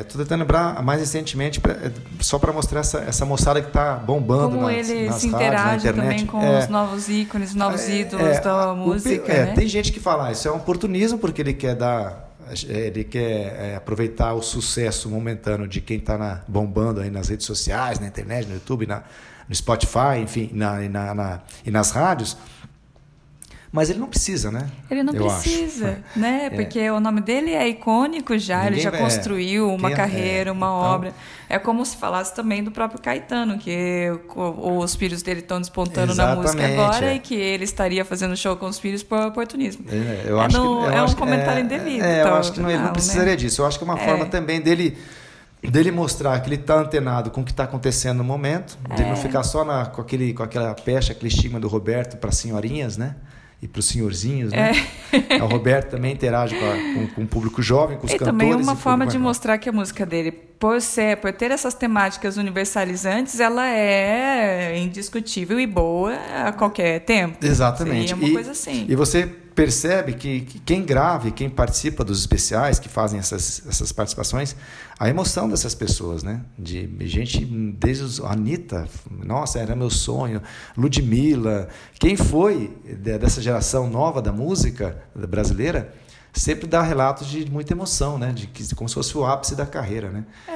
Estou 0.00 0.20
tentando 0.22 0.40
lembrar 0.40 0.82
mais 0.82 0.98
recentemente, 1.00 1.60
pra- 1.60 1.74
é, 1.74 1.92
só 2.18 2.36
para 2.36 2.52
mostrar 2.52 2.80
essa, 2.80 2.98
essa 2.98 3.24
moçada 3.24 3.60
que 3.62 3.68
está 3.68 3.94
bombando 3.94 4.56
Como 4.56 4.62
nas, 4.68 4.88
ele 4.90 5.06
nas 5.06 5.20
se 5.20 5.28
rádios, 5.28 5.32
na 5.32 5.38
interage 5.38 5.88
internet. 5.88 6.02
também 6.10 6.26
com 6.26 6.42
É, 6.42 6.58
os 6.64 6.68
novos 6.68 7.08
ícones, 7.08 7.54
novos 7.54 7.82
é, 7.82 7.96
ídolos 8.00 8.26
é, 8.26 8.40
da 8.40 8.72
o 8.72 8.76
música, 8.76 9.32
é, 9.32 9.44
né? 9.46 9.52
Tem 9.54 9.68
gente 9.68 9.92
que 9.92 10.00
fala, 10.00 10.26
ah, 10.28 10.32
isso 10.32 10.48
é 10.48 10.50
um 10.50 10.56
oportunismo 10.56 11.16
porque 11.18 11.42
ele 11.42 11.54
quer 11.54 11.76
dar, 11.76 12.28
ele 12.68 13.04
quer 13.04 13.54
é, 13.72 13.76
aproveitar 13.76 14.34
o 14.34 14.42
sucesso 14.42 15.08
momentâneo 15.08 15.66
de 15.66 15.80
quem 15.80 15.98
está 15.98 16.44
bombando 16.46 17.00
aí 17.00 17.10
nas 17.10 17.28
redes 17.28 17.46
sociais, 17.46 17.98
na 17.98 18.06
internet, 18.06 18.46
no 18.46 18.54
YouTube, 18.54 18.86
na, 18.86 19.02
no 19.48 19.54
Spotify, 19.54 20.18
enfim, 20.22 20.50
na, 20.52 20.78
na- 20.88 21.14
na- 21.14 21.40
e 21.64 21.70
nas 21.70 21.90
rádios. 21.90 22.36
Mas 23.72 23.90
ele 23.90 23.98
não 23.98 24.06
precisa, 24.06 24.50
né? 24.50 24.68
Ele 24.90 25.02
não 25.02 25.12
Eu 25.12 25.26
acho. 25.28 25.42
precisa, 25.42 25.98
né? 26.16 26.46
É. 26.46 26.50
Porque 26.50 26.88
o 26.90 27.00
nome 27.00 27.20
dele 27.20 27.50
é 27.52 27.68
icônico 27.68 28.38
já, 28.38 28.60
ele 28.62 28.70
Ninguém 28.76 28.82
já 28.84 28.90
vai- 28.90 29.00
construiu 29.00 29.68
uma 29.74 29.90
é- 29.90 29.94
carreira, 29.94 30.50
é, 30.50 30.52
uma 30.52 30.66
então- 30.66 30.74
obra. 30.94 31.12
É 31.48 31.58
como 31.58 31.84
se 31.86 31.96
falasse 31.96 32.34
também 32.34 32.62
do 32.64 32.70
próprio 32.72 33.00
Caetano, 33.00 33.56
que 33.58 34.10
os 34.34 34.94
filhos 34.96 35.22
dele 35.22 35.40
estão 35.40 35.60
despontando 35.60 36.12
na 36.14 36.34
música 36.34 36.66
agora 36.66 37.06
é. 37.06 37.14
e 37.16 37.18
que 37.20 37.34
ele 37.34 37.62
estaria 37.64 38.04
fazendo 38.04 38.36
show 38.36 38.56
com 38.56 38.66
os 38.66 38.78
filhos 38.80 39.02
por 39.02 39.20
oportunismo. 39.20 39.84
É, 39.88 40.24
eu 40.26 40.40
É 40.40 40.44
acho 40.46 40.58
no- 40.58 40.80
que, 40.80 40.86
eu 40.86 40.90
é 40.90 41.00
um 41.00 41.04
acho 41.04 41.14
que- 41.14 41.20
comentário 41.20 41.62
indevido, 41.64 42.04
É, 42.04 42.20
eu 42.22 42.24
tal, 42.24 42.36
acho 42.38 42.52
que 42.52 42.60
não, 42.60 42.68
ele 42.68 42.78
não 42.78 42.86
não, 42.86 42.92
precisaria 42.92 43.30
né? 43.32 43.36
disso. 43.36 43.62
Eu 43.62 43.66
acho 43.66 43.78
que 43.78 43.84
é 43.84 43.88
uma 43.88 43.98
É. 44.00 44.04
forma 44.04 44.26
também 44.26 44.60
dele 44.60 44.96
dele 45.62 45.90
mostrar 45.90 46.38
que 46.40 46.48
ele 46.48 46.56
está 46.56 46.76
antenado 46.76 47.30
com 47.30 47.40
o 47.40 47.44
que 47.44 47.50
está 47.50 47.64
acontecendo 47.64 48.18
no 48.18 48.24
momento, 48.24 48.78
de 48.94 49.02
É. 49.02 49.08
não 49.08 49.16
ficar 49.16 49.42
só 49.42 49.64
na, 49.64 49.86
com, 49.86 50.00
aquele, 50.00 50.32
com 50.32 50.42
aquela 50.44 50.72
pecha, 50.74 51.12
aquele 51.12 51.26
estigma 51.28 51.58
do 51.58 51.66
Roberto 51.66 52.16
para 52.18 52.30
senhorinhas, 52.30 52.96
né? 52.96 53.16
E 53.62 53.66
para 53.66 53.80
os 53.80 53.86
senhorzinhos, 53.86 54.52
né? 54.52 54.72
o 55.42 55.46
Roberto 55.46 55.90
também 55.92 56.12
interage 56.12 56.54
com, 56.54 56.64
a- 56.64 56.76
com- 56.76 57.06
com 57.14 57.22
o 57.22 57.26
público 57.26 57.62
jovem, 57.62 57.96
com 57.96 58.06
os 58.06 58.12
E 58.12 58.18
cantores. 58.18 58.38
também 58.38 58.50
e 58.50 58.62
uma 58.62 58.76
forma 58.76 59.06
de 59.06 59.18
mostrar 59.18 59.56
que 59.56 59.66
a 59.68 59.72
música 59.72 60.04
dele, 60.04 60.30
por 60.30 60.80
ser, 60.82 61.16
por 61.16 61.32
ter 61.32 61.50
essas 61.50 61.72
temáticas 61.72 62.36
universalizantes, 62.36 63.40
ela 63.40 63.66
é 63.66 64.78
indiscutível 64.78 65.58
e 65.58 65.66
boa 65.66 66.14
a 66.46 66.52
qualquer 66.52 67.00
tempo. 67.00 67.38
Exatamente. 67.44 68.10
Seria 68.10 68.16
uma 68.16 68.28
e, 68.28 68.32
coisa 68.32 68.50
assim. 68.50 68.84
E 68.88 68.94
você 68.94 69.26
percebe 69.56 70.12
que, 70.12 70.42
que 70.42 70.58
quem 70.60 70.84
grava 70.84 71.28
e 71.28 71.32
quem 71.32 71.48
participa 71.50 72.04
dos 72.04 72.20
especiais, 72.20 72.78
que 72.78 72.88
fazem 72.88 73.18
essas, 73.18 73.62
essas 73.66 73.90
participações, 73.90 74.54
a 74.98 75.08
emoção 75.08 75.48
dessas 75.48 75.74
pessoas, 75.74 76.22
né? 76.22 76.42
De 76.58 76.88
gente, 77.08 77.44
desde 77.44 78.04
os, 78.04 78.20
a 78.20 78.32
Anitta, 78.32 78.86
nossa, 79.10 79.58
era 79.58 79.74
meu 79.74 79.90
sonho, 79.90 80.40
Ludmilla, 80.76 81.68
quem 81.98 82.16
foi 82.16 82.76
de- 82.84 83.18
dessa 83.18 83.40
geração 83.40 83.88
nova 83.90 84.20
da 84.22 84.30
música 84.30 84.96
brasileira, 85.14 85.92
sempre 86.32 86.66
dá 86.66 86.82
relatos 86.82 87.26
de 87.26 87.50
muita 87.50 87.72
emoção, 87.72 88.18
né? 88.18 88.30
De 88.32 88.46
que 88.46 88.74
como 88.74 88.88
se 88.88 88.94
fosse 88.94 89.16
o 89.16 89.24
ápice 89.24 89.54
da 89.56 89.64
carreira, 89.66 90.10
né? 90.10 90.24
É, 90.46 90.52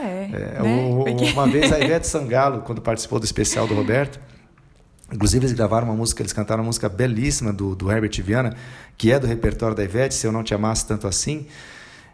É, 0.59 0.63
né? 0.63 0.91
o- 0.95 1.05
Porque- 1.05 1.25
Uma 1.33 1.47
vez 1.49 1.73
a 1.73 1.81
Ivete 1.81 2.07
Sangalo, 2.07 2.61
quando 2.61 2.81
participou 2.83 3.19
do 3.19 3.25
especial 3.25 3.67
do 3.67 3.75
Roberto, 3.75 4.21
inclusive 5.13 5.45
eles 5.45 5.57
gravaram 5.57 5.87
uma 5.87 5.97
música, 5.97 6.23
eles 6.23 6.33
cantaram 6.33 6.63
uma 6.63 6.69
música 6.69 6.89
belíssima 6.89 7.53
do, 7.53 7.75
do 7.75 7.91
Herbert 7.91 8.23
Viana, 8.23 8.55
que 8.97 9.13
é 9.13 9.19
do 9.19 9.27
repertório 9.27 9.75
da 9.75 9.83
Ivete, 9.83 10.15
Se 10.15 10.27
Eu 10.27 10.33
Não 10.33 10.43
Te 10.43 10.55
Amasse 10.55 10.87
Tanto 10.87 11.07
Assim. 11.07 11.47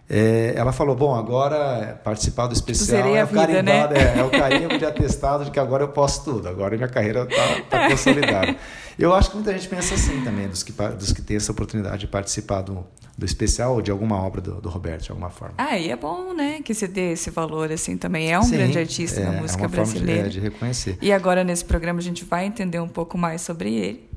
É, 0.09 0.55
ela 0.57 0.73
falou, 0.73 0.95
bom, 0.95 1.15
agora 1.17 2.01
participar 2.05 2.47
do 2.47 2.53
especial 2.53 3.03
Zerei 3.03 3.17
é 3.17 3.25
o, 3.25 3.27
vida, 3.27 3.61
né? 3.61 3.89
é, 3.93 4.21
é 4.21 4.23
o 4.23 4.31
carimbo 4.31 4.79
de 4.79 4.85
atestado 4.85 5.45
de 5.45 5.51
que 5.51 5.59
agora 5.59 5.83
eu 5.83 5.89
posso 5.89 6.25
tudo, 6.25 6.49
agora 6.49 6.77
minha 6.77 6.89
carreira 6.89 7.25
está 7.25 7.61
tá 7.69 7.89
consolidada. 7.91 8.55
Eu 8.99 9.15
acho 9.15 9.31
que 9.31 9.37
muita 9.37 9.53
gente 9.53 9.69
pensa 9.69 9.95
assim 9.95 10.23
também, 10.25 10.49
dos 10.49 10.63
que, 10.63 10.73
dos 10.73 11.13
que 11.13 11.21
têm 11.23 11.37
essa 11.37 11.53
oportunidade 11.53 11.99
de 11.99 12.07
participar 12.07 12.63
do, 12.63 12.85
do 13.17 13.27
especial 13.27 13.75
ou 13.75 13.83
de 13.83 13.91
alguma 13.91 14.17
obra 14.17 14.41
do, 14.41 14.61
do 14.61 14.69
Roberto, 14.71 15.05
de 15.05 15.11
alguma 15.11 15.29
forma. 15.31 15.55
Ah, 15.59 15.79
e 15.79 15.91
é 15.91 15.97
bom, 15.97 16.33
né, 16.33 16.61
que 16.65 16.73
se 16.73 16.87
dê 16.89 17.13
esse 17.13 17.29
valor, 17.31 17.71
assim, 17.71 17.97
também. 17.99 18.33
É 18.33 18.39
um 18.39 18.43
Sim, 18.43 18.53
grande 18.57 18.79
artista 18.79 19.21
é, 19.21 19.25
da 19.27 19.33
é 19.35 19.41
música 19.41 19.63
uma 19.65 19.69
forma 19.69 19.85
de- 19.85 19.91
brasileira. 19.93 20.27
é, 20.29 20.31
de 20.31 20.41
reconhecer. 20.41 20.99
E 21.03 21.13
agora, 21.13 21.45
nesse 21.45 21.65
programa, 21.65 21.99
a 21.99 22.03
gente 22.03 22.25
vai 22.25 22.47
entender 22.47 22.81
um 22.81 22.89
pouco 22.89 23.19
mais 23.19 23.43
sobre 23.43 23.75
ele. 23.75 24.09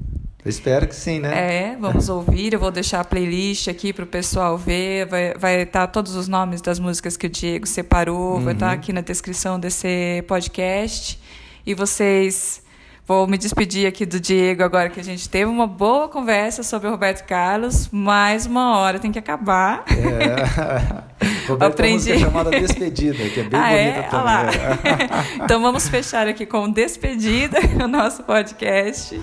Eu 0.46 0.50
espero 0.50 0.88
que 0.88 0.96
sim, 0.96 1.20
né? 1.20 1.74
É, 1.74 1.76
vamos 1.76 2.08
ouvir. 2.08 2.54
Eu 2.54 2.60
vou 2.62 2.72
deixar 2.72 3.02
a 3.02 3.04
playlist 3.04 3.68
aqui 3.68 3.92
para 3.92 4.06
o 4.06 4.08
pessoal 4.08 4.58
ver. 4.58 5.06
Vai, 5.06 5.34
vai 5.34 5.62
estar 5.64 5.86
todos 5.88 6.16
os 6.16 6.30
nomes 6.30 6.62
das 6.62 6.80
músicas 6.80 7.18
que 7.18 7.28
o 7.28 7.30
Diego 7.30 7.68
separou. 7.68 8.40
Vai 8.40 8.54
estar 8.54 8.72
aqui 8.72 8.94
na 8.94 9.02
descrição 9.02 9.60
desse 9.60 10.24
podcast. 10.30 11.20
E 11.66 11.74
vocês. 11.74 12.62
Vou 13.10 13.26
me 13.26 13.40
despedir 13.40 13.88
aqui 13.88 14.06
do 14.06 14.20
Diego 14.20 14.62
agora 14.62 14.88
que 14.88 15.00
a 15.00 15.04
gente 15.04 15.28
teve 15.28 15.46
uma 15.46 15.66
boa 15.66 16.08
conversa 16.08 16.62
sobre 16.62 16.88
o 16.88 16.92
Roberto 16.92 17.26
Carlos. 17.26 17.90
Mais 17.92 18.46
uma 18.46 18.78
hora 18.78 19.00
tem 19.00 19.12
que 19.12 19.18
acabar. 19.18 19.84
É. 19.90 21.18
Roberto 21.50 21.82
música 21.82 22.14
Aprendi. 22.14 22.20
chamada 22.20 22.52
Despedida, 22.52 23.28
que 23.30 23.40
é 23.40 23.44
bem 23.46 23.60
ah, 23.60 23.70
bonita 23.70 24.00
é? 24.00 24.10
Olha 24.14 24.22
lá. 24.22 24.46
também. 24.46 25.42
então 25.44 25.60
vamos 25.60 25.90
fechar 25.90 26.28
aqui 26.28 26.46
com 26.46 26.70
despedida 26.70 27.58
o 27.84 27.88
nosso 27.88 28.22
podcast. 28.22 29.20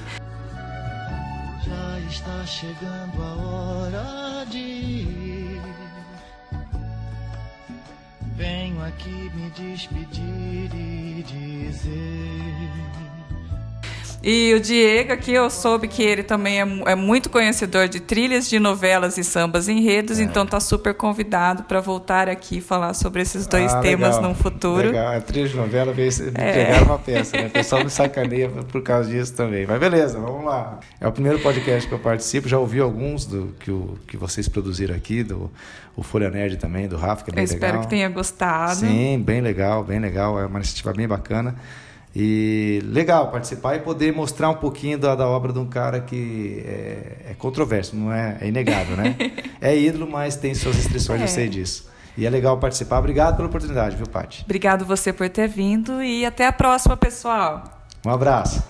Já 1.65 2.01
está 2.11 2.45
chegando 2.45 3.23
a 3.23 3.35
hora 3.37 4.47
de 4.47 4.59
ir. 4.59 5.61
Venho 8.35 8.85
aqui 8.85 9.31
me 9.33 9.49
despedir 9.51 10.75
e 10.75 11.23
dizer. 11.23 13.16
E 14.23 14.55
o 14.55 14.61
Diego 14.61 15.13
aqui, 15.13 15.33
eu 15.33 15.49
soube 15.49 15.87
que 15.87 16.03
ele 16.03 16.23
também 16.23 16.61
é, 16.61 16.67
é 16.87 16.95
muito 16.95 17.31
conhecedor 17.31 17.87
de 17.89 18.01
trilhas 18.01 18.49
de 18.49 18.59
novelas 18.59 19.17
e 19.19 19.23
sambas 19.23 19.69
enredos, 19.69 20.19
então 20.19 20.45
tá 20.45 20.59
super 20.59 20.95
convidado 20.95 21.63
para 21.65 21.81
voltar 21.81 22.29
aqui 22.29 22.59
e 22.59 22.61
falar 22.61 22.95
sobre 22.95 23.23
esses 23.23 23.47
dois 23.47 23.73
Ah, 23.73 23.81
temas 23.81 24.17
legal, 24.17 24.31
no 24.31 24.35
futuro. 24.35 24.87
Legal, 24.89 25.15
a 25.17 25.21
trilha 25.21 25.49
de 25.49 25.57
novela 25.57 25.93
veio 25.93 26.11
me 26.21 26.33
É. 26.35 26.53
pegar 26.65 26.83
uma 26.83 26.99
peça, 26.99 27.37
né? 27.37 27.47
O 27.47 27.51
pessoal 27.51 27.85
me 27.85 27.91
sacaneia 27.91 28.49
por 28.49 28.83
causa 28.83 29.09
disso 29.09 29.33
também. 29.35 29.65
Mas 29.67 29.79
beleza, 29.79 30.19
vamos 30.19 30.45
lá. 30.45 30.81
É 31.01 31.07
o 31.07 31.13
primeiro 31.13 31.39
podcast 31.39 31.87
que 31.89 31.95
eu 31.95 31.99
participo, 31.99 32.49
já 32.49 32.59
ouvi 32.59 32.81
alguns 32.81 33.27
do 33.27 33.55
que, 33.61 33.71
o, 33.71 33.97
que 34.09 34.17
vocês 34.17 34.49
produziram 34.49 34.95
aqui, 34.95 35.23
do 35.23 35.51
o 35.95 36.03
Folha 36.03 36.29
Nerd 36.31 36.57
também, 36.57 36.89
do 36.89 36.97
Rafa, 36.97 37.25
que 37.25 37.31
é 37.31 37.35
bem 37.35 37.43
Eu 37.43 37.47
espero 37.47 37.67
legal. 37.67 37.83
que 37.83 37.89
tenha 37.89 38.09
gostado. 38.09 38.77
Sim, 38.81 39.23
bem 39.25 39.41
legal, 39.41 39.85
bem 39.85 39.99
legal. 40.01 40.39
É 40.41 40.47
uma 40.47 40.59
iniciativa 40.59 40.93
bem 40.93 41.07
bacana. 41.07 41.55
E 42.19 42.81
legal 42.83 43.31
participar 43.31 43.77
e 43.77 43.81
poder 43.81 44.11
mostrar 44.11 44.49
um 44.49 44.55
pouquinho 44.55 44.97
da, 44.97 45.15
da 45.15 45.29
obra 45.29 45.53
de 45.53 45.59
um 45.59 45.67
cara 45.67 46.01
que 46.01 46.65
é, 46.65 47.33
é 47.33 47.35
controverso, 47.37 47.95
não 47.95 48.11
é, 48.11 48.39
é 48.41 48.49
inegável, 48.49 48.97
né? 48.97 49.15
é 49.61 49.77
ídolo, 49.77 50.11
mas 50.11 50.35
tem 50.35 50.55
suas 50.55 50.77
restrições, 50.77 51.21
é. 51.21 51.25
eu 51.25 51.29
sei 51.29 51.47
disso. 51.47 51.91
E 52.17 52.25
é 52.25 52.31
legal 52.31 52.57
participar. 52.57 53.01
Obrigado 53.01 53.37
pela 53.37 53.49
oportunidade, 53.49 53.97
viu, 53.97 54.07
Paty? 54.07 54.45
Obrigado 54.47 54.87
você 54.87 55.13
por 55.13 55.29
ter 55.29 55.47
vindo 55.47 56.03
e 56.03 56.25
até 56.25 56.47
a 56.47 56.53
próxima, 56.53 56.97
pessoal. 56.97 57.85
Um 58.03 58.11
abraço. 58.11 58.65